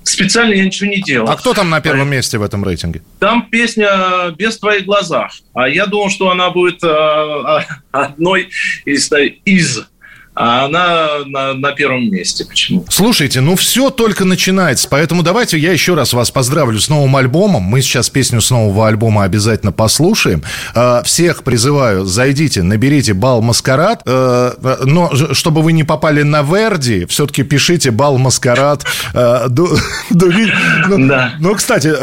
специально 0.04 0.54
я 0.54 0.66
ничего 0.66 0.90
не 0.90 1.02
делал. 1.02 1.30
А 1.30 1.36
кто 1.36 1.54
там 1.54 1.70
на 1.70 1.82
первом 1.82 2.10
месте 2.10 2.38
в 2.38 2.42
этом 2.42 2.64
рейтинге? 2.64 3.02
Там 3.20 3.48
песня 3.50 4.32
«Без 4.38 4.58
твоих 4.58 4.86
глазах». 4.86 5.34
А 5.54 5.68
я 5.68 5.86
думал, 5.86 6.10
что 6.10 6.30
она 6.32 6.50
будет 6.50 6.84
э, 6.84 7.60
одной 7.92 8.50
из, 8.86 9.12
из 9.46 9.86
а 10.34 10.66
она 10.66 11.26
на, 11.26 11.54
на 11.54 11.72
первом 11.74 12.10
месте. 12.10 12.46
Почему? 12.46 12.86
Слушайте, 12.90 13.42
ну 13.42 13.56
все 13.56 13.90
только 13.90 14.24
начинается, 14.24 14.88
поэтому 14.90 15.24
давайте 15.24 15.58
я 15.58 15.72
еще 15.74 15.94
раз 15.94 16.14
вас 16.14 16.32
поздравлю 16.32 16.80
с 16.80 16.88
новым 16.90 17.16
альбомом. 17.18 17.64
Мы 17.64 17.82
сейчас 17.82 18.10
песню 18.10 18.40
с 18.40 18.50
нового 18.50 18.88
альбома 18.88 19.24
обязательно 19.24 19.72
послушаем. 19.72 20.44
Э, 20.74 21.02
всех 21.04 21.44
призываю, 21.44 22.06
зайдите, 22.06 22.64
наберите 22.64 23.14
«Бал 23.14 23.42
Маскарад», 23.42 24.04
э, 24.06 24.78
но 24.86 25.12
чтобы 25.34 25.62
вы 25.62 25.74
не 25.74 25.84
попали 25.84 26.22
на 26.22 26.44
Верди, 26.44 27.06
все-таки 27.06 27.44
пишите 27.44 27.92
«Бал 27.92 28.18
Маскарад». 28.18 28.86
Э, 29.14 29.48
ну, 29.50 31.08
да. 31.08 31.34
ну, 31.40 31.56
кстати, 31.56 31.94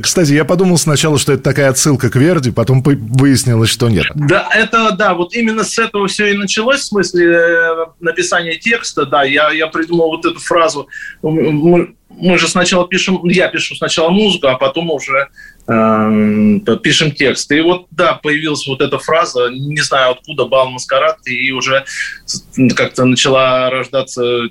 кстати, 0.00 0.32
я 0.32 0.44
подумал 0.44 0.78
сначала, 0.78 1.18
что 1.18 1.32
это 1.32 1.42
такая 1.42 1.70
отсылка 1.70 2.08
к 2.08 2.16
Верди, 2.16 2.50
потом 2.50 2.82
выяснилось, 2.82 3.68
что 3.68 3.88
нет. 3.90 4.06
Да, 4.14 4.48
это, 4.50 4.92
да, 4.92 5.14
вот 5.14 5.34
именно 5.34 5.62
с 5.62 5.78
этого 5.78 6.08
все 6.08 6.32
и 6.32 6.36
началось, 6.36 6.80
в 6.80 6.84
смысле 6.86 7.65
написания 8.00 8.56
текста, 8.56 9.06
да, 9.06 9.24
я, 9.24 9.50
я 9.50 9.66
придумал 9.66 10.08
вот 10.08 10.24
эту 10.24 10.38
фразу. 10.40 10.88
Мы, 11.22 11.94
мы 12.08 12.38
же 12.38 12.48
сначала 12.48 12.86
пишем, 12.88 13.24
я 13.24 13.48
пишу 13.48 13.74
сначала 13.74 14.10
музыку, 14.10 14.48
а 14.48 14.56
потом 14.56 14.90
уже 14.90 15.28
э, 15.68 16.76
пишем 16.82 17.12
текст. 17.12 17.50
И 17.52 17.60
вот, 17.60 17.86
да, 17.90 18.14
появилась 18.14 18.66
вот 18.66 18.80
эта 18.80 18.98
фраза, 18.98 19.48
не 19.50 19.80
знаю 19.80 20.12
откуда, 20.12 20.46
бал 20.46 20.70
маскарад, 20.70 21.18
и 21.26 21.52
уже 21.52 21.84
как-то 22.74 23.04
начала 23.04 23.70
рождаться 23.70 24.48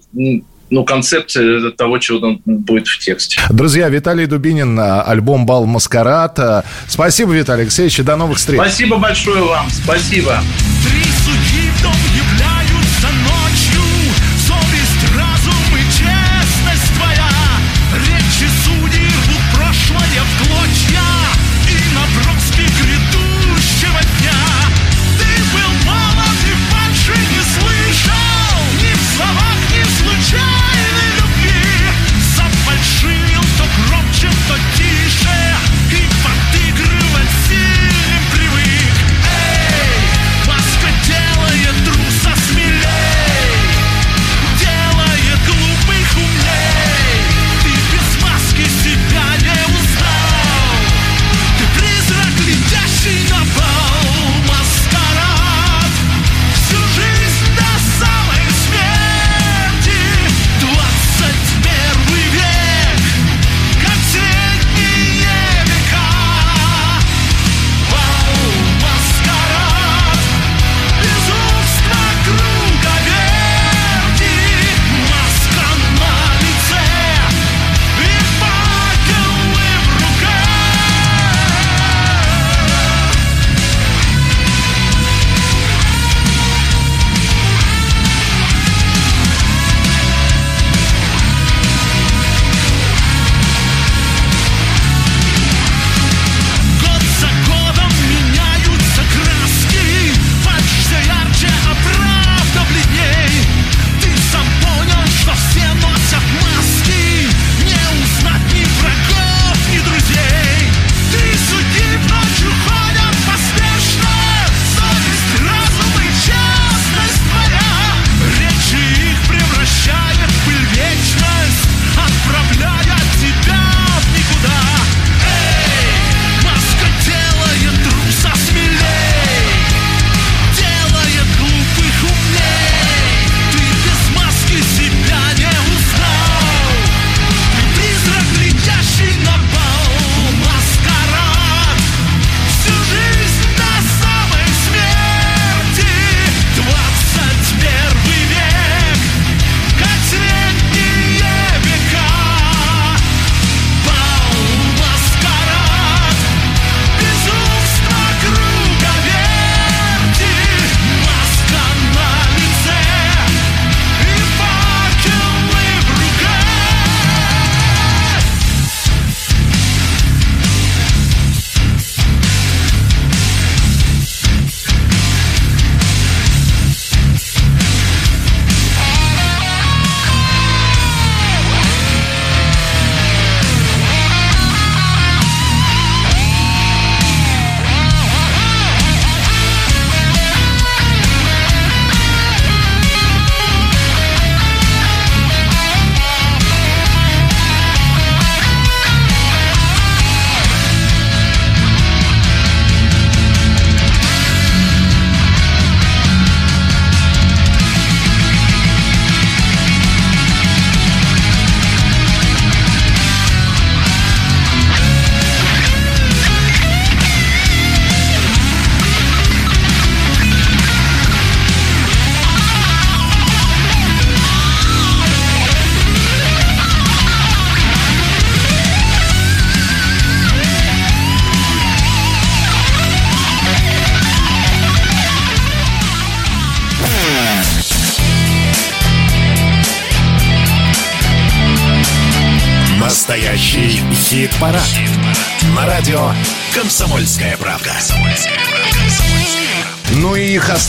ну, 0.70 0.84
концепция 0.84 1.72
того, 1.72 2.00
чего 2.00 2.40
будет 2.46 2.88
в 2.88 3.00
тексте. 3.00 3.42
Друзья, 3.50 3.90
Виталий 3.90 4.26
Дубинин, 4.26 4.80
альбом 4.80 5.46
«Бал 5.46 5.66
Маскарад». 5.66 6.66
Спасибо, 6.88 7.34
Виталий 7.34 7.64
Алексеевич, 7.64 8.00
и 8.00 8.04
до 8.04 8.16
новых 8.16 8.38
встреч. 8.38 8.60
Спасибо 8.60 8.98
большое 8.98 9.44
вам, 9.44 9.70
спасибо. 9.70 10.42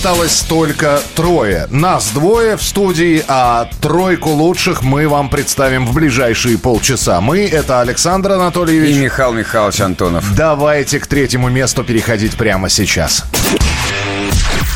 Осталось 0.06 0.42
только 0.42 1.02
трое. 1.16 1.66
Нас 1.68 2.12
двое 2.12 2.56
в 2.56 2.62
студии, 2.62 3.24
а 3.26 3.68
тройку 3.80 4.30
лучших 4.30 4.84
мы 4.84 5.08
вам 5.08 5.28
представим 5.28 5.84
в 5.84 5.94
ближайшие 5.94 6.58
полчаса. 6.58 7.20
Мы— 7.20 7.40
это 7.52 7.80
Александр 7.80 8.32
Анатольевич. 8.32 8.94
И 8.94 9.00
Михаил 9.00 9.32
Михайлович 9.32 9.80
Антонов. 9.80 10.24
Давайте 10.36 11.00
к 11.00 11.08
третьему 11.08 11.48
месту 11.48 11.82
переходить 11.82 12.36
прямо 12.36 12.68
сейчас. 12.68 13.24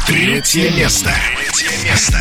Третье 0.09 0.73
место. 0.73 1.11
Третье 1.37 1.71
место. 1.89 2.19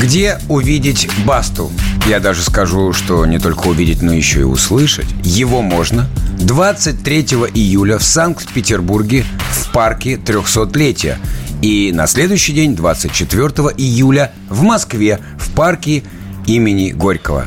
Где 0.00 0.38
увидеть 0.48 1.06
Басту? 1.26 1.70
Я 2.06 2.18
даже 2.18 2.42
скажу, 2.42 2.94
что 2.94 3.26
не 3.26 3.38
только 3.38 3.66
увидеть, 3.66 4.00
но 4.00 4.14
еще 4.14 4.40
и 4.40 4.44
услышать. 4.44 5.08
Его 5.22 5.60
можно 5.60 6.08
23 6.38 7.20
июля 7.52 7.98
в 7.98 8.02
Санкт-Петербурге 8.02 9.26
в 9.52 9.70
парке 9.72 10.14
300-летия. 10.14 11.18
И 11.62 11.92
на 11.92 12.06
следующий 12.06 12.52
день, 12.52 12.74
24 12.74 13.44
июля, 13.76 14.32
в 14.48 14.62
Москве 14.62 15.20
в 15.38 15.54
парке 15.54 16.02
имени 16.46 16.92
Горького. 16.92 17.46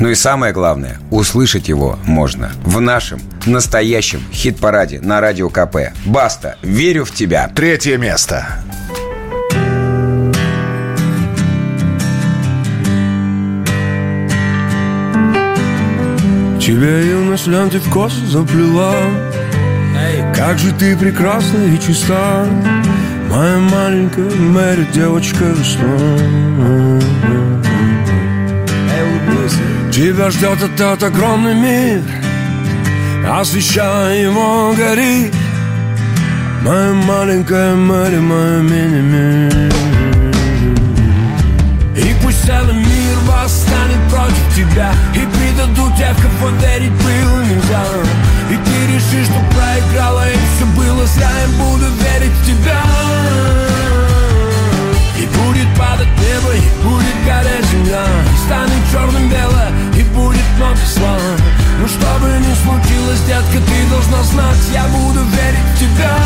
Ну 0.00 0.08
и 0.08 0.14
самое 0.16 0.52
главное, 0.52 0.98
услышать 1.10 1.68
его 1.68 1.98
можно 2.04 2.50
в 2.64 2.80
нашем 2.80 3.20
настоящем 3.46 4.20
хит-параде 4.32 5.00
на 5.00 5.20
Радио 5.20 5.48
КП. 5.48 5.92
Баста, 6.04 6.56
верю 6.62 7.04
в 7.04 7.12
тебя. 7.12 7.48
Третье 7.54 7.98
место. 7.98 8.46
Тебя 16.60 17.00
юность 17.00 17.46
в 17.46 17.90
косу 17.90 18.24
заплела 18.26 18.94
Как 20.34 20.58
же 20.58 20.72
ты 20.72 20.96
прекрасна 20.96 21.58
и 21.64 21.80
чиста 21.80 22.46
Моя 23.32 23.56
маленькая 23.56 24.28
Мэри, 24.28 24.86
девочка 24.92 25.44
весна 25.44 25.96
Тебя 29.90 30.30
ждет 30.30 30.62
этот 30.62 31.02
огромный 31.02 31.54
мир 31.54 32.02
Освещая 33.26 34.24
его 34.24 34.74
горит. 34.74 35.32
Моя 36.62 36.92
маленькая 36.92 37.74
Мэри, 37.74 38.18
моя 38.18 38.58
мини-мир. 38.58 39.72
И 41.96 42.14
пусть 42.22 42.44
целый 42.44 42.74
мир 42.74 43.16
восстанет 43.26 44.10
против 44.10 44.54
тебя 44.54 44.92
И 45.14 45.20
предадут 45.20 45.96
тех, 45.96 46.14
кого 46.16 46.50
верить 46.60 46.92
было 46.92 47.42
нельзя. 47.44 47.84
И 48.50 48.56
ты 48.56 48.92
решишь, 48.92 49.26
что 49.26 49.40
проиграла 49.56 50.28
и 50.28 50.36
все 50.54 50.66
было 50.76 51.06
зря 51.06 51.30
Я 51.40 51.64
буду 51.64 51.86
верить 51.86 52.32
в 52.32 52.46
тебя 52.46 53.01
падать 55.78 56.08
небо, 56.18 56.52
и 56.54 56.84
будет 56.84 57.18
гореть 57.26 57.66
земля 57.66 58.04
И 58.32 58.46
станет 58.46 58.82
черным 58.90 59.28
бело, 59.28 59.66
и 59.96 60.02
будет 60.14 60.48
много 60.56 60.76
зла. 60.94 61.18
Но 61.80 61.88
что 61.88 62.18
бы 62.20 62.28
ни 62.38 62.54
случилось, 62.62 63.20
детка, 63.26 63.58
ты 63.66 63.90
должна 63.90 64.22
знать 64.22 64.58
Я 64.72 64.84
буду 64.86 65.20
верить 65.20 65.68
в 65.74 65.78
тебя. 65.80 66.16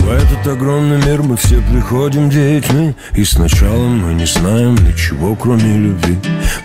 В 0.00 0.12
этот 0.12 0.46
огромный 0.46 0.96
мир 1.06 1.22
мы 1.22 1.36
все 1.36 1.60
приходим 1.60 2.30
детьми 2.30 2.96
И 3.12 3.24
сначала 3.24 3.86
мы 3.86 4.14
не 4.14 4.26
знаем 4.26 4.74
ничего, 4.74 5.36
кроме 5.36 5.76
любви. 5.76 6.18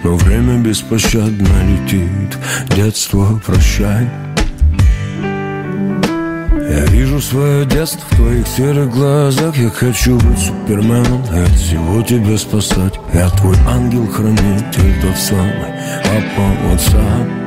Но 0.04 0.16
время 0.16 0.58
беспощадно 0.58 1.48
летит. 1.68 2.38
Детство, 2.76 3.40
прощай 3.46 4.10
Я 6.68 6.84
вижу 6.86 7.22
свое 7.22 7.64
детство 7.66 8.02
в 8.10 8.16
твоих 8.16 8.48
серых 8.48 8.90
глазах. 8.90 9.56
Я 9.56 9.70
хочу 9.70 10.18
быть 10.18 10.40
суперменом 10.40 11.24
и 11.32 11.40
от 11.40 11.52
всего 11.52 12.02
тебя 12.02 12.38
спасать. 12.38 13.00
Я 13.14 13.30
твой 13.30 13.56
ангел-хранитель, 13.68 15.02
тот 15.02 15.16
самый 15.16 15.74
папа 16.04 16.74
отца 16.74 17.46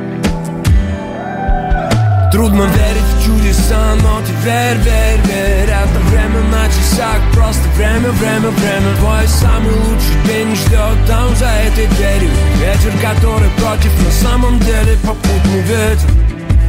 Трудно 2.31 2.61
верить 2.61 3.09
в 3.17 3.25
чудеса, 3.25 3.95
но 4.03 4.21
ты 4.21 4.31
верь, 4.45 4.77
верь, 4.77 5.19
верь. 5.25 5.69
Это 5.69 5.99
время 6.11 6.41
на 6.51 6.67
часах, 6.67 7.19
просто 7.33 7.67
время, 7.75 8.11
время, 8.11 8.49
время. 8.51 8.95
Твой 8.99 9.27
самый 9.27 9.73
лучший 9.73 10.15
день 10.27 10.55
ждет 10.55 11.07
там 11.07 11.35
за 11.35 11.47
этой 11.47 11.87
дверью. 11.87 12.29
Ветер, 12.59 12.93
который 13.01 13.49
против, 13.57 13.91
на 14.05 14.11
самом 14.11 14.59
деле 14.59 14.95
попутный 15.03 15.61
ветер 15.63 16.18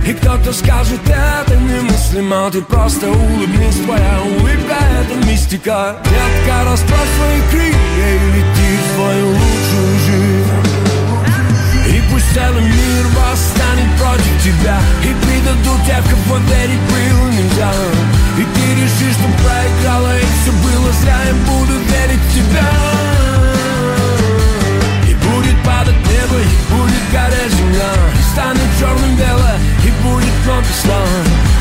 и 0.06 0.12
кто-то 0.14 0.52
скажет, 0.52 1.00
это 1.06 1.56
немыслимо 1.56 2.50
Ты 2.50 2.62
просто 2.62 3.10
улыбнись, 3.10 3.80
твоя 3.84 4.20
улыбка 4.22 4.76
это 5.00 5.26
мистика 5.26 5.96
Детка, 6.04 6.64
расправь 6.64 7.08
свои 7.16 7.40
крылья 7.50 8.08
и 8.08 8.32
лети 8.34 8.78
в 8.78 8.94
свою 8.94 9.26
лучшую 9.28 9.98
жизнь. 10.06 10.70
И 11.90 12.02
пусть 12.10 12.32
целый 12.34 12.62
мир 12.62 13.04
восстанет 13.18 13.90
против 13.98 14.44
тебя 14.44 14.78
И 15.02 15.12
предадут 15.26 15.84
тех, 15.86 16.04
кого 16.04 16.38
верить 16.38 16.80
было 16.88 17.30
нельзя. 17.30 17.72
И 18.38 18.44
ты 18.44 18.64
решишь, 18.80 19.16
что 19.18 19.28
проиграла 19.42 20.16
и 20.16 20.24
все 20.40 20.52
было 20.52 20.92
зря 21.02 21.18
Я 21.26 21.34
буду 21.34 21.72
верить 21.90 22.20
в 22.20 22.34
тебя. 22.34 22.70
И 25.08 25.14
будет 25.14 25.64
падать 25.64 25.96
небо, 25.96 26.38
и 26.38 26.72
будет 26.72 27.04
гореть 27.12 27.52
земля 27.58 27.92
И 28.18 28.22
станет 28.32 28.70
черным 28.78 29.16
бело, 29.16 29.52
и 29.58 29.69
будет 30.02 30.34
зла 30.82 31.02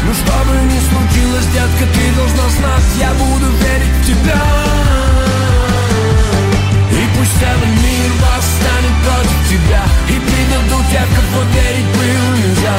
Но 0.06 0.14
что 0.14 0.34
бы 0.46 0.56
ни 0.66 0.80
случилось, 0.80 1.46
детка, 1.54 1.86
ты 1.94 2.04
должна 2.16 2.50
знать 2.50 2.90
Я 3.00 3.14
буду 3.14 3.48
верить 3.52 3.96
в 4.02 4.06
тебя. 4.06 4.42
И 6.92 7.04
пусть 7.16 7.40
целый 7.40 7.74
мир 7.84 8.12
восстанет 8.20 8.96
против 9.04 9.40
тебя 9.50 9.84
И 10.10 10.20
предадут 10.20 10.86
тех, 10.92 11.08
кого 11.16 11.44
верить 11.54 11.90
было 11.96 12.28
нельзя. 12.38 12.78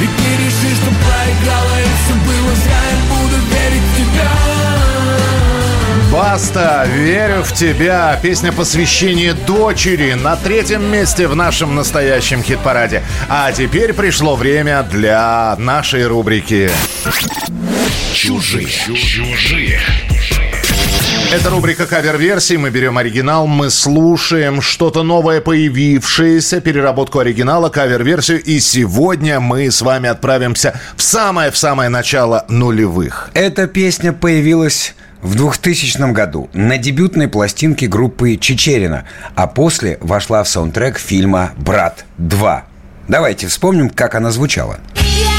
И 0.00 0.06
ты 0.06 0.44
решишь, 0.44 0.78
что 0.78 0.90
проиграла 0.90 1.80
и 1.80 1.88
все 2.04 2.14
было 2.26 2.54
зря 2.54 2.82
Я 2.92 2.98
буду 3.14 3.36
верить 3.52 3.82
в 3.82 3.96
тебя 3.96 4.45
Баста, 6.36 6.86
верю 6.86 7.42
в 7.42 7.54
тебя. 7.54 8.20
Песня 8.22 8.52
посвящения 8.52 9.32
дочери 9.32 10.12
на 10.12 10.36
третьем 10.36 10.84
месте 10.84 11.28
в 11.28 11.34
нашем 11.34 11.74
настоящем 11.74 12.42
хит-параде. 12.42 13.02
А 13.30 13.50
теперь 13.52 13.94
пришло 13.94 14.36
время 14.36 14.82
для 14.82 15.56
нашей 15.56 16.06
рубрики 16.06 16.70
Чужие. 18.12 18.66
Чужие. 18.68 19.80
Это 21.32 21.48
рубрика 21.48 21.86
кавер-версий. 21.86 22.58
Мы 22.58 22.68
берем 22.68 22.98
оригинал, 22.98 23.46
мы 23.46 23.70
слушаем 23.70 24.60
что-то 24.60 25.02
новое 25.02 25.40
появившееся, 25.40 26.60
переработку 26.60 27.18
оригинала, 27.18 27.70
кавер-версию. 27.70 28.42
И 28.42 28.60
сегодня 28.60 29.40
мы 29.40 29.70
с 29.70 29.80
вами 29.80 30.10
отправимся 30.10 30.78
в 30.96 31.02
самое-в 31.02 31.56
самое 31.56 31.88
начало 31.88 32.44
нулевых. 32.50 33.30
Эта 33.32 33.66
песня 33.66 34.12
появилась 34.12 34.94
в 35.26 35.34
2000 35.34 36.12
году 36.12 36.48
на 36.52 36.78
дебютной 36.78 37.26
пластинке 37.26 37.88
группы 37.88 38.36
Чечерина, 38.36 39.06
а 39.34 39.48
после 39.48 39.98
вошла 40.00 40.44
в 40.44 40.48
саундтрек 40.48 40.98
фильма 40.98 41.50
«Брат 41.56 42.04
2». 42.18 42.60
Давайте 43.08 43.48
вспомним, 43.48 43.90
как 43.90 44.14
она 44.14 44.30
звучала. 44.30 44.78
Я 44.94 45.35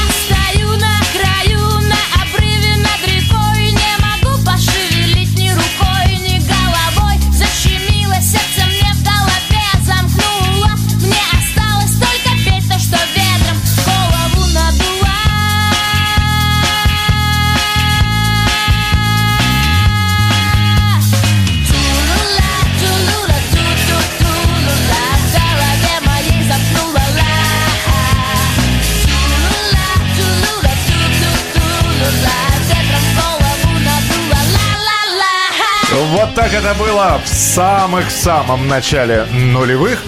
так 36.38 36.54
это 36.54 36.72
было 36.74 37.20
в 37.24 37.26
самых-самом 37.26 38.68
начале 38.68 39.24
нулевых. 39.52 40.00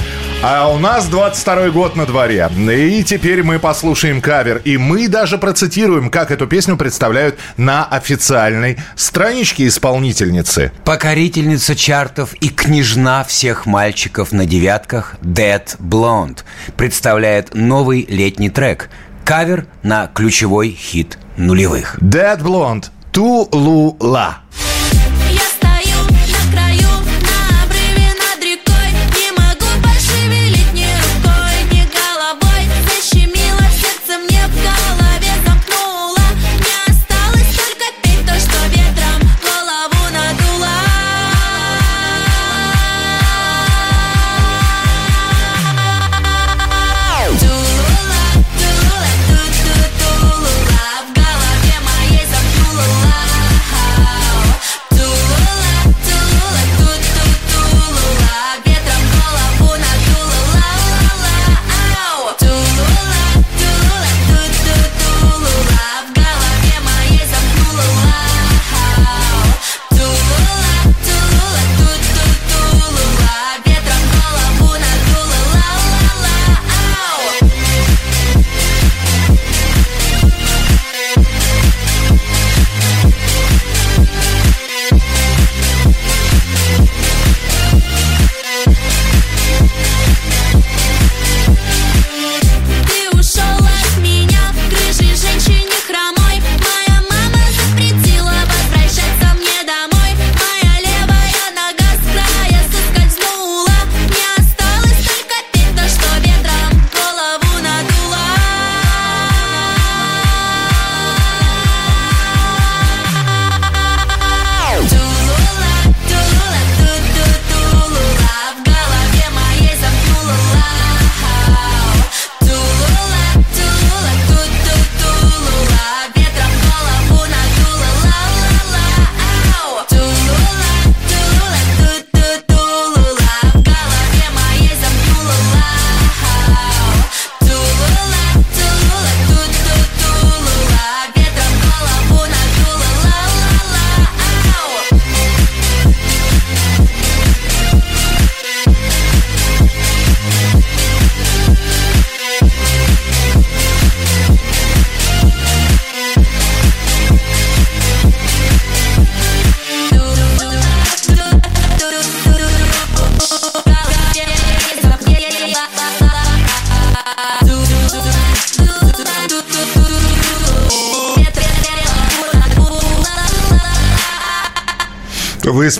А 0.45 0.69
у 0.73 0.79
нас 0.79 1.09
22 1.09 1.71
год 1.71 1.97
на 1.97 2.07
дворе. 2.07 2.49
И 2.57 3.03
теперь 3.03 3.43
мы 3.43 3.59
послушаем 3.59 4.21
кавер. 4.21 4.63
И 4.65 4.77
мы 4.77 5.09
даже 5.09 5.39
процитируем, 5.39 6.09
как 6.09 6.31
эту 6.31 6.47
песню 6.47 6.77
представляют 6.77 7.37
на 7.57 7.85
официальной 7.85 8.79
страничке 8.95 9.67
исполнительницы. 9.67 10.71
Покорительница 10.85 11.75
чартов 11.75 12.33
и 12.35 12.49
княжна 12.49 13.25
всех 13.25 13.67
мальчиков 13.67 14.31
на 14.31 14.47
девятках 14.47 15.17
Dead 15.23 15.65
Blonde 15.81 16.45
представляет 16.77 17.57
новый 17.57 18.07
летний 18.09 18.51
трек. 18.51 18.89
Кавер 19.25 19.67
на 19.83 20.07
ключевой 20.07 20.71
хит 20.71 21.19
нулевых. 21.37 21.99
Dead 22.01 22.41
Blonde. 22.41 22.85
Тулула. 23.11 24.39
Я 24.53 24.70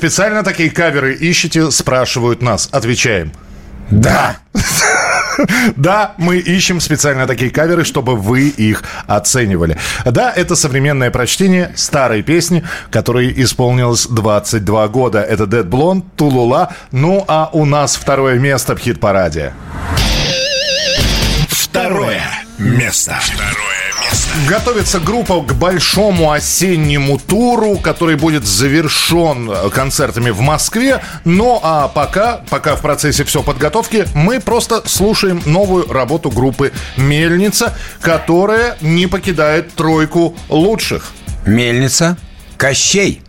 специально 0.01 0.43
такие 0.43 0.71
каверы 0.71 1.13
ищете, 1.13 1.71
спрашивают 1.71 2.41
нас. 2.41 2.71
Отвечаем. 2.73 3.33
Да. 3.91 4.39
Да, 5.77 6.13
мы 6.19 6.37
ищем 6.37 6.81
специально 6.81 7.27
такие 7.27 7.51
каверы, 7.51 7.85
чтобы 7.85 8.15
вы 8.15 8.49
их 8.49 8.83
оценивали. 9.07 9.79
Да, 10.05 10.31
это 10.31 10.55
современное 10.55 11.11
прочтение 11.11 11.73
старой 11.77 12.23
песни, 12.23 12.63
которой 12.91 13.33
исполнилось 13.43 14.07
22 14.07 14.89
года. 14.89 15.23
Это 15.23 15.45
Dead 15.45 15.65
Blonde, 15.65 16.05
Тулула. 16.17 16.75
Ну, 16.93 17.25
а 17.27 17.49
у 17.55 17.65
нас 17.65 17.97
второе 17.97 18.39
место 18.39 18.77
в 18.77 18.81
хит-параде. 18.81 19.55
Второе 21.49 22.23
место. 22.59 23.17
Второе. 23.23 23.70
Готовится 24.49 25.01
группа 25.01 25.41
к 25.43 25.55
большому 25.55 26.31
осеннему 26.31 27.19
туру, 27.19 27.79
который 27.79 28.17
будет 28.17 28.47
завершен 28.47 29.51
э, 29.51 29.71
концертами 29.71 30.31
в 30.31 30.41
Москве. 30.41 31.03
Ну 31.25 31.59
а 31.63 31.89
пока, 31.89 32.41
пока 32.49 32.77
в 32.77 32.81
процессе 32.81 33.25
все 33.25 33.43
подготовки, 33.43 34.07
мы 34.15 34.41
просто 34.41 34.89
слушаем 34.89 35.43
новую 35.47 35.93
работу 35.93 36.31
группы 36.31 36.73
«Мельница», 36.97 37.77
которая 38.01 38.77
не 38.81 39.09
покидает 39.09 39.75
тройку 39.75 40.37
лучших. 40.49 41.11
Мельница, 41.45 42.17
Кощей. 42.57 43.23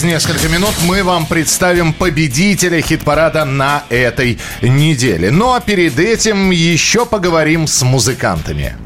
Через 0.00 0.04
несколько 0.04 0.48
минут 0.48 0.74
мы 0.86 1.02
вам 1.02 1.26
представим 1.26 1.92
победителя 1.92 2.80
хит-парада 2.80 3.44
на 3.44 3.84
этой 3.90 4.38
неделе. 4.62 5.30
Ну 5.30 5.52
а 5.52 5.60
перед 5.60 5.98
этим 5.98 6.50
еще 6.50 7.04
поговорим 7.04 7.66
с 7.66 7.82
музыкантами. 7.82 8.76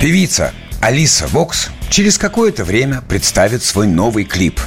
Певица 0.00 0.52
Алиса 0.82 1.26
Вокс 1.28 1.70
через 1.88 2.18
какое-то 2.18 2.64
время 2.64 3.02
представит 3.08 3.62
свой 3.62 3.86
новый 3.86 4.24
клип. 4.24 4.60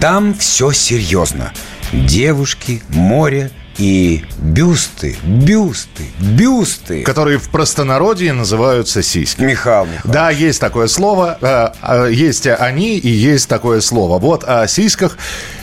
Там 0.00 0.34
все 0.34 0.72
серьезно. 0.72 1.52
Девушки, 1.92 2.82
море 2.88 3.50
и 3.78 4.24
бюсты, 4.38 5.16
бюсты, 5.24 6.04
бюсты. 6.18 7.02
Которые 7.02 7.38
в 7.38 7.48
простонародье 7.50 8.32
называются 8.32 9.02
сиськи. 9.02 9.42
Михаил, 9.42 9.88
Да, 10.04 10.30
есть 10.30 10.60
такое 10.60 10.86
слово. 10.88 11.38
э, 11.40 11.68
э, 11.82 12.12
Есть 12.12 12.46
они 12.46 12.98
и 12.98 13.08
есть 13.08 13.48
такое 13.48 13.80
слово. 13.80 14.18
Вот 14.18 14.44
о 14.44 14.66
сиськах 14.66 15.18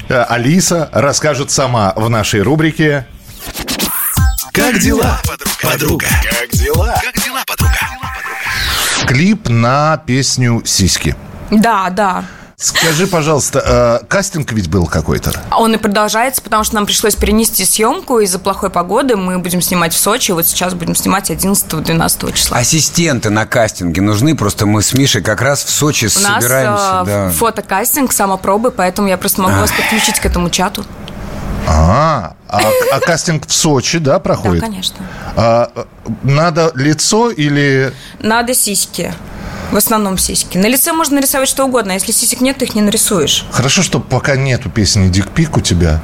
э, 0.09 0.21
Алиса 0.23 0.89
расскажет 0.91 1.49
сама 1.51 1.93
в 1.95 2.09
нашей 2.09 2.41
рубрике 2.41 3.07
Как 4.51 4.79
дела, 4.79 5.19
подруга? 5.61 6.05
Как 6.23 6.49
дела? 6.51 6.95
Как 7.03 7.23
дела, 7.23 7.43
подруга? 7.47 7.73
клип 9.07 9.49
на 9.49 9.97
песню 10.05 10.61
«Сиськи». 10.65 11.15
Да, 11.51 11.89
да. 11.89 12.23
Скажи, 12.63 13.07
пожалуйста, 13.07 13.99
э, 14.01 14.05
кастинг 14.07 14.53
ведь 14.53 14.69
был 14.69 14.85
какой-то? 14.87 15.33
Он 15.51 15.73
и 15.73 15.77
продолжается, 15.77 16.41
потому 16.41 16.63
что 16.63 16.75
нам 16.75 16.85
пришлось 16.85 17.13
перенести 17.13 17.65
съемку 17.65 18.19
из-за 18.21 18.39
плохой 18.39 18.69
погоды. 18.69 19.17
Мы 19.17 19.37
будем 19.39 19.61
снимать 19.61 19.93
в 19.93 19.97
Сочи. 19.97 20.31
Вот 20.31 20.47
сейчас 20.47 20.73
будем 20.73 20.95
снимать 20.95 21.29
11-12 21.29 22.31
числа. 22.31 22.59
Ассистенты 22.59 23.29
на 23.29 23.45
кастинге 23.45 24.01
нужны. 24.01 24.33
Просто 24.37 24.65
мы 24.65 24.81
с 24.81 24.93
Мишей 24.93 25.21
как 25.21 25.41
раз 25.41 25.65
в 25.65 25.69
Сочи 25.69 26.05
У 26.05 26.21
нас 26.21 26.41
собираемся. 26.41 27.01
э, 27.01 27.05
да. 27.05 27.29
фотокастинг, 27.31 28.13
самопробы, 28.13 28.71
поэтому 28.71 29.09
я 29.09 29.17
просто 29.17 29.41
могу 29.41 29.55
А. 29.55 29.59
вас 29.59 29.71
подключить 29.73 30.21
к 30.21 30.25
этому 30.25 30.49
чату. 30.49 30.85
А, 31.67 32.33
а, 32.47 32.61
а 32.93 32.99
кастинг 33.01 33.45
в 33.45 33.53
Сочи, 33.53 33.99
да, 33.99 34.13
Да, 34.13 34.19
проходит? 34.19 34.61
конечно. 34.61 35.05
А, 35.35 35.69
э, 35.75 35.83
надо 36.23 36.71
лицо 36.75 37.29
или... 37.29 37.93
Надо 38.19 38.53
сиськи. 38.53 39.13
В 39.71 39.77
основном 39.77 40.17
сиськи. 40.17 40.57
На 40.57 40.67
лице 40.67 40.93
можно 40.93 41.15
нарисовать 41.15 41.49
что 41.49 41.65
угодно, 41.65 41.93
а 41.93 41.95
если 41.95 42.11
сисек 42.11 42.41
нет, 42.41 42.57
ты 42.57 42.65
их 42.65 42.75
не 42.75 42.81
нарисуешь. 42.81 43.45
Хорошо, 43.51 43.81
что 43.81 43.99
пока 43.99 44.35
нету 44.35 44.69
песни 44.69 45.09
«Дикпик» 45.09 45.57
у 45.57 45.61
тебя, 45.61 46.01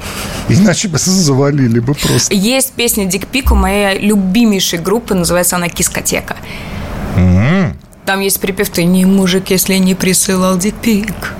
иначе 0.48 0.88
бы 0.88 0.98
завалили 1.00 1.80
бы 1.80 1.94
просто. 1.94 2.34
Есть 2.34 2.72
песня 2.74 3.06
«Дикпик» 3.06 3.52
у 3.52 3.56
моей 3.56 4.00
любимейшей 4.00 4.80
группы, 4.80 5.14
называется 5.14 5.56
она 5.56 5.70
«Кискотека». 5.70 6.38
М. 7.16 7.78
Там 8.06 8.22
есть 8.22 8.40
припев 8.40 8.70
«Ты 8.70 8.86
не 8.86 9.06
мужик, 9.06 9.52
если 9.52 9.76
не 9.76 9.94
присылал 9.94 10.58
дикпик». 10.58 11.34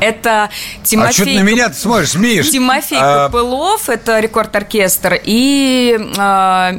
Это 0.00 0.50
Тимофей... 0.82 1.10
А 1.10 1.12
что 1.12 1.24
ты 1.24 1.34
на 1.34 1.42
меня 1.42 1.72
смотришь, 1.72 2.14
Миш? 2.14 2.50
Тимофей 2.50 2.98
А, 3.00 3.26
Копылов, 3.26 3.88
это 3.88 4.20
рекорд-оркестр, 4.20 5.18
и 5.22 5.96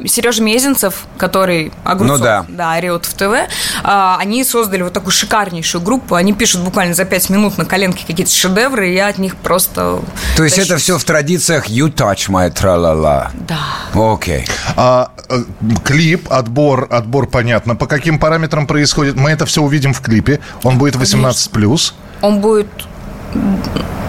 Сережа 0.06 0.42
Мезенцев, 0.42 1.04
который 1.18 1.72
Огурцов, 1.84 2.18
Ну 2.18 2.24
да. 2.24 2.44
да, 2.48 2.72
орет 2.76 3.04
в 3.06 3.14
ТВ, 3.14 3.48
а, 3.82 4.16
они 4.18 4.44
создали 4.44 4.82
вот 4.82 4.92
такую 4.92 5.12
шикарнейшую 5.12 5.82
группу. 5.82 6.14
Они 6.14 6.32
пишут 6.32 6.62
буквально 6.62 6.94
за 6.94 7.04
пять 7.04 7.30
минут 7.30 7.58
на 7.58 7.64
коленке 7.64 8.04
какие-то 8.06 8.32
шедевры, 8.32 8.90
и 8.90 8.94
я 8.94 9.08
от 9.08 9.18
них 9.18 9.36
просто... 9.36 10.00
То 10.36 10.44
есть 10.44 10.58
это 10.58 10.76
все 10.76 10.98
в 10.98 11.04
традициях 11.04 11.68
«You 11.68 11.92
touch 11.92 12.28
my 12.28 12.52
tra-la-la». 12.52 13.30
Да. 13.34 14.12
Окей. 14.12 14.46
А, 14.76 15.10
э, 15.28 15.42
клип, 15.84 16.30
отбор, 16.32 16.86
отбор, 16.90 17.26
понятно. 17.26 17.76
По 17.76 17.86
каким 17.86 18.18
параметрам 18.18 18.66
происходит? 18.66 19.16
Мы 19.16 19.30
это 19.30 19.46
все 19.46 19.62
увидим 19.62 19.92
в 19.94 20.00
клипе. 20.00 20.40
Он 20.62 20.78
будет 20.78 20.96
18+. 20.96 21.92
Он 22.22 22.40
будет... 22.40 22.66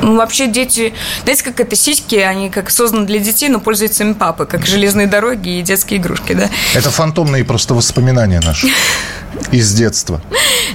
Ну, 0.01 0.15
вообще 0.17 0.47
дети... 0.47 0.93
Знаете, 1.23 1.43
как 1.43 1.59
это 1.59 1.75
сиськи, 1.75 2.15
они 2.15 2.49
как 2.49 2.71
созданы 2.71 3.05
для 3.05 3.19
детей, 3.19 3.49
но 3.49 3.59
пользуются 3.59 4.03
ими 4.03 4.13
папы, 4.13 4.45
как 4.45 4.65
железные 4.65 5.05
дороги 5.07 5.59
и 5.59 5.61
детские 5.61 5.99
игрушки, 5.99 6.33
да? 6.33 6.49
Это 6.73 6.89
фантомные 6.89 7.43
просто 7.45 7.75
воспоминания 7.75 8.39
наши 8.43 8.67
из 9.51 9.71
детства. 9.73 10.19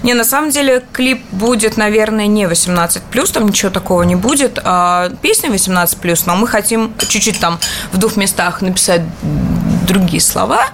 Не, 0.04 0.14
на 0.14 0.24
самом 0.24 0.50
деле 0.50 0.82
клип 0.92 1.24
будет, 1.32 1.76
наверное, 1.76 2.28
не 2.28 2.44
18+, 2.44 3.32
там 3.32 3.46
ничего 3.48 3.70
такого 3.72 4.04
не 4.04 4.14
будет. 4.14 4.60
А 4.62 5.10
песня 5.22 5.50
18+, 5.50 6.22
но 6.26 6.36
мы 6.36 6.46
хотим 6.46 6.92
чуть-чуть 7.08 7.40
там 7.40 7.58
в 7.92 7.98
двух 7.98 8.16
местах 8.16 8.62
написать 8.62 9.02
другие 9.88 10.20
слова. 10.20 10.66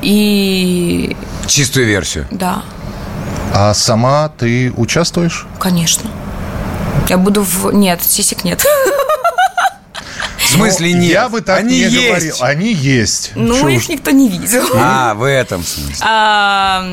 И 0.00 1.14
Чистую 1.46 1.86
версию. 1.86 2.26
да, 2.30 2.62
А 3.54 3.74
сама 3.74 4.30
ты 4.30 4.72
участвуешь? 4.76 5.46
конечно. 5.58 6.08
Я 7.08 7.18
буду 7.18 7.42
в... 7.42 7.72
Нет, 7.72 8.02
сисек 8.02 8.44
нет. 8.44 8.64
В 10.38 10.46
смысле 10.54 10.94
Ну, 10.94 11.00
нет? 11.00 11.10
Я 11.12 11.28
бы 11.28 11.40
так 11.40 11.60
Они 11.60 11.78
не 11.78 11.84
есть. 11.88 12.06
говорил. 12.08 12.36
Они 12.40 12.72
есть. 12.72 13.32
Ну, 13.34 13.58
Чё 13.58 13.68
их 13.68 13.88
никто 13.88 14.10
не 14.10 14.28
видел. 14.28 14.64
А, 14.74 15.14
в 15.14 15.24
этом 15.28 15.62
смысле. 15.64 15.96
А, 16.06 16.84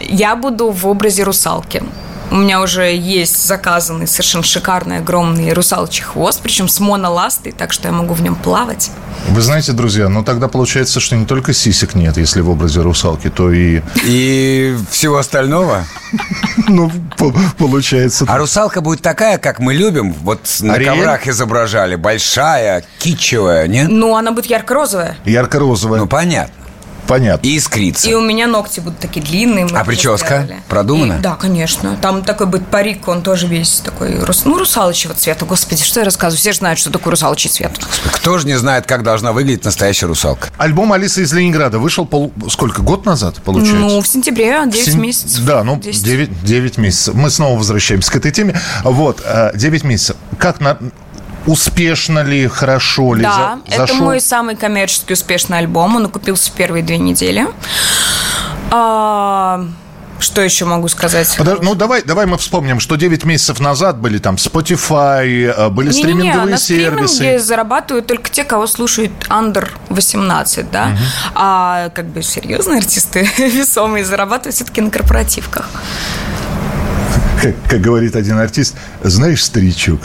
Я 0.00 0.36
буду 0.36 0.70
в 0.70 0.86
образе 0.86 1.22
русалки. 1.22 1.82
У 2.30 2.34
меня 2.36 2.60
уже 2.60 2.94
есть 2.94 3.46
заказанный 3.46 4.06
совершенно 4.08 4.42
шикарный 4.42 4.98
огромный 4.98 5.52
русалочий 5.52 6.02
хвост, 6.02 6.40
причем 6.42 6.68
с 6.68 6.80
моноластой, 6.80 7.52
так 7.52 7.72
что 7.72 7.86
я 7.88 7.92
могу 7.92 8.14
в 8.14 8.22
нем 8.22 8.34
плавать. 8.34 8.90
Вы 9.28 9.40
знаете, 9.40 9.72
друзья, 9.72 10.08
ну 10.08 10.24
тогда 10.24 10.48
получается, 10.48 10.98
что 11.00 11.14
не 11.16 11.24
только 11.24 11.52
сисек 11.52 11.94
нет, 11.94 12.16
если 12.16 12.40
в 12.40 12.50
образе 12.50 12.80
русалки, 12.80 13.30
то 13.30 13.52
и... 13.52 13.80
И 14.04 14.76
всего 14.90 15.18
остального? 15.18 15.84
Ну, 16.68 16.90
по- 17.16 17.32
получается... 17.58 18.24
А 18.28 18.38
русалка 18.38 18.80
будет 18.80 19.00
такая, 19.00 19.38
как 19.38 19.60
мы 19.60 19.72
любим, 19.74 20.12
вот 20.12 20.40
на 20.60 20.78
коврах 20.82 21.28
изображали. 21.28 21.94
Большая, 21.94 22.82
кичевая, 22.98 23.68
нет? 23.68 23.88
Ну, 23.88 24.16
она 24.16 24.32
будет 24.32 24.46
ярко-розовая. 24.46 25.16
Ярко-розовая. 25.24 26.00
Ну, 26.00 26.06
понятно. 26.08 26.52
Понятно. 27.06 27.46
И 27.46 27.56
искрится. 27.56 28.08
И 28.08 28.14
у 28.14 28.20
меня 28.20 28.46
ногти 28.46 28.80
будут 28.80 28.98
такие 28.98 29.24
длинные. 29.24 29.66
мы 29.66 29.78
А 29.78 29.84
прическа 29.84 30.42
сделали. 30.44 30.62
продумана? 30.68 31.14
И- 31.14 31.20
да, 31.20 31.34
конечно. 31.36 31.96
Там 32.02 32.24
такой 32.24 32.46
будет 32.46 32.66
парик, 32.66 33.06
он 33.08 33.22
тоже 33.22 33.46
весь 33.46 33.80
такой, 33.84 34.18
ну, 34.44 34.58
русалочего 34.58 35.14
цвета. 35.14 35.44
Господи, 35.44 35.82
что 35.82 36.00
я 36.00 36.04
рассказываю? 36.04 36.38
Все 36.38 36.52
же 36.52 36.58
знают, 36.58 36.78
что 36.78 36.90
такое 36.90 37.12
русалочий 37.12 37.48
цвет. 37.50 37.72
Кто 38.12 38.38
же 38.38 38.46
не 38.46 38.58
знает, 38.58 38.86
как 38.86 39.02
должна 39.02 39.32
выглядеть 39.32 39.64
настоящая 39.64 40.06
русалка? 40.06 40.48
Альбом 40.58 40.92
Алисы 40.92 41.22
из 41.22 41.32
Ленинграда 41.32 41.78
вышел 41.78 42.06
пол... 42.06 42.32
сколько? 42.50 42.82
Год 42.82 43.06
назад, 43.06 43.36
получается? 43.44 43.76
Ну, 43.80 44.00
в 44.00 44.06
сентябре, 44.06 44.60
9 44.66 44.84
Сем- 44.84 45.02
месяцев. 45.02 45.44
Да, 45.44 45.62
ну, 45.64 45.76
10. 45.80 46.02
9, 46.04 46.44
9 46.44 46.78
месяцев. 46.78 47.14
Мы 47.14 47.30
снова 47.30 47.58
возвращаемся 47.58 48.10
к 48.12 48.16
этой 48.16 48.32
теме. 48.32 48.58
Вот, 48.84 49.22
э, 49.24 49.52
9 49.54 49.84
месяцев. 49.84 50.16
Как 50.38 50.60
на... 50.60 50.78
Успешно 51.46 52.20
ли, 52.24 52.48
хорошо 52.48 53.14
ли? 53.14 53.22
Да, 53.22 53.58
за- 53.66 53.74
это 53.74 53.86
зашел? 53.86 54.04
мой 54.04 54.20
самый 54.20 54.56
коммерчески 54.56 55.12
успешный 55.12 55.58
альбом. 55.58 55.96
Он 55.96 56.06
окупился 56.06 56.50
в 56.50 56.54
первые 56.54 56.82
две 56.82 56.98
недели. 56.98 57.46
А, 58.70 59.64
что 60.18 60.40
еще 60.42 60.64
могу 60.64 60.88
сказать? 60.88 61.32
Подож- 61.38 61.60
Ну, 61.62 61.74
давай, 61.74 62.02
давай 62.02 62.26
мы 62.26 62.36
вспомним, 62.38 62.80
что 62.80 62.96
9 62.96 63.24
месяцев 63.24 63.60
назад 63.60 63.98
были 63.98 64.18
там 64.18 64.36
Spotify, 64.36 65.26
э, 65.56 65.68
были 65.68 65.90
Не-не-не, 65.90 66.02
стриминговые 66.02 66.50
на 66.52 66.58
сервисы. 66.58 67.38
зарабатывают 67.38 68.06
только 68.06 68.28
те, 68.30 68.42
кого 68.44 68.66
слушают 68.66 69.12
under 69.28 69.68
18, 69.90 70.70
да? 70.70 70.96
А 71.34 71.90
как 71.90 72.06
бы 72.06 72.22
серьезные 72.22 72.78
артисты 72.78 73.28
весомые 73.38 74.04
зарабатывают 74.04 74.56
все-таки 74.56 74.80
на 74.80 74.90
корпоративках. 74.90 75.68
Как, 77.42 77.54
как 77.68 77.80
говорит 77.80 78.16
один 78.16 78.38
артист, 78.38 78.76
знаешь, 79.02 79.44
старичок, 79.44 80.00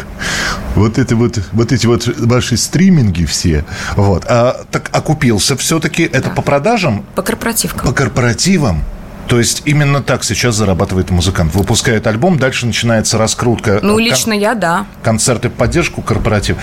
вот 0.76 0.98
это 0.98 1.16
вот, 1.16 1.40
вот 1.54 1.72
эти 1.72 1.88
вот 1.88 2.06
ваши 2.20 2.58
стриминги 2.58 3.26
все, 3.26 3.64
вот, 3.96 4.26
а, 4.28 4.66
так 4.70 4.90
окупился 4.92 5.56
все-таки 5.56 6.04
это 6.04 6.30
по 6.30 6.42
продажам, 6.42 7.06
По 7.16 7.22
корпоративкам. 7.22 7.88
по 7.88 7.94
корпоративам. 7.94 8.84
То 9.28 9.38
есть 9.40 9.62
именно 9.64 10.02
так 10.04 10.26
сейчас 10.26 10.56
зарабатывает 10.56 11.10
музыкант. 11.10 11.56
Выпускает 11.56 12.06
альбом, 12.06 12.38
дальше 12.38 12.66
начинается 12.66 13.18
раскрутка. 13.18 13.80
Ну, 13.82 13.94
кон- 13.94 14.04
лично 14.04 14.34
я, 14.34 14.56
да. 14.56 14.86
концерты 15.04 15.50
поддержку 15.50 16.02
корпоратив. 16.02 16.58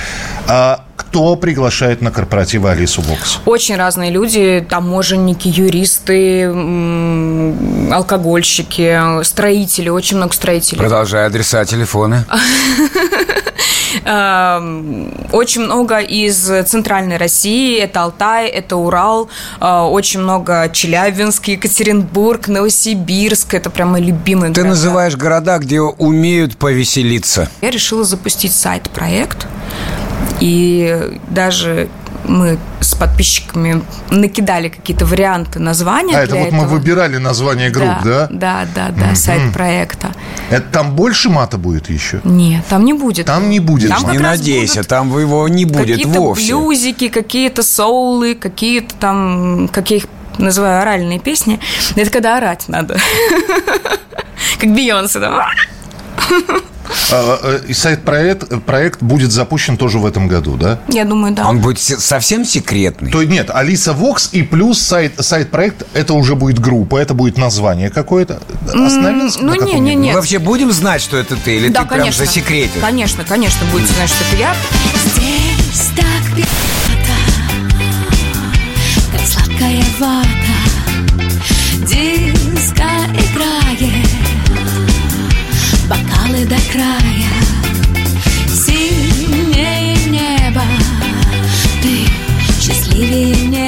А 0.46 0.84
кто 1.10 1.36
приглашает 1.36 2.02
на 2.02 2.10
корпоративы 2.10 2.70
Алису 2.70 3.01
Вокс? 3.01 3.39
Очень 3.47 3.76
разные 3.76 4.10
люди, 4.10 4.64
таможенники, 4.68 5.48
юристы, 5.48 6.44
алкогольщики, 7.90 9.22
строители, 9.24 9.89
очень 9.89 10.18
много 10.18 10.35
строителей. 10.35 10.78
Продолжай 10.78 11.26
адреса, 11.26 11.64
телефоны. 11.64 12.24
Эм, 14.05 15.10
Очень 15.32 15.62
много 15.62 15.98
из 15.98 16.36
центральной 16.68 17.16
России. 17.16 17.78
Это 17.80 18.02
Алтай, 18.02 18.47
это 18.48 18.76
Урал. 18.76 19.28
э, 19.60 19.66
Очень 19.66 20.20
много 20.20 20.68
Челябинск, 20.72 21.48
Екатеринбург, 21.48 22.48
Новосибирск. 22.48 23.55
Это 23.55 23.70
прям 23.70 23.93
мои 23.93 24.02
любимые 24.02 24.52
Ты 24.52 24.60
города. 24.60 24.68
называешь 24.76 25.16
города, 25.16 25.59
где 25.59 25.80
умеют 25.80 26.56
повеселиться. 26.59 27.48
Я 27.62 27.70
решила 27.70 28.05
запустить 28.05 28.52
сайт-проект. 28.52 29.47
И 30.40 31.19
даже 31.28 31.89
мы 32.24 32.59
с 32.81 32.94
подписчиками 32.94 33.82
накидали 34.10 34.69
какие-то 34.69 35.06
варианты 35.06 35.59
названия 35.60 36.16
А, 36.16 36.23
это 36.23 36.35
вот 36.36 36.51
мы 36.52 36.59
этого. 36.65 36.74
выбирали 36.78 37.16
название 37.16 37.70
групп, 37.70 38.02
да? 38.05 38.27
Да, 38.31 38.66
да, 38.74 38.89
да, 38.90 39.06
Мгм. 39.06 39.16
сайт 39.16 39.52
проекта. 39.52 40.12
Это 40.51 40.66
там 40.70 40.94
больше 40.94 41.31
мата 41.31 41.59
будет 41.59 41.89
еще? 41.90 42.20
Нет, 42.24 42.65
там 42.69 42.85
не 42.85 42.93
будет. 42.93 43.27
Там 43.27 43.48
не 43.48 43.60
будет. 43.60 43.90
Там 43.90 44.10
Не 44.10 44.19
надейся, 44.19 44.82
там 44.85 45.16
его 45.19 45.48
не 45.48 45.65
будет 45.65 45.97
какие-то 45.97 46.20
вовсе. 46.20 46.47
блюзики, 46.55 47.09
какие-то 47.09 47.62
соулы, 47.62 48.35
какие-то 48.35 48.94
там, 48.97 49.69
как 49.73 49.90
я 49.90 49.97
их 49.98 50.05
называю, 50.39 50.82
оральные 50.82 51.19
песни. 51.20 51.59
Это 51.97 52.10
когда 52.10 52.36
орать 52.36 52.65
надо. 52.69 52.97
Как 54.60 54.70
Бейонсе. 54.74 55.20
там. 55.20 55.40
А, 57.10 57.38
э, 57.42 57.60
И 57.68 57.74
сайт-проект 57.74 58.62
проект 58.64 59.02
будет 59.02 59.30
запущен 59.32 59.76
тоже 59.76 59.98
в 59.98 60.06
этом 60.06 60.26
году, 60.28 60.56
да? 60.56 60.78
Я 60.88 61.04
думаю, 61.04 61.34
да. 61.34 61.46
Он 61.48 61.60
будет 61.60 61.78
се- 61.78 61.98
совсем 61.98 62.44
секретный. 62.44 63.10
То 63.10 63.22
нет, 63.22 63.50
Алиса 63.52 63.92
Вокс 63.92 64.30
и 64.32 64.42
плюс 64.42 64.78
сайт, 64.80 65.12
сайт-проект, 65.18 65.86
это 65.94 66.14
уже 66.14 66.34
будет 66.34 66.58
группа, 66.58 66.96
это 66.98 67.14
будет 67.14 67.38
название 67.38 67.90
какое-то. 67.90 68.40
Остановился 68.66 69.38
ну, 69.42 69.54
не, 69.54 69.78
не, 69.80 69.94
не. 69.94 70.08
Мы 70.10 70.14
вообще 70.16 70.38
будем 70.38 70.72
знать, 70.72 71.00
что 71.02 71.16
это 71.16 71.36
ты, 71.36 71.56
или 71.56 71.68
Да, 71.68 71.82
ты 71.82 71.88
прям 71.88 72.00
конечно. 72.00 72.24
засекретишь? 72.26 72.80
Конечно, 72.80 73.24
конечно, 73.24 73.66
будете 73.72 73.92
знать, 73.94 74.08
что 74.10 74.24
это 74.30 74.36
я. 74.40 74.54
Здесь 75.14 75.90
так 75.96 76.36
пи***то, 76.36 77.16
как 79.12 79.26
сладкая 79.26 79.84
вата. 79.98 80.28
Диско 81.86 82.84
играет, 83.14 84.07
бокалы 86.28 86.44
до 86.44 86.56
края. 86.70 87.30
Синее 88.48 89.96
небо, 90.06 90.62
ты 91.82 92.06
счастливее 92.60 93.46
не 93.46 93.67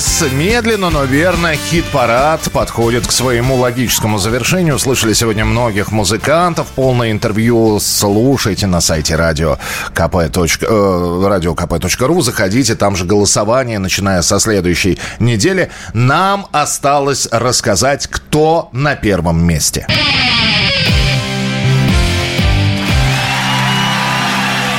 нас 0.00 0.24
медленно, 0.32 0.88
но 0.88 1.04
верно 1.04 1.54
хит-парад 1.54 2.50
подходит 2.52 3.06
к 3.06 3.12
своему 3.12 3.56
логическому 3.56 4.16
завершению. 4.16 4.78
Слышали 4.78 5.12
сегодня 5.12 5.44
многих 5.44 5.92
музыкантов. 5.92 6.68
Полное 6.68 7.10
интервью 7.10 7.78
слушайте 7.80 8.66
на 8.66 8.80
сайте 8.80 9.16
радио 9.16 9.58
КП. 9.92 10.16
э, 10.16 11.26
радиокп.ру. 11.28 12.22
Заходите, 12.22 12.76
там 12.76 12.96
же 12.96 13.04
голосование, 13.04 13.78
начиная 13.78 14.22
со 14.22 14.40
следующей 14.40 14.98
недели. 15.18 15.70
Нам 15.92 16.46
осталось 16.50 17.28
рассказать, 17.30 18.06
кто 18.06 18.70
на 18.72 18.96
первом 18.96 19.44
месте. 19.44 19.86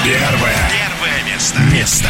Первое. 0.04 0.56
Первое 0.72 1.32
место. 1.32 1.60
Место. 1.72 2.10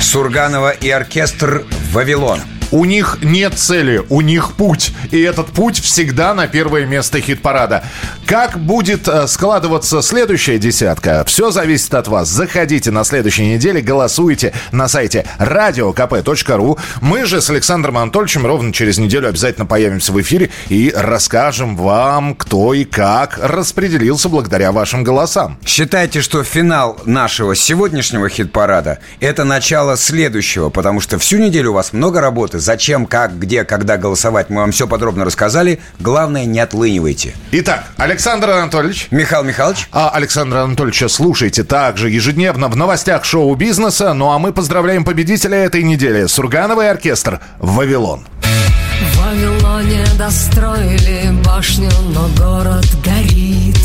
Сурганова 0.00 0.70
и 0.70 0.88
оркестр 0.88 1.64
«Вавилон». 1.96 2.40
У 2.72 2.84
них 2.84 3.18
нет 3.22 3.54
цели, 3.54 4.02
у 4.10 4.20
них 4.20 4.52
путь. 4.52 4.92
И 5.12 5.20
этот 5.20 5.46
путь 5.46 5.80
всегда 5.80 6.34
на 6.34 6.46
первое 6.46 6.84
место 6.84 7.22
хит-парада. 7.22 7.84
Как 8.26 8.58
будет 8.58 9.06
э, 9.06 9.28
складываться 9.28 10.02
следующая 10.02 10.58
десятка? 10.58 11.22
Все 11.28 11.52
зависит 11.52 11.94
от 11.94 12.08
вас. 12.08 12.28
Заходите 12.28 12.90
на 12.90 13.04
следующей 13.04 13.46
неделе, 13.46 13.80
голосуйте 13.80 14.52
на 14.72 14.88
сайте 14.88 15.26
radiokp.ru. 15.38 16.76
Мы 17.00 17.24
же 17.24 17.40
с 17.40 17.50
Александром 17.50 17.98
Анатольевичем 17.98 18.44
ровно 18.44 18.72
через 18.72 18.98
неделю 18.98 19.28
обязательно 19.28 19.64
появимся 19.64 20.12
в 20.12 20.20
эфире 20.20 20.50
и 20.68 20.92
расскажем 20.92 21.76
вам, 21.76 22.34
кто 22.34 22.74
и 22.74 22.84
как 22.84 23.38
распределился 23.40 24.28
благодаря 24.28 24.72
вашим 24.72 25.04
голосам. 25.04 25.56
Считайте, 25.64 26.20
что 26.20 26.42
финал 26.42 26.98
нашего 27.04 27.54
сегодняшнего 27.54 28.28
хит-парада– 28.28 28.98
это 29.20 29.44
начало 29.44 29.96
следующего, 29.96 30.68
потому 30.68 31.00
что 31.00 31.20
всю 31.20 31.38
неделю 31.38 31.70
у 31.70 31.74
вас 31.74 31.92
много 31.92 32.20
работы. 32.20 32.58
Зачем, 32.58 33.06
как, 33.06 33.38
где, 33.38 33.62
когда 33.62 33.96
голосовать, 33.96 34.50
мы 34.50 34.62
вам 34.62 34.72
все 34.72 34.88
подробно 34.88 35.24
рассказали. 35.24 35.78
Главное, 36.00 36.44
не 36.44 36.58
отлынивайте. 36.58 37.32
Итак, 37.52 37.84
Александр 37.96 38.15
Анатольевич. 38.24 39.08
Михаил 39.10 39.44
Михайлович. 39.44 39.88
А 39.92 40.10
Александра 40.10 40.60
Анатольевича 40.62 41.08
слушайте 41.08 41.64
также 41.64 42.10
ежедневно 42.10 42.68
в 42.68 42.76
новостях 42.76 43.24
шоу-бизнеса. 43.24 44.12
Ну 44.14 44.30
а 44.30 44.38
мы 44.38 44.52
поздравляем 44.52 45.04
победителя 45.04 45.58
этой 45.58 45.82
недели. 45.82 46.26
Сургановый 46.26 46.90
оркестр 46.90 47.40
«Вавилон». 47.58 48.26
В 48.42 49.18
Вавилоне 49.18 50.04
достроили 50.18 51.30
башню, 51.44 51.90
но 52.14 52.28
город 52.38 52.86
горит 53.04 53.76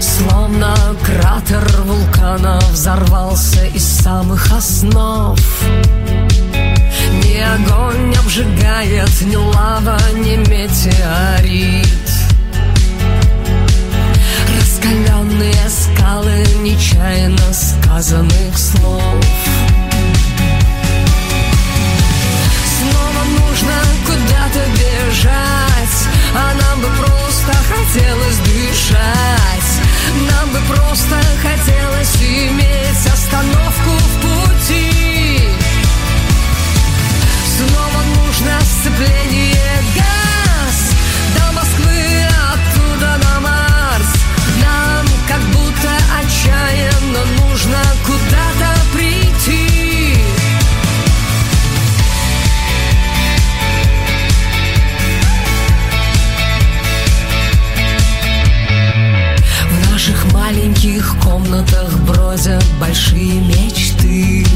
Словно 0.00 0.74
кратер 1.04 1.66
вулкана 1.82 2.58
взорвался 2.72 3.66
из 3.66 3.84
самых 3.84 4.50
основ 4.52 5.38
Ни 7.22 7.38
огонь 7.38 8.14
обжигает, 8.16 9.20
ни 9.22 9.36
лава, 9.36 9.98
ни 10.14 10.36
метеорит 10.36 12.19
Темные 14.82 15.68
скалы 15.68 16.44
нечаянно 16.62 17.52
сказанных 17.52 18.56
слов. 18.56 19.24
Снова 22.78 23.22
нужно 23.38 23.74
куда-то 24.06 24.62
бежать 24.78 26.08
А 26.34 26.54
нам 26.54 26.80
бы 26.80 26.88
просто 26.96 27.52
хотелось 27.68 28.38
дышать. 28.38 29.70
Нам 30.30 30.50
бы 30.50 30.74
просто 30.74 31.16
хотелось 31.42 32.16
иметь 32.22 33.06
остановку 33.12 33.90
в 33.90 34.20
пути 34.22 34.39
бродят 62.30 62.64
большие 62.78 63.40
мечты. 63.40 64.46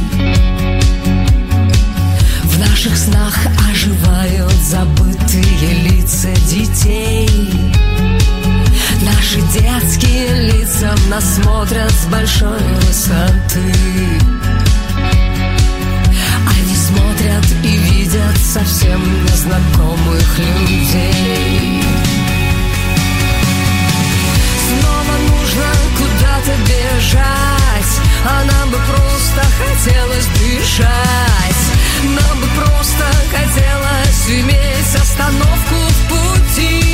В 2.45 2.59
наших 2.59 2.97
снах 2.97 3.37
оживают 3.69 4.53
забытые 4.63 5.73
лица 5.83 6.33
детей. 6.49 7.29
Наши 9.03 9.41
детские 9.53 10.53
лица 10.53 10.95
нас 11.11 11.25
смотрят 11.35 11.91
с 11.91 12.07
большой 12.07 12.63
высоты. 12.87 13.75
Они 16.47 16.77
смотрят 16.77 17.47
и 17.65 17.77
видят 17.77 18.39
совсем 18.39 19.03
незнакомых 19.25 20.39
людей. 20.39 21.83
Снова 24.69 25.15
нужно 25.29 25.73
куда-то 25.99 26.53
бежать 26.69 27.64
А 28.27 28.45
нам 28.45 28.71
бы 28.71 28.79
просто 28.79 29.43
хотелось 29.59 30.27
дышать 30.27 31.65
Нам 32.05 32.41
бы 32.41 32.47
просто 32.57 33.05
хотелось 33.31 34.31
иметь 34.31 34.95
остановку 34.95 35.75
в 35.75 36.09
пути 36.09 36.94